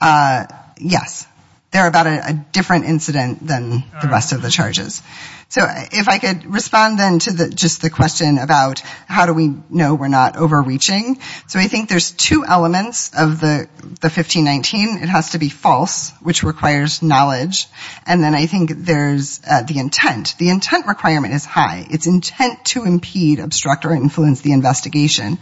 Uh 0.00 0.46
yes. 0.78 1.26
They're 1.70 1.86
about 1.86 2.06
a 2.06 2.46
different 2.52 2.86
incident 2.86 3.46
than 3.46 3.84
the 4.00 4.08
rest 4.08 4.32
of 4.32 4.40
the 4.40 4.50
charges. 4.50 5.02
So 5.50 5.66
if 5.66 6.08
I 6.08 6.18
could 6.18 6.44
respond 6.52 6.98
then 6.98 7.20
to 7.20 7.48
just 7.48 7.80
the 7.80 7.88
question 7.88 8.36
about 8.36 8.80
how 9.06 9.24
do 9.24 9.32
we 9.32 9.54
know 9.70 9.94
we're 9.94 10.08
not 10.08 10.36
overreaching. 10.36 11.18
So 11.46 11.58
I 11.58 11.68
think 11.68 11.88
there's 11.88 12.10
two 12.10 12.44
elements 12.44 13.10
of 13.18 13.40
the 13.40 13.66
1519. 14.02 14.98
It 14.98 15.08
has 15.08 15.30
to 15.30 15.38
be 15.38 15.48
false, 15.48 16.12
which 16.20 16.42
requires 16.42 17.02
knowledge. 17.02 17.66
And 18.06 18.22
then 18.22 18.34
I 18.34 18.44
think 18.44 18.72
there's 18.76 19.40
uh, 19.48 19.62
the 19.62 19.78
intent. 19.78 20.36
The 20.36 20.50
intent 20.50 20.86
requirement 20.86 21.32
is 21.32 21.46
high. 21.46 21.86
It's 21.88 22.06
intent 22.06 22.66
to 22.66 22.84
impede, 22.84 23.40
obstruct, 23.40 23.86
or 23.86 23.92
influence 23.92 24.42
the 24.42 24.52
investigation. 24.52 25.38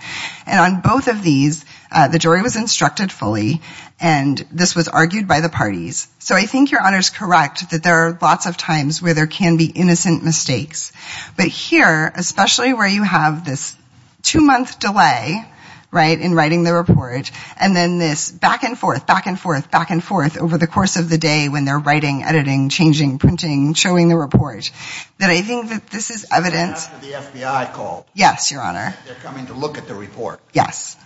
And 0.46 0.60
on 0.60 0.82
both 0.82 1.08
of 1.08 1.24
these, 1.24 1.64
Uh, 1.90 2.08
the 2.08 2.18
jury 2.18 2.42
was 2.42 2.56
instructed 2.56 3.12
fully. 3.12 3.60
And 3.98 4.38
this 4.52 4.76
was 4.76 4.88
argued 4.88 5.26
by 5.26 5.40
the 5.40 5.48
parties. 5.48 6.08
So 6.18 6.34
I 6.34 6.44
think 6.44 6.70
Your 6.70 6.82
Honor 6.82 6.98
is 6.98 7.10
correct 7.10 7.70
that 7.70 7.82
there 7.82 7.94
are 7.94 8.18
lots 8.20 8.46
of 8.46 8.56
times 8.56 9.00
where 9.00 9.14
there 9.14 9.26
can 9.26 9.56
be 9.56 9.66
innocent 9.66 10.22
mistakes. 10.22 10.92
But 11.36 11.46
here, 11.46 12.12
especially 12.14 12.74
where 12.74 12.88
you 12.88 13.02
have 13.02 13.44
this 13.44 13.74
two-month 14.22 14.78
delay, 14.80 15.42
right, 15.90 16.20
in 16.20 16.34
writing 16.34 16.62
the 16.64 16.74
report, 16.74 17.30
and 17.58 17.74
then 17.74 17.98
this 17.98 18.30
back 18.30 18.64
and 18.64 18.78
forth, 18.78 19.06
back 19.06 19.26
and 19.26 19.40
forth, 19.40 19.70
back 19.70 19.90
and 19.90 20.04
forth 20.04 20.36
over 20.36 20.58
the 20.58 20.66
course 20.66 20.96
of 20.96 21.08
the 21.08 21.16
day 21.16 21.48
when 21.48 21.64
they're 21.64 21.78
writing, 21.78 22.22
editing, 22.22 22.68
changing, 22.68 23.18
printing, 23.18 23.72
showing 23.72 24.08
the 24.08 24.16
report, 24.16 24.70
that 25.18 25.30
I 25.30 25.40
think 25.40 25.70
that 25.70 25.86
this 25.88 26.10
is 26.10 26.26
evidence. 26.30 26.86
After 26.86 27.06
the 27.06 27.12
FBI 27.12 27.72
called. 27.72 28.04
Yes, 28.14 28.50
Your 28.50 28.60
Honor. 28.60 28.94
They're 29.06 29.14
coming 29.16 29.46
to 29.46 29.54
look 29.54 29.78
at 29.78 29.88
the 29.88 29.94
report. 29.94 30.40
Yes. 30.52 30.96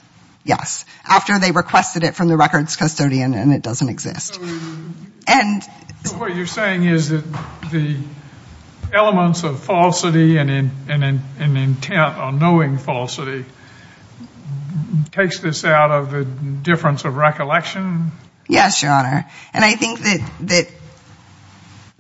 Yes. 0.45 0.85
After 1.05 1.39
they 1.39 1.53
requested 1.53 2.03
it 2.03 2.15
from 2.15 2.29
the 2.29 2.37
records 2.37 2.77
custodian 2.77 3.35
and 3.35 3.53
it 3.53 3.63
doesn't 3.63 3.89
exist. 3.89 4.39
And 5.27 5.63
what 6.17 6.35
you're 6.35 6.47
saying 6.47 6.85
is 6.85 7.11
that 7.11 7.25
the 7.71 7.97
elements 8.93 9.45
of 9.45 9.63
falsity 9.63 10.39
and 10.39 10.51
intent 10.51 12.17
on 12.17 12.39
knowing 12.39 12.79
falsity 12.79 13.45
takes 15.13 15.41
this 15.41 15.65
out 15.65 15.91
of 15.91 16.11
the 16.11 16.25
difference 16.25 17.05
of 17.05 17.17
recollection? 17.17 18.13
Yes, 18.49 18.83
Your 18.83 18.93
Honor. 18.93 19.27
And 19.53 19.65
I 19.65 19.75
think 19.75 20.01
that 20.01 20.69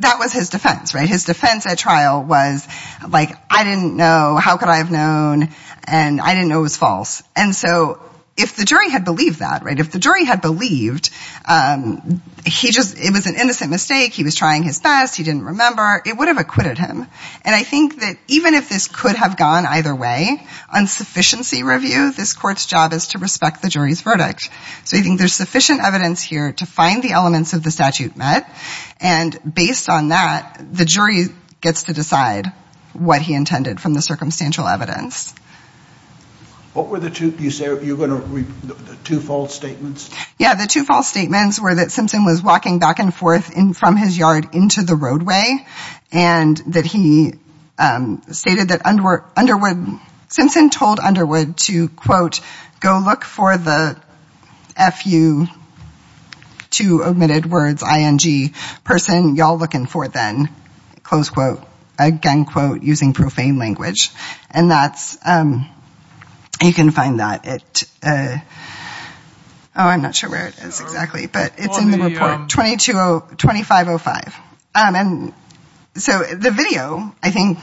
that 0.01 0.18
was 0.18 0.32
his 0.32 0.49
defense, 0.49 0.95
right? 0.95 1.09
His 1.09 1.24
defense 1.24 1.66
at 1.66 1.78
trial 1.78 2.22
was 2.22 2.66
like, 3.07 3.36
I 3.51 3.64
didn't 3.64 3.97
know, 3.97 4.36
how 4.36 4.57
could 4.57 4.68
I 4.68 4.76
have 4.76 4.91
known, 4.91 5.51
and 5.84 6.20
I 6.20 6.34
didn't 6.34 6.49
know 6.49 6.61
it 6.61 6.62
was 6.62 6.76
false. 6.76 7.22
And 7.36 7.55
so 7.55 8.01
if 8.41 8.57
the 8.57 8.64
jury 8.64 8.91
had 8.91 9.05
believed 9.05 9.41
that, 9.41 9.62
right, 9.62 9.78
if 9.78 9.93
the 9.93 9.99
jury 9.99 10.24
had 10.24 10.41
believed 10.41 11.11
um, 11.47 12.22
he 12.45 12.70
just, 12.70 12.99
it 12.99 13.12
was 13.12 13.26
an 13.26 13.34
innocent 13.36 13.70
mistake, 13.70 14.12
he 14.12 14.24
was 14.24 14.34
trying 14.34 14.62
his 14.62 14.78
best, 14.78 15.16
he 15.16 15.22
didn't 15.22 15.45
remember, 15.45 16.03
it 16.05 16.16
would 16.16 16.28
have 16.28 16.38
acquitted 16.38 16.78
him. 16.78 17.07
And 17.45 17.55
I 17.55 17.62
think 17.62 18.01
that 18.01 18.16
even 18.28 18.55
if 18.55 18.68
this 18.68 18.88
could 18.88 19.16
have 19.16 19.36
gone 19.36 19.66
either 19.66 19.95
way, 19.95 20.43
on 20.72 20.86
sufficiency 20.86 21.62
review, 21.62 22.12
this 22.12 22.32
court's 22.32 22.66
job 22.66 22.93
is 22.93 23.09
to 23.09 23.18
respect 23.18 23.62
the 23.62 23.68
jury's 23.68 24.01
verdict. 24.01 24.51
So 24.84 24.97
I 24.97 25.03
think 25.03 25.18
there's 25.18 25.34
sufficient 25.34 25.80
evidence 25.80 26.22
here 26.22 26.53
to 26.53 26.66
find 26.66 27.03
the 27.03 27.12
elements 27.12 27.53
of 27.53 27.62
the 27.62 27.70
statute 27.70 28.16
met. 28.16 28.51
And 29.01 29.38
based 29.55 29.88
on 29.88 30.09
that, 30.09 30.64
the 30.72 30.84
jury 30.84 31.26
gets 31.61 31.84
to 31.84 31.93
decide 31.93 32.53
what 32.93 33.22
he 33.22 33.34
intended 33.34 33.80
from 33.80 33.95
the 33.95 34.03
circumstantial 34.03 34.66
evidence. 34.66 35.34
What 36.73 36.87
were 36.87 37.01
the 37.01 37.11
two, 37.11 37.31
you 37.31 37.51
say 37.51 37.64
you're 37.64 37.97
going 37.97 38.11
to 38.11 38.66
the 38.66 38.97
two 39.03 39.21
false 39.21 39.53
statements? 39.53 40.09
Yeah, 40.39 40.55
the 40.55 40.68
two 40.68 40.85
false 40.85 41.09
statements 41.09 41.61
were 41.61 41.75
that 41.75 41.91
Simpson 41.91 42.25
was 42.25 42.43
walking 42.43 42.79
back 42.79 43.01
and 43.01 43.12
forth 43.12 43.57
in 43.57 43.73
from 43.73 43.97
his 43.97 44.16
yard 44.16 44.55
into 44.55 44.83
the 44.83 44.95
roadway 44.95 45.66
and 46.12 46.57
that 46.68 46.87
he 46.87 47.35
um, 47.77 48.23
stated 48.31 48.68
that 48.68 48.87
Underwood, 48.87 49.99
Simpson 50.29 50.71
told 50.71 51.01
Underwood 51.01 51.57
to, 51.59 51.89
quote, 51.89 52.41
go 52.79 53.03
look 53.05 53.25
for 53.25 53.57
the 53.57 54.01
F-U, 54.77 55.49
two 56.71 57.03
omitted 57.03 57.47
words, 57.47 57.83
I-N-G, 57.83 58.53
person 58.85 59.35
y'all 59.35 59.59
looking 59.59 59.87
for 59.87 60.07
then, 60.07 60.49
close 61.03 61.31
quote, 61.31 61.64
again, 61.99 62.45
quote, 62.45 62.83
using 62.83 63.12
profane 63.12 63.59
language. 63.59 64.11
And 64.51 64.71
that's, 64.71 65.18
um, 65.27 65.68
you 66.63 66.73
can 66.73 66.91
find 66.91 67.21
that 67.21 67.47
at, 67.47 67.83
uh, 68.03 68.39
oh, 69.77 69.87
I'm 69.89 70.03
not 70.03 70.15
sure 70.15 70.31
where 70.31 70.49
it 70.49 70.59
is 70.59 70.81
exactly, 70.81 71.27
but 71.27 71.55
it's 71.59 71.79
in 71.79 71.91
the 71.91 71.99
report, 71.99 72.49
2505. 72.51 74.35
Um, 74.75 74.95
and 74.95 75.35
so 75.97 76.23
the 76.23 76.51
video, 76.51 77.15
I 77.23 77.31
think, 77.31 77.59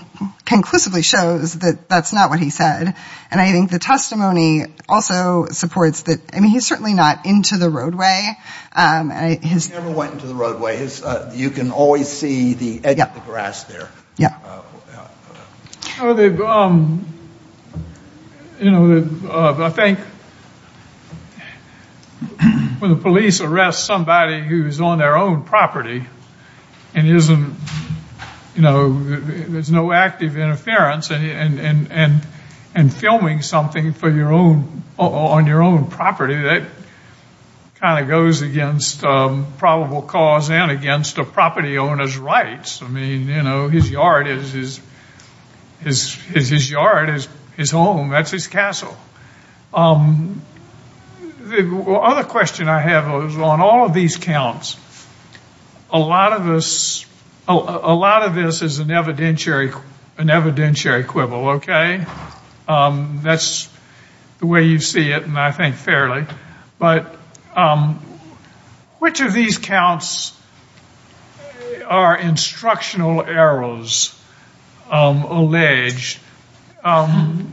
conclusively 0.45 1.01
shows 1.01 1.59
that 1.59 1.87
that's 1.87 2.11
not 2.11 2.29
what 2.29 2.39
he 2.39 2.49
said. 2.49 2.93
And 3.31 3.41
I 3.41 3.51
think 3.51 3.71
the 3.71 3.79
testimony 3.79 4.65
also 4.89 5.47
supports 5.51 6.03
that, 6.03 6.19
I 6.33 6.41
mean, 6.41 6.51
he's 6.51 6.67
certainly 6.67 6.93
not 6.93 7.25
into 7.25 7.57
the 7.57 7.69
roadway. 7.69 8.33
Um, 8.75 9.11
he 9.11 9.55
never 9.69 9.91
went 9.91 10.13
into 10.13 10.27
the 10.27 10.35
roadway. 10.35 10.77
His 10.77 11.01
uh, 11.03 11.31
you 11.35 11.51
can 11.51 11.71
always 11.71 12.09
see 12.09 12.53
the 12.53 12.81
edge 12.83 12.99
of 12.99 13.13
the 13.13 13.21
grass 13.21 13.63
there. 13.63 13.89
Yeah. 14.17 14.37
Uh, 14.43 14.61
You 18.59 18.71
know, 18.71 19.09
uh, 19.29 19.65
I 19.65 19.69
think 19.69 19.99
when 22.79 22.91
the 22.91 22.99
police 22.99 23.39
arrest 23.41 23.85
somebody 23.85 24.41
who's 24.41 24.81
on 24.81 24.97
their 24.97 25.15
own 25.15 25.43
property 25.43 26.05
and 26.95 27.07
isn't, 27.07 27.55
you 28.55 28.61
know, 28.61 28.99
there's 28.99 29.69
no 29.69 29.91
active 29.91 30.37
interference 30.37 31.11
and 31.11 31.23
and 31.59 31.91
and 31.91 32.25
and 32.73 32.93
filming 32.93 33.41
something 33.41 33.93
for 33.93 34.09
your 34.09 34.31
own, 34.31 34.83
on 34.97 35.45
your 35.45 35.61
own 35.61 35.87
property, 35.87 36.41
that 36.41 36.63
kind 37.75 38.03
of 38.03 38.09
goes 38.09 38.41
against 38.41 39.01
probable 39.01 40.01
cause 40.01 40.49
and 40.49 40.71
against 40.71 41.17
a 41.19 41.23
property 41.23 41.77
owner's 41.77 42.17
rights. 42.17 42.81
I 42.81 42.87
mean, 42.87 43.27
you 43.27 43.43
know, 43.43 43.67
his 43.67 43.89
yard 43.89 44.27
is 44.27 44.51
his 44.51 44.81
his 45.83 46.13
his 46.13 46.49
his 46.49 46.71
yard 46.71 47.09
is, 47.09 47.27
his 47.57 47.71
home. 47.71 48.09
That's 48.09 48.31
his 48.31 48.47
castle. 48.47 48.95
Um, 49.73 50.41
the 51.41 51.99
other 52.01 52.23
question 52.23 52.69
I 52.69 52.79
have 52.79 53.25
is 53.25 53.37
on 53.37 53.59
all 53.59 53.85
of 53.85 53.93
these 53.93 54.15
counts, 54.17 54.77
a 55.89 55.99
lot 55.99 56.33
of 56.33 56.45
this 56.45 57.05
is 57.47 58.79
an 58.79 58.87
evidentiary 58.87 59.73
an 60.17 60.27
evidentiary 60.27 61.05
quibble, 61.05 61.49
okay? 61.57 62.03
Um, 62.67 63.19
that's 63.21 63.69
the 64.39 64.47
way 64.47 64.63
you 64.63 64.79
see 64.79 65.11
it, 65.11 65.23
and 65.23 65.37
I 65.37 65.51
think 65.51 65.75
fairly. 65.75 66.25
But 66.79 67.15
um, 67.55 67.95
which 68.99 69.21
of 69.21 69.33
these 69.33 69.59
counts 69.59 70.35
are 71.85 72.17
instructional 72.17 73.21
errors 73.23 74.19
alleged? 74.89 76.19
Um, 76.87 77.51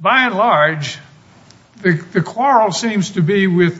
by 0.00 0.24
and 0.24 0.34
large, 0.34 0.98
the 1.82 2.22
quarrel 2.24 2.72
seems 2.72 3.10
to 3.10 3.22
be 3.22 3.46
with 3.46 3.78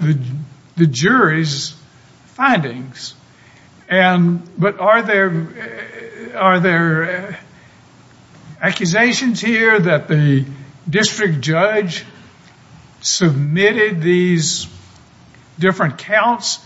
the 0.77 0.87
jury's 0.87 1.75
findings. 2.27 3.15
And 3.89 4.47
but 4.59 4.81
are 4.81 5.01
there 5.01 6.33
are 6.37 6.61
there 6.61 7.39
accusations 8.61 9.41
here 9.41 9.81
that 9.81 10.09
the 10.09 10.45
district 10.89 11.41
judge 11.41 12.05
submitted 13.01 14.03
these 14.03 14.67
different 15.59 15.97
counts 15.97 16.59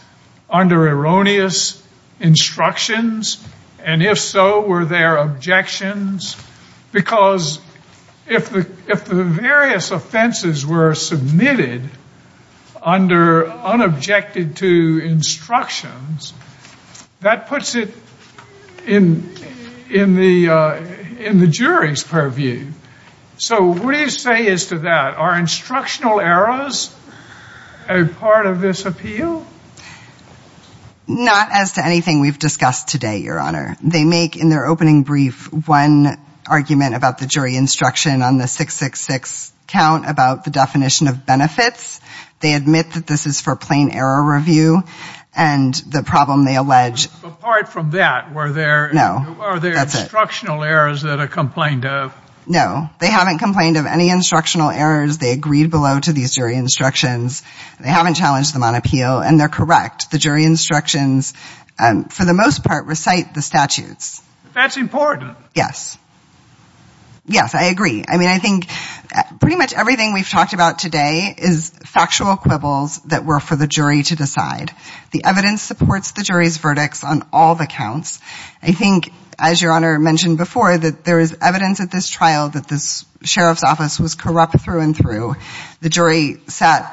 under 0.51 0.89
erroneous 0.89 1.81
instructions? 2.19 3.41
And 3.85 4.03
if 4.03 4.19
so, 4.19 4.63
were 4.63 4.85
there 4.85 5.17
objections? 5.17 6.37
Because 6.93 7.61
if 8.27 8.51
the 8.51 8.67
if 8.89 9.05
the 9.05 9.25
various 9.25 9.91
offenses 9.91 10.67
were 10.67 10.95
submitted 10.95 11.89
under 12.83 13.49
unobjected 13.49 14.57
to 14.57 15.01
instructions, 15.05 16.33
that 17.21 17.49
puts 17.49 17.75
it 17.75 17.93
in 18.87 19.35
in 19.91 20.17
the 20.17 20.49
uh 20.49 20.75
in 21.19 21.41
the 21.41 21.47
jury's 21.47 22.03
purview. 22.03 22.67
So 23.39 23.73
what 23.73 23.93
do 23.93 24.01
you 24.01 24.11
say 24.11 24.49
as 24.49 24.67
to 24.67 24.79
that? 24.81 25.17
Are 25.17 25.39
instructional 25.39 26.21
errors 26.21 26.95
a 27.89 28.05
part 28.05 28.47
of 28.47 28.61
this 28.61 28.87
appeal? 28.87 29.47
Not 31.07 31.49
as 31.53 31.73
to 31.73 31.85
anything 31.85 32.21
we've 32.21 32.39
discussed 32.39 32.89
today, 32.89 33.19
Your 33.19 33.39
Honor. 33.39 33.77
They 33.83 34.05
make 34.05 34.37
in 34.37 34.49
their 34.49 34.67
opening 34.67 35.05
brief 35.05 35.53
one 35.53 36.19
argument 36.49 36.95
about 36.95 37.19
the 37.19 37.27
jury 37.27 37.57
instruction 37.57 38.23
on 38.23 38.39
the 38.39 38.47
666 38.47 39.53
count 39.67 40.09
about 40.09 40.45
the 40.45 40.51
definition 40.51 41.09
of 41.09 41.27
benefits. 41.27 42.01
They 42.41 42.55
admit 42.55 42.93
that 42.93 43.07
this 43.07 43.27
is 43.27 43.41
for 43.41 43.57
plain 43.57 43.91
error 43.91 44.23
review, 44.23 44.83
and 45.35 45.75
the 45.75 46.03
problem 46.03 46.45
they 46.45 46.57
allege. 46.57 47.07
Apart 47.25 47.69
from 47.69 47.91
that, 47.93 48.35
are 48.35 48.53
there 48.53 48.91
instructional 48.91 50.63
errors 50.63 51.03
that 51.03 51.21
are 51.21 51.29
complained 51.29 51.85
of? 51.85 52.15
No. 52.47 52.89
They 53.01 53.09
haven't 53.11 53.39
complained 53.39 53.77
of 53.77 53.87
any 53.87 54.11
instructional 54.11 54.71
errors. 54.71 55.19
They 55.19 55.33
agreed 55.33 55.71
below 55.71 55.99
to 55.99 56.13
these 56.13 56.35
jury 56.35 56.55
instructions. 56.55 57.43
They 57.81 57.89
haven't 57.89 58.15
challenged 58.15 58.55
them 58.55 58.63
on 58.63 58.75
appeal, 58.75 59.19
and 59.21 59.39
they're 59.39 59.49
correct. 59.49 60.11
The 60.11 60.19
jury 60.19 60.45
instructions, 60.45 61.35
um, 61.79 62.05
for 62.05 62.25
the 62.25 62.35
most 62.35 62.65
part, 62.65 62.87
recite 62.87 63.35
the 63.35 63.43
statutes. 63.43 64.23
That's 64.55 64.77
important. 64.77 65.37
Yes. 65.55 65.99
Yes, 67.29 67.57
I 67.57 67.65
agree. 67.65 68.05
I 68.07 68.19
mean, 68.19 68.29
I 68.29 68.39
think 68.39 68.69
uh, 69.15 69.23
pretty 69.41 69.57
much 69.57 69.75
everything 69.75 70.13
we've 70.13 70.29
talked 70.29 70.53
about 70.53 70.79
today 70.79 71.35
is 71.37 71.71
factual 71.71 72.37
quibbles 72.37 73.01
that 73.07 73.25
were 73.25 73.41
for 73.41 73.57
the 73.57 73.67
jury 73.67 74.05
to 74.05 74.15
decide. 74.15 74.71
The 75.11 75.25
evidence 75.25 75.61
supports 75.61 76.13
the 76.13 76.23
jury's 76.23 76.59
verdicts 76.59 77.03
on 77.03 77.27
all 77.33 77.57
the 77.57 77.67
counts. 77.67 78.21
I 78.63 78.71
think, 78.71 79.13
as 79.41 79.61
Your 79.61 79.73
Honor 79.73 79.99
mentioned 79.99 80.39
before, 80.39 80.79
that 80.79 81.05
there 81.05 81.19
is 81.19 81.37
evidence 81.43 81.81
at 81.81 81.91
this 81.91 82.09
trial 82.09 82.51
that 82.51 82.69
this 82.69 83.05
sheriff's 83.25 83.65
office 83.65 83.99
was 83.99 84.15
corrupt 84.15 84.61
through 84.61 84.83
and 84.83 84.97
through. 84.97 85.35
The 85.81 85.89
jury 85.89 86.41
sat, 86.47 86.85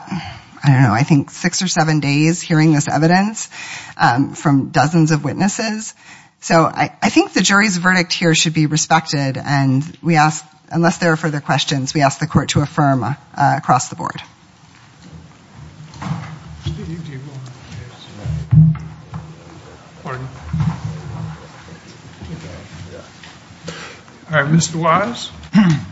I 0.64 0.70
don't 0.72 0.82
know, 0.82 0.94
I 0.94 1.04
think 1.04 1.30
six 1.30 1.62
or 1.62 1.68
seven 1.68 2.00
days 2.00 2.42
hearing 2.42 2.74
this 2.74 2.88
evidence 2.88 3.50
um, 3.98 4.34
from 4.34 4.70
dozens 4.70 5.12
of 5.12 5.24
witnesses. 5.24 5.94
So 6.44 6.66
I 6.66 6.90
think 7.08 7.32
the 7.32 7.40
jury's 7.40 7.78
verdict 7.78 8.12
here 8.12 8.36
should 8.36 8.54
be 8.54 8.66
respected, 8.66 9.38
and 9.38 9.82
we 10.04 10.18
ask, 10.18 10.46
unless 10.70 10.98
there 10.98 11.14
are 11.14 11.16
further 11.16 11.40
questions, 11.40 11.94
we 11.94 12.02
ask 12.02 12.20
the 12.20 12.28
court 12.28 12.50
to 12.50 12.60
affirm 12.60 13.02
uh, 13.06 13.16
across 13.38 13.88
the 13.88 13.96
board. 13.96 14.22
Pardon? 20.04 20.28
All 24.30 24.42
right, 24.42 24.52
Mr. 24.52 24.76
Wise. 24.76 25.32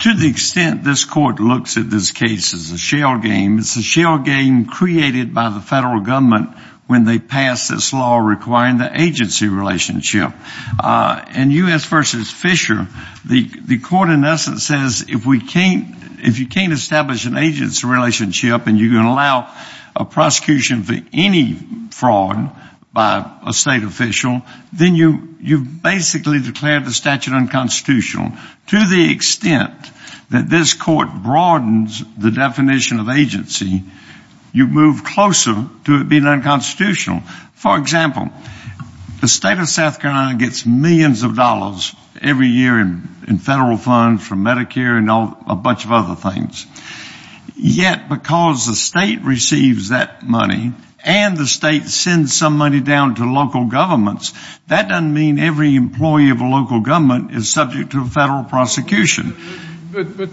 To 0.00 0.14
the 0.14 0.28
extent 0.28 0.84
this 0.84 1.04
court 1.04 1.40
looks 1.40 1.76
at 1.76 1.90
this 1.90 2.12
case 2.12 2.54
as 2.54 2.70
a 2.70 2.78
shell 2.78 3.18
game, 3.18 3.58
it's 3.58 3.76
a 3.76 3.82
shell 3.82 4.18
game 4.18 4.66
created 4.66 5.34
by 5.34 5.48
the 5.48 5.58
federal 5.58 6.00
government 6.00 6.50
when 6.86 7.04
they 7.04 7.18
passed 7.18 7.68
this 7.68 7.92
law 7.92 8.18
requiring 8.18 8.78
the 8.78 9.00
agency 9.00 9.48
relationship. 9.48 10.32
Uh, 10.78 11.24
in 11.34 11.50
U.S. 11.50 11.84
v. 11.84 12.24
Fisher, 12.24 12.86
the 13.24 13.78
court 13.78 14.10
in 14.10 14.24
essence 14.24 14.64
says 14.64 15.06
if 15.08 15.26
we 15.26 15.40
can't 15.40 15.96
if 16.18 16.38
you 16.38 16.46
can't 16.46 16.72
establish 16.72 17.26
an 17.26 17.36
agency 17.36 17.86
relationship 17.86 18.66
and 18.66 18.78
you 18.78 18.90
can 18.90 19.04
allow 19.04 19.52
a 19.94 20.04
prosecution 20.04 20.82
for 20.82 20.94
any 21.12 21.54
fraud 21.90 22.50
by 22.92 23.30
a 23.46 23.52
state 23.52 23.82
official, 23.82 24.42
then 24.72 24.94
you've 24.94 25.82
basically 25.82 26.40
declared 26.40 26.84
the 26.84 26.92
statute 26.92 27.34
unconstitutional. 27.34 28.32
To 28.68 28.86
the 28.86 29.12
extent 29.12 29.72
that 30.30 30.48
this 30.48 30.74
court 30.74 31.08
broadens 31.22 32.02
the 32.16 32.30
definition 32.30 32.98
of 32.98 33.08
agency, 33.08 33.84
you 34.52 34.66
move 34.66 35.04
closer 35.04 35.54
to 35.84 36.00
it 36.00 36.08
being 36.08 36.26
unconstitutional. 36.26 37.20
For 37.54 37.78
example, 37.78 38.30
the 39.20 39.28
state 39.28 39.58
of 39.58 39.68
South 39.68 40.00
Carolina 40.00 40.38
gets 40.38 40.66
millions 40.66 41.22
of 41.22 41.36
dollars 41.36 41.94
every 42.20 42.48
year 42.48 42.80
in 42.80 43.38
federal 43.38 43.76
funds 43.76 44.26
from 44.26 44.44
Medicare 44.44 44.98
and 44.98 45.08
a 45.10 45.56
bunch 45.56 45.84
of 45.84 45.92
other 45.92 46.14
things. 46.14 46.66
Yet 47.56 48.08
because 48.08 48.66
the 48.66 48.76
state 48.76 49.22
receives 49.22 49.88
that 49.88 50.22
money 50.22 50.72
and 51.02 51.36
the 51.36 51.46
state 51.46 51.84
sends 51.84 52.36
some 52.36 52.58
money 52.58 52.80
down 52.80 53.14
to 53.14 53.24
local 53.24 53.66
governments, 53.66 54.32
that 54.66 54.88
doesn't 54.88 55.14
mean 55.14 55.38
every 55.38 55.76
employee 55.76 56.30
of 56.30 56.40
a 56.40 56.44
local 56.44 56.80
government 56.80 57.30
is 57.30 57.50
subject 57.50 57.92
to 57.92 58.02
a 58.02 58.04
federal 58.04 58.44
prosecution. 58.44 59.34
But 59.92 60.30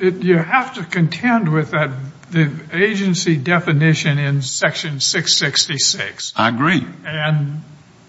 you 0.00 0.36
have 0.36 0.74
to 0.74 0.84
contend 0.84 1.50
with 1.50 1.72
the 2.30 2.52
agency 2.72 3.36
definition 3.36 4.18
in 4.18 4.42
Section 4.42 5.00
666. 5.00 6.32
I 6.36 6.48
agree. 6.48 6.84
And 7.04 7.62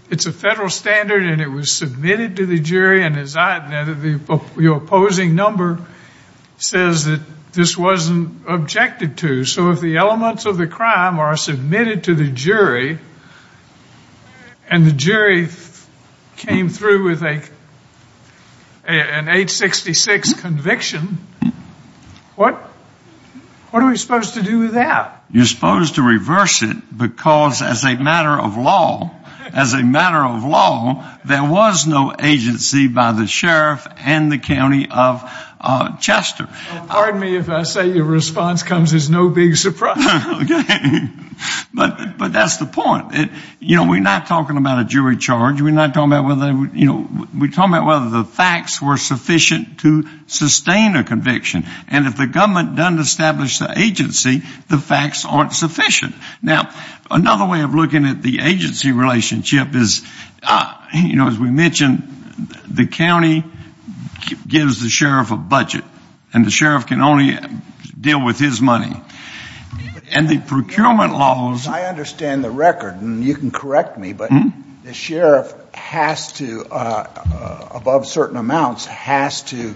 it's 0.09 0.25
a 0.25 0.31
federal 0.31 0.69
standard 0.69 1.23
and 1.23 1.41
it 1.41 1.49
was 1.49 1.71
submitted 1.71 2.37
to 2.37 2.45
the 2.45 2.59
jury, 2.59 3.03
and 3.03 3.17
as 3.17 3.35
I 3.35 3.59
the 3.83 4.41
your 4.57 4.77
opposing 4.77 5.35
number 5.35 5.79
says 6.57 7.05
that 7.05 7.21
this 7.53 7.77
wasn't 7.77 8.43
objected 8.47 9.17
to. 9.17 9.45
So 9.45 9.71
if 9.71 9.81
the 9.81 9.97
elements 9.97 10.45
of 10.45 10.57
the 10.57 10.67
crime 10.67 11.19
are 11.19 11.35
submitted 11.37 12.05
to 12.05 12.15
the 12.15 12.29
jury 12.29 12.99
and 14.69 14.85
the 14.85 14.91
jury 14.91 15.47
came 16.35 16.69
through 16.69 17.09
with 17.09 17.23
a, 17.23 17.41
an 18.85 19.27
866 19.27 20.39
conviction, 20.41 21.17
what 22.35 22.66
are 23.73 23.89
we 23.89 23.97
supposed 23.97 24.35
to 24.35 24.43
do 24.43 24.59
with 24.59 24.73
that? 24.73 25.23
You're 25.31 25.45
supposed 25.45 25.95
to 25.95 26.01
reverse 26.01 26.61
it 26.61 26.97
because 26.97 27.61
as 27.61 27.83
a 27.83 27.95
matter 27.95 28.39
of 28.39 28.57
law, 28.57 29.11
as 29.53 29.73
a 29.73 29.83
matter 29.83 30.23
of 30.23 30.43
law, 30.43 31.05
there 31.25 31.43
was 31.43 31.87
no 31.87 32.13
agency 32.17 32.87
by 32.87 33.11
the 33.11 33.27
sheriff 33.27 33.87
and 33.97 34.31
the 34.31 34.37
county 34.37 34.87
of 34.89 35.23
Uh, 35.59 35.97
Chester. 35.97 36.47
Oh, 36.49 36.85
pardon 36.87 37.19
me 37.19 37.35
if 37.35 37.49
I 37.49 37.63
say 37.63 37.91
your 37.91 38.05
response 38.05 38.61
comes 38.63 38.93
as 38.93 39.09
no 39.09 39.29
big 39.29 39.55
surprise. 39.55 39.97
But 41.73 42.17
but 42.17 42.33
that's 42.33 42.57
the 42.57 42.65
point. 42.65 43.31
You 43.59 43.75
know, 43.75 43.87
we're 43.87 44.01
not 44.01 44.25
talking 44.25 44.57
about 44.57 44.79
a 44.79 44.85
jury 44.85 45.17
charge. 45.17 45.61
We're 45.61 45.69
not 45.69 45.93
talking 45.93 46.11
about 46.11 46.25
whether 46.25 46.51
you 46.75 46.85
know, 46.85 47.07
we're 47.37 47.51
talking 47.51 47.73
about 47.75 47.85
whether 47.85 48.09
the 48.09 48.23
facts 48.23 48.81
were 48.81 48.97
sufficient 48.97 49.81
to 49.81 50.07
sustain 50.25 50.95
a 50.95 51.03
conviction. 51.03 51.65
And 51.87 52.07
if 52.07 52.17
the 52.17 52.25
government 52.25 52.75
doesn't 52.75 52.99
establish 52.99 53.59
the 53.59 53.77
agency, 53.77 54.41
the 54.69 54.79
facts 54.79 55.25
aren't 55.25 55.53
sufficient. 55.53 56.15
Now, 56.41 56.73
another 57.11 57.45
way 57.45 57.61
of 57.61 57.75
looking 57.75 58.05
at 58.05 58.23
the 58.23 58.39
agency 58.39 58.91
relationship 58.91 59.75
is, 59.75 60.03
uh, 60.41 60.73
you 60.93 61.15
know, 61.15 61.27
as 61.27 61.37
we 61.37 61.51
mentioned, 61.51 62.11
the 62.67 62.87
county 62.87 63.43
gives 64.47 64.81
the 64.81 64.89
sheriff 64.89 65.31
a 65.31 65.37
budget, 65.37 65.83
and 66.33 66.45
the 66.45 66.51
sheriff 66.51 66.87
can 66.87 67.01
only 67.01 67.37
deal 67.99 68.23
with 68.23 68.39
his 68.39 68.61
money. 68.61 69.01
And 70.11 70.29
the 70.29 70.39
procurement 70.39 71.13
laws... 71.13 71.67
I 71.67 71.85
understand 71.85 72.43
the 72.43 72.49
record, 72.49 72.95
and 72.95 73.23
you 73.23 73.35
can 73.35 73.51
correct 73.51 73.97
me, 73.97 74.13
but 74.13 74.31
the 74.83 74.93
sheriff 74.93 75.53
has 75.73 76.33
to, 76.33 76.65
uh 76.71 77.07
uh 77.15 77.67
above 77.71 78.07
certain 78.07 78.37
amounts, 78.37 78.85
has 78.85 79.43
to 79.43 79.75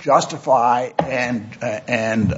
justify 0.00 0.90
and 0.98 1.56
uh, 1.62 1.66
uh, 1.66 2.34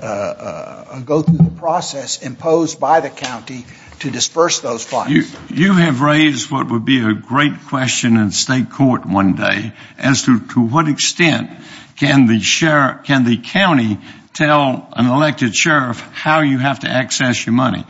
uh, 0.90 1.00
go 1.00 1.22
through 1.22 1.38
the 1.38 1.50
process 1.58 2.22
imposed 2.22 2.80
by 2.80 3.00
the 3.00 3.10
county 3.10 3.64
to 4.00 4.10
disperse 4.10 4.60
those 4.60 4.84
funds. 4.84 5.34
You 5.50 5.72
have 5.74 6.00
raised 6.00 6.50
what 6.50 6.70
would 6.70 6.84
be 6.84 7.00
a 7.00 7.14
great 7.14 7.52
question 7.68 8.16
in 8.16 8.32
state 8.32 8.70
court 8.70 9.06
one 9.06 9.34
day 9.34 9.72
as 9.96 10.22
to 10.22 10.40
to 10.48 10.60
what 10.60 10.88
extent 10.88 11.50
can 11.96 12.26
the 12.26 12.40
sheriff 12.40 13.04
can 13.04 13.24
the 13.24 13.36
county 13.38 13.98
tell 14.34 14.88
an 14.92 15.06
elected 15.06 15.54
sheriff 15.54 16.00
how 16.12 16.40
you 16.40 16.58
have 16.58 16.80
to 16.80 16.88
access 16.88 17.46
your 17.46 17.54
money. 17.54 17.84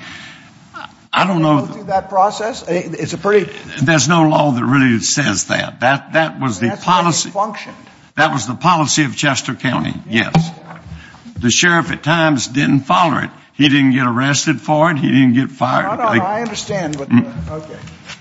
I 1.15 1.27
don't 1.27 1.43
know... 1.43 1.67
Go 1.67 1.73
through 1.73 1.85
that 1.85 2.09
process? 2.09 2.65
It's 2.67 3.13
a 3.13 3.19
pretty... 3.19 3.53
There's 3.83 4.09
no 4.09 4.23
law 4.29 4.53
that 4.53 4.65
really 4.65 4.99
says 5.01 5.49
that. 5.49 5.81
That 5.81 6.15
that 6.15 6.41
was 6.41 6.59
the 6.59 6.71
policy... 6.71 6.79
That's 6.79 7.23
the 7.23 7.29
way 7.29 7.31
it 7.31 7.33
functioned. 7.33 7.77
That 8.15 8.33
was 8.33 8.47
the 8.47 8.55
policy 8.55 9.05
of 9.05 9.17
Chester 9.17 9.55
County, 9.55 9.95
yes. 10.09 10.35
The 11.39 11.51
sheriff 11.51 11.91
at 11.91 12.03
times 12.03 12.47
didn't 12.47 12.81
follow 12.81 13.19
it. 13.19 13.31
He 13.55 13.69
didn't 13.69 13.93
get 13.93 14.07
arrested 14.07 14.61
for 14.61 14.91
it. 14.91 14.99
He 14.99 15.09
didn't 15.09 15.35
get 15.35 15.51
fired. 15.51 16.01
I 16.01 16.43
understand, 16.43 16.97
but 16.99 17.13
uh, 17.13 17.63
okay. 17.63 17.79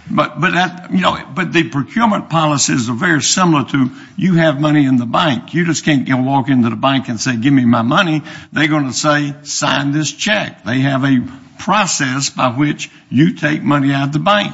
But 0.09 1.53
the 1.53 1.69
procurement 1.71 2.29
policies 2.29 2.89
are 2.89 2.95
very 2.95 3.21
similar 3.21 3.65
to 3.69 3.91
you 4.17 4.35
have 4.35 4.59
money 4.59 4.85
in 4.85 4.97
the 4.97 5.05
bank. 5.05 5.53
You 5.53 5.65
just 5.65 5.85
can't 5.85 6.07
walk 6.25 6.49
into 6.49 6.69
the 6.69 6.75
bank 6.75 7.07
and 7.07 7.19
say, 7.19 7.37
give 7.37 7.53
me 7.53 7.65
my 7.65 7.81
money. 7.81 8.23
They're 8.51 8.67
going 8.67 8.87
to 8.87 8.93
say, 8.93 9.33
sign 9.43 9.91
this 9.91 10.11
check. 10.11 10.63
They 10.65 10.79
have 10.81 11.05
a 11.05 11.25
process 11.59 12.29
by 12.29 12.49
which 12.49 12.89
you 13.09 13.35
take 13.35 13.61
money 13.63 13.93
out 13.93 14.07
of 14.07 14.13
the 14.13 14.19
bank. 14.19 14.53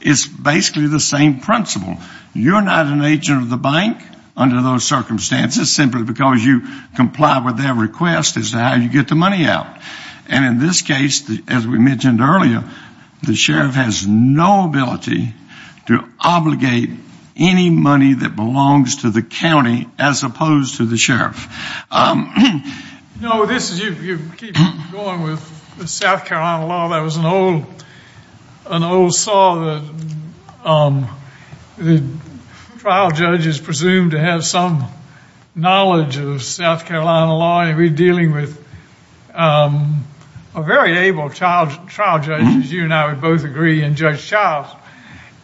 It's 0.00 0.26
basically 0.26 0.88
the 0.88 1.00
same 1.00 1.40
principle. 1.40 1.96
You're 2.34 2.62
not 2.62 2.86
an 2.86 3.02
agent 3.02 3.42
of 3.42 3.50
the 3.50 3.56
bank 3.56 4.00
under 4.38 4.62
those 4.62 4.84
circumstances 4.84 5.70
simply 5.70 6.04
because 6.04 6.42
you 6.42 6.62
comply 6.94 7.44
with 7.44 7.58
their 7.58 7.74
request 7.74 8.36
as 8.36 8.52
to 8.52 8.58
how 8.58 8.76
you 8.76 8.88
get 8.88 9.08
the 9.08 9.16
money 9.16 9.44
out. 9.46 9.66
And 10.28 10.44
in 10.44 10.58
this 10.58 10.82
case, 10.82 11.28
as 11.48 11.66
we 11.66 11.78
mentioned 11.78 12.20
earlier, 12.20 12.62
the 13.22 13.34
sheriff 13.34 13.74
has 13.74 14.06
no 14.06 14.66
ability 14.66 15.34
to 15.86 16.08
obligate 16.20 16.90
any 17.36 17.68
money 17.68 18.14
that 18.14 18.36
belongs 18.36 19.02
to 19.02 19.10
the 19.10 19.22
county 19.22 19.88
as 19.98 20.22
opposed 20.22 20.76
to 20.76 20.86
the 20.86 20.96
sheriff. 20.96 21.48
Um, 21.90 22.62
no, 23.20 23.44
this 23.44 23.70
is... 23.70 23.80
You 23.80 24.20
keep 24.36 24.54
going 24.92 25.22
with 25.22 25.76
the 25.78 25.88
South 25.88 26.26
Carolina 26.26 26.66
law. 26.66 26.88
That 26.88 27.00
was 27.00 27.16
an 27.16 27.24
old 27.24 27.64
an 28.66 28.82
old 28.82 29.14
saw 29.14 29.64
that 29.64 29.82
um, 30.64 31.08
trial 32.78 33.10
judges 33.10 33.58
presumed 33.58 34.12
to 34.12 34.20
have 34.20 34.44
some 34.44 34.88
knowledge 35.54 36.16
of 36.16 36.42
South 36.42 36.86
Carolina 36.86 37.36
law. 37.36 37.62
And 37.62 37.76
we're 37.76 37.90
dealing 37.90 38.32
with 38.32 38.64
um, 39.34 40.04
a 40.54 40.62
very 40.62 40.96
able 40.96 41.28
trial 41.28 41.66
judge, 41.88 42.28
as 42.28 42.70
you 42.72 42.84
and 42.84 42.94
I 42.94 43.08
would 43.08 43.20
both 43.20 43.42
agree, 43.42 43.82
in 43.82 43.96
Judge 43.96 44.24
Childs. 44.24 44.70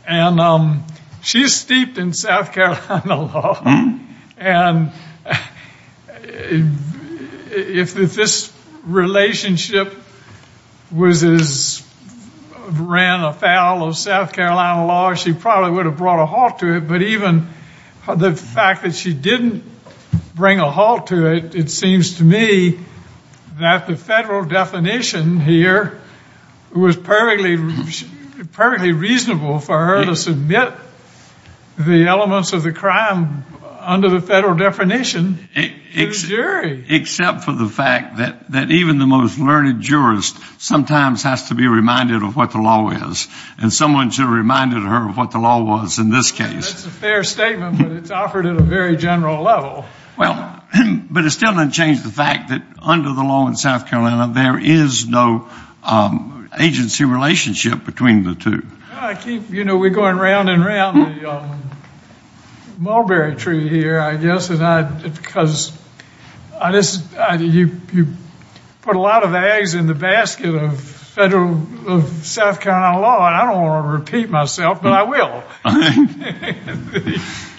And 0.06 0.38
um, 0.38 0.84
she's 1.22 1.52
steeped 1.52 1.98
in 1.98 2.12
South 2.12 2.52
Carolina 2.52 3.20
law. 3.20 3.60
And 4.38 4.92
if 7.50 7.94
this 7.94 8.52
relationship 8.84 9.92
ran 12.68 13.22
afoul 13.24 13.86
of 13.86 13.96
South 13.96 14.32
Carolina 14.32 14.86
law, 14.86 15.14
she 15.14 15.32
probably 15.32 15.70
would 15.70 15.86
have 15.86 15.96
brought 15.96 16.22
a 16.22 16.26
halt 16.26 16.58
to 16.60 16.76
it. 16.76 16.88
But 16.88 17.02
even 17.02 17.48
the 18.06 18.34
fact 18.34 18.82
that 18.82 18.94
she 18.94 19.14
didn't 19.14 19.64
bring 20.34 20.58
a 20.60 20.70
halt 20.70 21.08
to 21.08 21.32
it, 21.32 21.54
it 21.54 21.70
seems 21.70 22.18
to 22.18 22.24
me 22.24 22.78
that 23.58 23.86
the 23.86 23.96
federal 23.96 24.44
definition 24.44 25.40
here 25.40 26.00
was 26.72 26.96
perfectly, 26.96 27.56
perfectly 28.52 28.92
reasonable 28.92 29.60
for 29.60 29.78
her 29.78 30.04
to 30.04 30.16
submit 30.16 30.72
the 31.78 32.06
elements 32.06 32.52
of 32.52 32.62
the 32.62 32.72
crime 32.72 33.44
under 33.84 34.08
the 34.08 34.20
federal 34.20 34.54
definition 34.54 35.48
to 35.54 36.06
the 36.06 36.12
jury. 36.12 36.84
Except 36.88 37.44
for 37.44 37.52
the 37.52 37.68
fact 37.68 38.18
that 38.50 38.70
even 38.70 38.98
the 38.98 39.06
most 39.06 39.38
learned 39.38 39.82
jurist 39.82 40.36
sometimes 40.60 41.22
has 41.22 41.48
to 41.48 41.54
be 41.54 41.66
reminded 41.66 42.22
of 42.22 42.36
what 42.36 42.50
the 42.52 42.58
law 42.58 42.90
is. 42.90 43.28
And 43.58 43.72
someone 43.72 44.10
should 44.10 44.24
have 44.24 44.34
reminded 44.34 44.82
her 44.82 45.08
of 45.08 45.16
what 45.16 45.30
the 45.30 45.38
law 45.38 45.62
was 45.62 45.98
in 45.98 46.10
this 46.10 46.32
case. 46.32 46.72
That's 46.72 46.86
a 46.86 46.90
fair 46.90 47.24
statement, 47.24 47.78
but 47.78 47.92
it's 47.92 48.10
offered 48.10 48.46
at 48.46 48.56
a 48.56 48.62
very 48.62 48.96
general 48.96 49.42
level. 49.42 49.84
Well, 50.16 50.62
but 51.10 51.24
it 51.24 51.30
still 51.30 51.52
doesn't 51.52 51.72
change 51.72 52.02
the 52.02 52.10
fact 52.10 52.50
that 52.50 52.62
under 52.80 53.12
the 53.12 53.22
law 53.22 53.46
in 53.48 53.56
South 53.56 53.86
Carolina, 53.86 54.32
there 54.32 54.58
is 54.58 55.06
no 55.06 55.48
um, 55.82 56.48
agency 56.58 57.04
relationship 57.04 57.84
between 57.84 58.24
the 58.24 58.34
two. 58.34 58.66
I 58.92 59.14
keep, 59.14 59.50
you 59.50 59.64
know, 59.64 59.76
we're 59.76 59.90
going 59.90 60.16
round 60.16 60.48
and 60.48 60.64
round 60.64 61.20
the 61.20 61.30
um, 61.30 61.63
mulberry 62.78 63.36
tree 63.36 63.68
here, 63.68 63.98
I 63.98 64.16
guess, 64.16 64.50
and 64.50 64.62
I 64.62 64.82
because 64.82 65.76
I 66.60 66.72
this 66.72 67.14
I 67.16 67.36
you 67.36 67.80
put 68.82 68.96
a 68.96 69.00
lot 69.00 69.24
of 69.24 69.34
eggs 69.34 69.74
in 69.74 69.86
the 69.86 69.94
basket 69.94 70.54
of 70.54 70.80
federal 70.80 71.52
of 71.86 72.08
South 72.26 72.60
Carolina 72.60 73.00
law. 73.00 73.26
And 73.26 73.36
I 73.36 73.52
don't 73.52 73.62
want 73.62 73.86
to 73.86 73.90
repeat 74.12 74.30
myself, 74.30 74.82
but 74.82 74.92
I 74.92 75.02
will. 75.02 75.44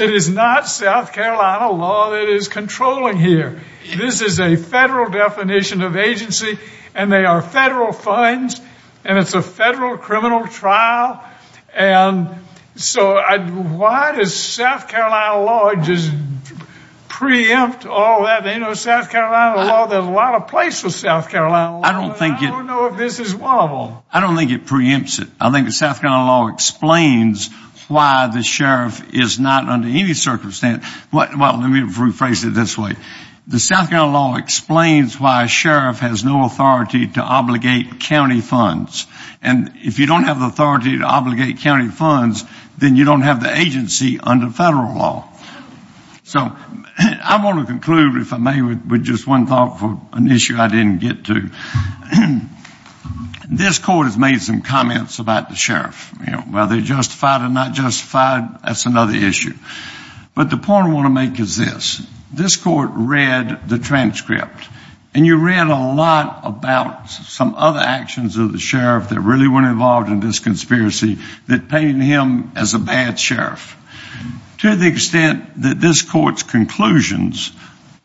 It 0.00 0.10
is 0.14 0.30
not 0.30 0.66
South 0.66 1.12
Carolina 1.12 1.70
law 1.70 2.12
that 2.12 2.26
is 2.26 2.48
controlling 2.48 3.18
here. 3.18 3.60
This 3.98 4.22
is 4.22 4.40
a 4.40 4.56
federal 4.56 5.10
definition 5.10 5.82
of 5.82 5.94
agency, 5.94 6.58
and 6.94 7.12
they 7.12 7.26
are 7.26 7.42
federal 7.42 7.92
funds, 7.92 8.58
and 9.04 9.18
it's 9.18 9.34
a 9.34 9.42
federal 9.42 9.98
criminal 9.98 10.46
trial. 10.46 11.22
And 11.74 12.30
so 12.80 13.14
why 13.76 14.12
does 14.12 14.34
South 14.34 14.88
Carolina 14.88 15.42
law 15.44 15.74
just 15.74 16.10
preempt 17.08 17.84
all 17.86 18.24
that? 18.24 18.46
You 18.46 18.60
know, 18.60 18.74
South 18.74 19.10
Carolina 19.10 19.64
law, 19.64 19.86
there's 19.86 20.04
a 20.04 20.08
lot 20.08 20.34
of 20.34 20.48
place 20.48 20.80
for 20.80 20.90
South 20.90 21.28
Carolina 21.28 21.78
law. 21.78 21.84
I 21.84 21.92
don't 21.92 22.16
think 22.16 22.42
it... 22.42 22.46
I 22.46 22.50
don't 22.50 22.66
know 22.66 22.86
if 22.86 22.96
this 22.96 23.20
is 23.20 23.34
one 23.34 23.58
of 23.58 23.70
them. 23.70 23.98
I 24.12 24.20
don't 24.20 24.36
think 24.36 24.50
it 24.50 24.64
preempts 24.64 25.20
it. 25.20 25.28
I 25.40 25.50
think 25.50 25.66
the 25.66 25.72
South 25.72 26.00
Carolina 26.00 26.26
law 26.26 26.48
explains 26.48 27.50
why 27.88 28.28
the 28.28 28.42
sheriff 28.42 29.12
is 29.12 29.38
not 29.38 29.68
under 29.68 29.88
any 29.88 30.14
circumstance. 30.14 30.86
Well, 31.12 31.28
let 31.36 31.70
me 31.70 31.80
rephrase 31.80 32.46
it 32.46 32.54
this 32.54 32.78
way. 32.78 32.94
The 33.46 33.58
South 33.58 33.90
Carolina 33.90 34.12
law 34.12 34.36
explains 34.36 35.18
why 35.18 35.44
a 35.44 35.48
sheriff 35.48 35.98
has 35.98 36.24
no 36.24 36.44
authority 36.44 37.08
to 37.08 37.20
obligate 37.20 37.98
county 37.98 38.40
funds. 38.40 39.06
And 39.42 39.72
if 39.76 39.98
you 39.98 40.06
don't 40.06 40.24
have 40.24 40.38
the 40.38 40.46
authority 40.46 40.98
to 40.98 41.04
obligate 41.04 41.58
county 41.58 41.88
funds, 41.88 42.44
then 42.80 42.96
you 42.96 43.04
don't 43.04 43.22
have 43.22 43.42
the 43.42 43.56
agency 43.56 44.18
under 44.18 44.50
federal 44.50 44.94
law. 44.94 45.28
So 46.24 46.40
I 46.40 47.40
want 47.44 47.60
to 47.60 47.66
conclude, 47.66 48.20
if 48.20 48.32
I 48.32 48.38
may, 48.38 48.62
with 48.62 49.04
just 49.04 49.26
one 49.26 49.46
thought 49.46 49.78
for 49.78 50.00
an 50.12 50.30
issue 50.30 50.56
I 50.56 50.68
didn't 50.68 50.98
get 50.98 51.24
to. 51.26 51.50
This 53.52 53.80
court 53.80 54.06
has 54.06 54.16
made 54.16 54.40
some 54.40 54.62
comments 54.62 55.18
about 55.18 55.48
the 55.48 55.56
sheriff. 55.56 56.14
Whether 56.48 56.80
justified 56.80 57.42
or 57.42 57.48
not 57.48 57.74
justified, 57.74 58.62
that's 58.62 58.86
another 58.86 59.16
issue. 59.16 59.54
But 60.36 60.50
the 60.50 60.56
point 60.56 60.86
I 60.86 60.92
want 60.92 61.06
to 61.06 61.10
make 61.10 61.40
is 61.40 61.56
this. 61.56 62.00
This 62.32 62.56
court 62.56 62.90
read 62.92 63.68
the 63.68 63.80
transcript, 63.80 64.68
and 65.12 65.26
you 65.26 65.36
read 65.36 65.66
a 65.66 65.74
lot 65.74 66.42
about 66.44 67.10
some 67.10 67.54
other 67.56 67.80
actions 67.80 68.36
of 68.36 68.52
the 68.52 68.58
sheriff 68.58 69.08
that 69.08 69.20
really 69.20 69.48
weren't 69.48 69.66
involved 69.66 70.08
in 70.08 70.20
this 70.20 70.38
conspiracy 70.38 71.18
that 71.48 71.68
painted 71.68 72.00
him 72.02 72.52
as 72.54 72.74
a 72.74 72.78
bad 72.78 73.18
sheriff. 73.18 73.76
To 74.58 74.76
the 74.76 74.86
extent 74.86 75.62
that 75.62 75.80
this 75.80 76.02
court's 76.02 76.42
conclusions 76.42 77.50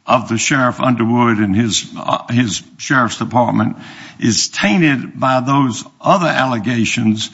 of 0.08 0.30
the 0.30 0.38
Sheriff 0.38 0.80
Underwood 0.80 1.38
and 1.40 1.56
his 1.56 1.92
uh, 1.98 2.28
his 2.28 2.64
sheriff's 2.78 3.18
department 3.18 3.78
is 4.20 4.50
tainted 4.50 5.20
by 5.20 5.42
those 5.42 5.84
other 6.00 6.28
allegations, 6.28 7.30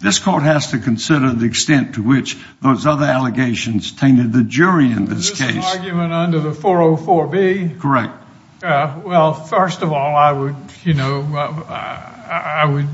this 0.00 0.18
court 0.18 0.42
has 0.42 0.70
to 0.70 0.78
consider 0.78 1.32
the 1.32 1.46
extent 1.46 1.94
to 1.94 2.02
which 2.02 2.36
those 2.62 2.86
other 2.86 3.06
allegations 3.06 3.92
tainted 3.92 4.32
the 4.32 4.44
jury 4.44 4.92
in 4.92 5.06
this 5.06 5.30
case. 5.30 5.40
Is 5.40 5.54
this 5.56 5.74
an 5.74 5.78
argument 5.78 6.12
under 6.12 6.40
the 6.40 6.52
404B? 6.52 7.80
Correct. 7.80 8.14
Uh, 8.62 9.00
well, 9.04 9.32
first 9.32 9.80
of 9.82 9.92
all, 9.92 10.14
I 10.14 10.32
would 10.32 10.56
you 10.84 10.94
know, 10.94 11.22
I 11.34 12.64
would 12.70 12.88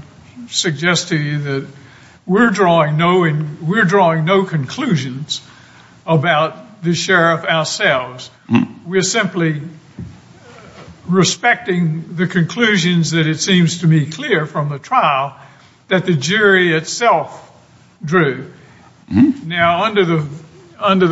suggest 0.49 1.09
to 1.09 1.17
you 1.17 1.39
that 1.39 1.67
we're 2.25 2.51
drawing 2.51 2.97
no 2.97 3.21
we're 3.63 3.85
drawing 3.85 4.25
no 4.25 4.45
conclusions 4.45 5.41
about 6.07 6.83
the 6.83 6.95
sheriff 6.95 7.45
ourselves. 7.45 8.29
Hmm. 8.49 8.89
We're 8.89 9.03
simply 9.03 9.61
respecting 11.07 12.17
the 12.17 12.27
conclusions 12.27 13.13
that 13.13 13.27
it 13.27 13.39
seems 13.39 13.81
to 13.81 13.87
me 13.87 14.07
clear 14.07 14.47
from 14.47 14.69
the 14.69 14.79
trial 14.79 15.37
that 15.89 16.07
the 16.07 16.15
jury 16.15 16.73
itself 16.75 17.43
drew. 18.05 18.53
Hmm. 19.09 19.49
Now, 19.49 19.85
under 19.85 20.05
the 20.05 20.29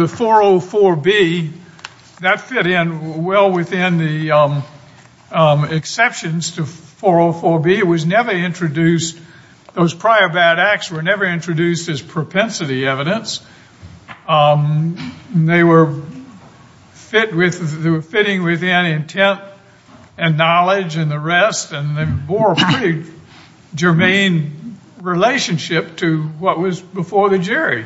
404B, 0.06 1.52
that 2.24 2.40
fit 2.40 2.66
in 2.66 3.24
well 3.24 3.50
within 3.50 3.98
the 3.98 4.62
exceptions 5.70 6.52
to 6.52 6.62
404B. 6.62 7.78
It 7.78 7.86
was 7.86 8.06
never 8.06 8.30
introduced, 8.30 9.18
those 9.74 9.94
prior 9.94 10.28
bad 10.28 10.58
acts 10.58 10.90
were 10.90 11.02
never 11.02 11.24
introduced 11.24 11.88
as 11.88 12.00
propensity 12.02 12.86
evidence. 12.86 13.44
Um 14.26 15.14
they 15.34 15.62
were 15.62 16.02
fit 16.92 17.34
with 17.34 17.82
they 17.82 17.90
were 17.90 18.02
fitting 18.02 18.42
within 18.42 18.86
intent 18.86 19.40
and 20.16 20.38
knowledge 20.38 20.96
and 20.96 21.10
the 21.10 21.18
rest, 21.18 21.72
and 21.72 21.96
they 21.96 22.04
bore 22.04 22.52
a 22.52 22.56
pretty 22.56 23.04
germane 23.74 24.78
relationship 25.00 25.96
to 25.96 26.22
what 26.22 26.58
was 26.58 26.80
before 26.80 27.28
the 27.30 27.38
jury. 27.38 27.84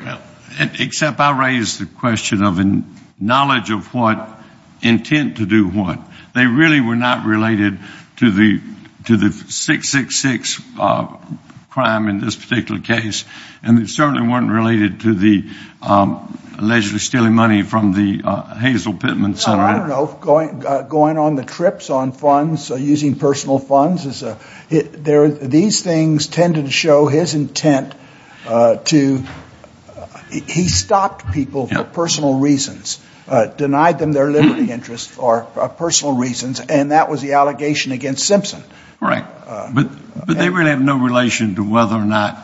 Except 0.59 1.19
I 1.21 1.39
raised 1.39 1.81
the 1.81 1.87
question 1.87 2.43
of 2.43 2.59
knowledge 3.21 3.71
of 3.71 3.93
what, 3.95 4.39
intent 4.83 5.39
to 5.39 5.47
do 5.47 5.69
what. 5.69 5.99
They 6.35 6.47
really 6.47 6.81
were 6.81 6.97
not 6.97 7.27
related 7.27 7.79
to 8.19 8.31
the 8.31 8.61
666 9.07 10.63
uh, 10.79 11.17
crime 11.71 12.09
in 12.09 12.21
this 12.21 12.37
particular 12.37 12.81
case, 12.81 13.25
and 13.63 13.79
they 13.79 13.87
certainly 13.87 14.27
weren't 14.27 14.51
related 14.51 15.01
to 15.01 15.15
the 15.15 15.49
um, 15.83 16.39
allegedly 16.59 16.99
stealing 16.99 17.35
money 17.35 17.63
from 17.63 17.93
the 17.93 18.23
uh, 18.25 18.55
Hazel 18.57 18.95
Pittman 18.95 19.37
Center. 19.37 19.63
I 19.63 19.79
don't 19.79 19.89
know, 19.89 20.07
going 20.21 20.67
uh, 20.67 20.83
going 20.83 21.19
on 21.19 21.37
the 21.37 21.45
trips 21.45 21.91
on 21.91 22.13
funds, 22.13 22.71
using 22.71 23.17
personal 23.17 23.59
funds, 23.59 24.07
is 24.07 24.23
a 24.23 24.39
these 24.71 25.83
things 25.83 26.27
tended 26.27 26.67
to 26.67 26.71
show 26.71 27.07
his 27.07 27.35
intent 27.35 27.95
to, 28.45 29.25
he 30.31 30.69
stopped 30.69 31.33
people 31.33 31.67
for 31.67 31.85
personal 31.85 32.39
reasons, 32.39 33.01
Uh, 33.29 33.45
denied 33.45 33.99
them 33.99 34.13
their 34.13 34.31
liberty 34.31 34.71
interest 34.73 35.11
for 35.11 35.47
uh, 35.57 35.69
personal 35.69 36.17
reasons, 36.17 36.61
and 36.61 36.93
that 36.93 37.11
was 37.11 37.21
the 37.21 37.35
allegation 37.35 37.93
against 37.93 38.25
Simpson. 38.25 38.63
Right, 39.01 39.23
uh, 39.47 39.71
but 39.71 40.27
but 40.27 40.39
they 40.39 40.49
really 40.49 40.71
have 40.71 40.81
no 40.81 40.97
relation 40.97 41.57
to 41.57 41.71
whether 41.71 41.95
or 41.95 42.07
not 42.07 42.39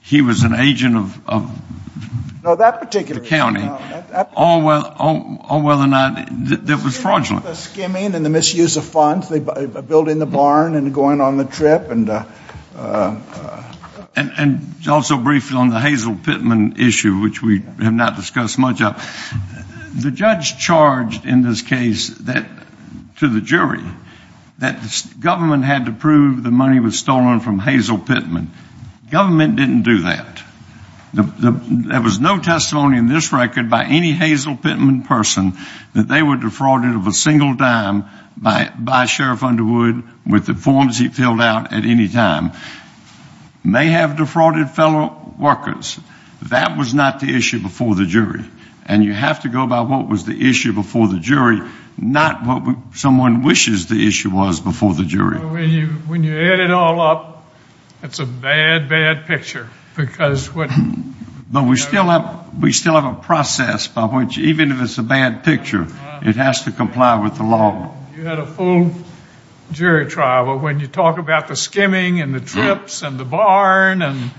he 0.00 0.22
was 0.22 0.42
an 0.42 0.54
agent 0.54 0.96
of 0.96 1.28
of 1.28 1.62
the 2.42 3.26
county, 3.26 3.68
or 4.34 4.62
whether 5.62 5.82
or 5.82 5.86
not 5.86 6.28
it 6.28 6.84
was 6.84 6.96
fraudulent. 6.96 7.44
The 7.44 7.54
skimming 7.54 8.14
and 8.14 8.24
the 8.24 8.30
misuse 8.30 8.78
of 8.78 8.84
funds, 8.84 9.28
they 9.28 9.40
building 9.40 10.18
the 10.18 10.26
barn 10.26 10.74
and 10.74 10.94
going 10.94 11.20
on 11.20 11.36
the 11.36 11.44
trip. 11.44 11.90
And 11.90 12.08
also 14.88 15.16
briefly 15.16 15.56
on 15.56 15.70
the 15.70 15.80
Hazel 15.80 16.16
Pittman 16.16 16.76
issue, 16.78 17.20
which 17.20 17.42
we 17.42 17.60
have 17.60 17.92
not 17.92 18.16
discussed 18.16 18.58
much 18.58 18.82
of, 18.82 18.96
the 19.94 20.10
judge 20.10 20.58
charged 20.58 21.24
in 21.24 21.42
this 21.42 21.62
case 21.62 22.08
that 22.08 22.46
to 23.18 23.28
the 23.28 23.40
jury 23.40 23.84
that 24.58 24.80
the 24.82 25.14
government 25.20 25.64
had 25.64 25.86
to 25.86 25.92
prove 25.92 26.42
the 26.42 26.50
money 26.50 26.80
was 26.80 26.98
stolen 26.98 27.40
from 27.40 27.58
Hazel 27.58 27.98
Pittman. 27.98 28.50
Government 29.10 29.56
didn't 29.56 29.82
do 29.82 30.02
that. 30.02 30.42
There 31.12 32.00
was 32.00 32.18
no 32.18 32.40
testimony 32.40 32.98
in 32.98 33.06
this 33.06 33.32
record 33.32 33.70
by 33.70 33.84
any 33.84 34.12
Hazel 34.12 34.56
Pittman 34.56 35.02
person 35.02 35.52
that 35.92 36.08
they 36.08 36.22
were 36.22 36.36
defrauded 36.36 36.94
of 36.94 37.06
a 37.06 37.12
single 37.12 37.54
dime 37.54 38.04
by 38.36 39.06
Sheriff 39.06 39.44
Underwood 39.44 40.02
with 40.26 40.46
the 40.46 40.54
forms 40.54 40.98
he 40.98 41.08
filled 41.08 41.40
out 41.40 41.72
at 41.72 41.84
any 41.84 42.08
time. 42.08 42.52
May 43.62 43.86
have 43.86 44.16
defrauded 44.16 44.70
fellow 44.70 45.34
workers. 45.38 46.00
That 46.42 46.76
was 46.76 46.92
not 46.92 47.20
the 47.20 47.34
issue 47.34 47.60
before 47.60 47.94
the 47.94 48.06
jury, 48.06 48.44
and 48.86 49.04
you 49.04 49.12
have 49.12 49.42
to 49.42 49.48
go 49.48 49.66
by 49.66 49.80
what 49.80 50.08
was 50.08 50.24
the 50.24 50.48
issue 50.48 50.72
before 50.72 51.08
the 51.08 51.18
jury, 51.18 51.60
not 51.96 52.44
what 52.46 52.76
someone 52.96 53.42
wishes 53.42 53.86
the 53.86 54.06
issue 54.06 54.30
was 54.30 54.60
before 54.60 54.94
the 54.94 55.04
jury. 55.04 55.38
When 55.38 56.22
you 56.24 56.38
add 56.38 56.60
it 56.60 56.70
all 56.70 57.00
up, 57.00 57.46
it's 58.02 58.18
a 58.18 58.26
bad, 58.26 58.88
bad 58.88 59.26
picture. 59.26 59.68
But 61.54 61.68
we 61.68 61.76
still 61.76 62.04
have 62.04 62.60
we 62.60 62.72
still 62.72 63.00
have 63.00 63.04
a 63.04 63.20
process 63.20 63.86
by 63.86 64.06
which, 64.06 64.38
even 64.38 64.72
if 64.72 64.82
it's 64.82 64.98
a 64.98 65.04
bad 65.04 65.44
picture, 65.44 65.86
it 66.22 66.34
has 66.34 66.64
to 66.64 66.72
comply 66.72 67.22
with 67.22 67.36
the 67.36 67.44
law. 67.44 67.94
You 68.16 68.24
had 68.24 68.40
a 68.40 68.46
full 68.46 68.90
jury 69.70 70.06
trial, 70.06 70.46
but 70.46 70.62
when 70.64 70.80
you 70.80 70.88
talk 70.88 71.18
about 71.18 71.46
the 71.46 71.54
skimming 71.54 72.20
and 72.20 72.34
the 72.34 72.40
trips 72.40 73.02
and 73.02 73.20
the 73.20 73.24
barn 73.24 74.02
and 74.02 74.32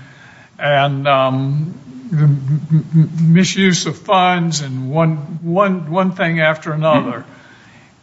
and 0.58 1.08
um, 1.08 1.80
misuse 2.10 3.86
of 3.86 3.98
funds 3.98 4.60
and 4.60 4.90
one 4.90 6.12
thing 6.12 6.40
after 6.40 6.72
another, 6.72 7.24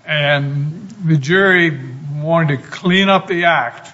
and 0.06 0.90
the 1.06 1.18
jury 1.18 1.80
wanted 2.16 2.62
to 2.62 2.68
clean 2.68 3.10
up 3.10 3.28
the 3.28 3.46
act 3.46 3.90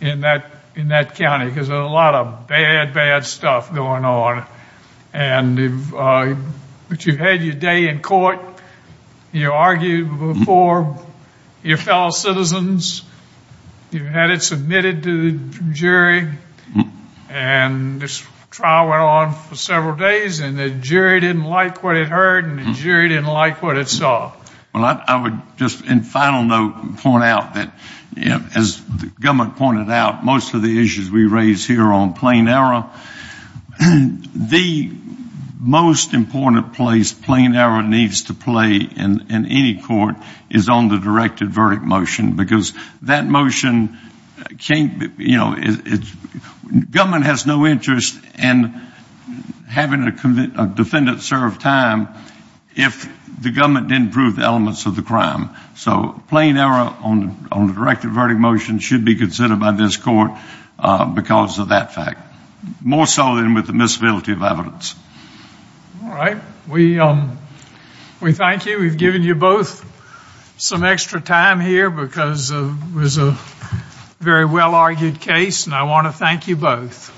in 0.00 0.20
that 0.22 0.46
in 0.74 0.88
that 0.88 1.14
county 1.14 1.46
because 1.46 1.68
there 1.68 1.78
was 1.78 1.90
a 1.90 1.94
lot 1.94 2.14
of 2.14 2.46
bad, 2.46 2.94
bad 2.94 3.24
stuff 3.24 3.74
going 3.74 4.04
on. 4.04 4.46
And 5.12 5.58
if 5.58 5.94
uh, 5.94 6.34
but 6.88 7.06
you've 7.06 7.18
had 7.18 7.42
your 7.42 7.54
day 7.54 7.88
in 7.88 8.02
court. 8.02 8.38
You 9.32 9.52
argued 9.52 10.10
before 10.18 11.02
your 11.62 11.78
fellow 11.78 12.10
citizens. 12.10 13.02
you've 13.90 14.06
had 14.06 14.30
it 14.30 14.42
submitted 14.42 15.02
to 15.04 15.32
the 15.32 15.72
jury, 15.72 16.28
and 17.30 17.98
this 17.98 18.22
trial 18.52 18.88
went 18.88 19.00
on 19.00 19.34
for 19.34 19.56
several 19.56 19.96
days, 19.96 20.40
and 20.40 20.58
the 20.58 20.70
jury 20.70 21.20
didn't 21.20 21.44
like 21.44 21.82
what 21.82 21.96
it 21.96 22.08
heard, 22.08 22.44
and 22.44 22.58
the 22.58 22.64
hmm. 22.64 22.72
jury 22.74 23.08
didn't 23.08 23.26
like 23.26 23.62
what 23.62 23.78
it 23.78 23.88
saw. 23.88 24.32
Well, 24.74 24.84
I 24.84 25.20
would 25.20 25.40
just, 25.56 25.84
in 25.84 26.02
final 26.02 26.44
note, 26.44 26.98
point 26.98 27.24
out 27.24 27.54
that, 27.54 27.74
as 28.54 28.82
the 28.82 29.12
government 29.20 29.56
pointed 29.56 29.90
out, 29.90 30.24
most 30.24 30.54
of 30.54 30.62
the 30.62 30.82
issues 30.82 31.10
we 31.10 31.26
raise 31.26 31.66
here 31.66 31.82
are 31.82 31.92
on 31.92 32.14
plain 32.14 32.48
error. 32.48 32.88
The 34.34 34.90
most 35.60 36.12
important 36.12 36.72
place 36.72 37.12
plain 37.12 37.54
error 37.54 37.82
needs 37.82 38.24
to 38.24 38.34
play 38.34 38.76
in 38.76 39.30
any 39.30 39.80
court 39.80 40.16
is 40.50 40.68
on 40.68 40.88
the 40.88 40.98
directed 40.98 41.50
verdict 41.50 41.84
motion 41.84 42.34
because 42.34 42.72
that 43.02 43.24
motion 43.24 43.98
can't, 44.58 45.18
you 45.18 45.36
know, 45.36 45.56
government 46.90 47.24
has 47.24 47.46
no 47.46 47.66
interest 47.66 48.18
in 48.38 48.80
having 49.68 50.02
a 50.04 50.66
defendant 50.66 51.22
serve 51.22 51.58
time 51.58 52.08
if 52.76 53.10
the 53.40 53.50
government 53.50 53.88
didn't 53.88 54.12
prove 54.12 54.36
the 54.36 54.42
elements 54.42 54.86
of 54.86 54.96
the 54.96 55.02
crime. 55.02 55.50
So 55.76 56.22
plain 56.28 56.56
error 56.56 56.94
on 57.00 57.48
the 57.50 57.72
directed 57.72 58.10
verdict 58.10 58.40
motion 58.40 58.78
should 58.78 59.04
be 59.04 59.16
considered 59.16 59.60
by 59.60 59.72
this 59.72 59.96
court 59.96 60.32
because 61.14 61.58
of 61.58 61.68
that 61.68 61.94
fact, 61.94 62.20
more 62.80 63.06
so 63.06 63.36
than 63.36 63.54
with 63.54 63.66
the 63.66 63.72
admissibility 63.72 64.32
of 64.32 64.42
evidence. 64.42 64.94
All 66.02 66.10
right. 66.10 66.38
We 66.68 66.98
um 67.00 67.38
we 68.20 68.32
thank 68.32 68.66
you. 68.66 68.78
We've 68.78 68.96
given 68.96 69.22
you 69.22 69.34
both 69.34 69.84
some 70.56 70.84
extra 70.84 71.20
time 71.20 71.58
here 71.60 71.90
because 71.90 72.50
it 72.50 72.72
was 72.94 73.18
a 73.18 73.36
very 74.22 74.44
well-argued 74.44 75.20
case, 75.20 75.66
and 75.66 75.74
I 75.74 75.82
want 75.82 76.06
to 76.06 76.12
thank 76.12 76.48
you 76.48 76.56
both. 76.56 77.10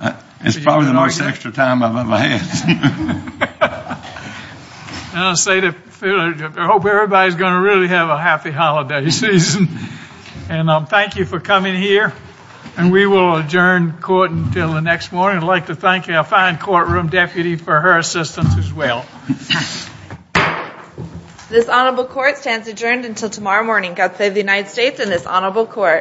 Uh, 0.00 0.16
it's 0.40 0.58
probably 0.58 0.86
the 0.86 0.94
most 0.94 1.20
extra 1.20 1.52
time 1.52 1.82
I've 1.82 1.94
ever 1.94 2.16
had. 2.16 3.38
And 5.12 5.20
I 5.20 5.34
say 5.34 5.60
to 5.60 5.72
Phil, 5.72 6.18
I 6.18 6.66
hope 6.66 6.86
everybody's 6.86 7.34
going 7.34 7.52
to 7.52 7.60
really 7.60 7.88
have 7.88 8.08
a 8.08 8.16
happy 8.16 8.50
holiday 8.50 9.10
season, 9.10 9.68
and 10.48 10.70
um, 10.70 10.86
thank 10.86 11.16
you 11.16 11.26
for 11.26 11.38
coming 11.38 11.74
here, 11.74 12.14
and 12.78 12.90
we 12.90 13.04
will 13.04 13.36
adjourn 13.36 13.92
court 14.00 14.30
until 14.30 14.72
the 14.72 14.80
next 14.80 15.12
morning. 15.12 15.42
I'd 15.42 15.46
like 15.46 15.66
to 15.66 15.74
thank 15.74 16.08
our 16.08 16.24
fine 16.24 16.56
courtroom 16.56 17.08
deputy 17.08 17.56
for 17.56 17.78
her 17.78 17.98
assistance 17.98 18.56
as 18.56 18.72
well. 18.72 19.04
This 21.52 21.68
honorable 21.68 22.06
court 22.06 22.38
stands 22.38 22.66
adjourned 22.66 23.04
until 23.04 23.28
tomorrow 23.28 23.62
morning. 23.62 23.92
God 23.92 24.16
save 24.16 24.32
the 24.32 24.40
United 24.40 24.70
States 24.70 25.00
and 25.00 25.12
this 25.12 25.26
honorable 25.26 25.66
court. 25.66 26.00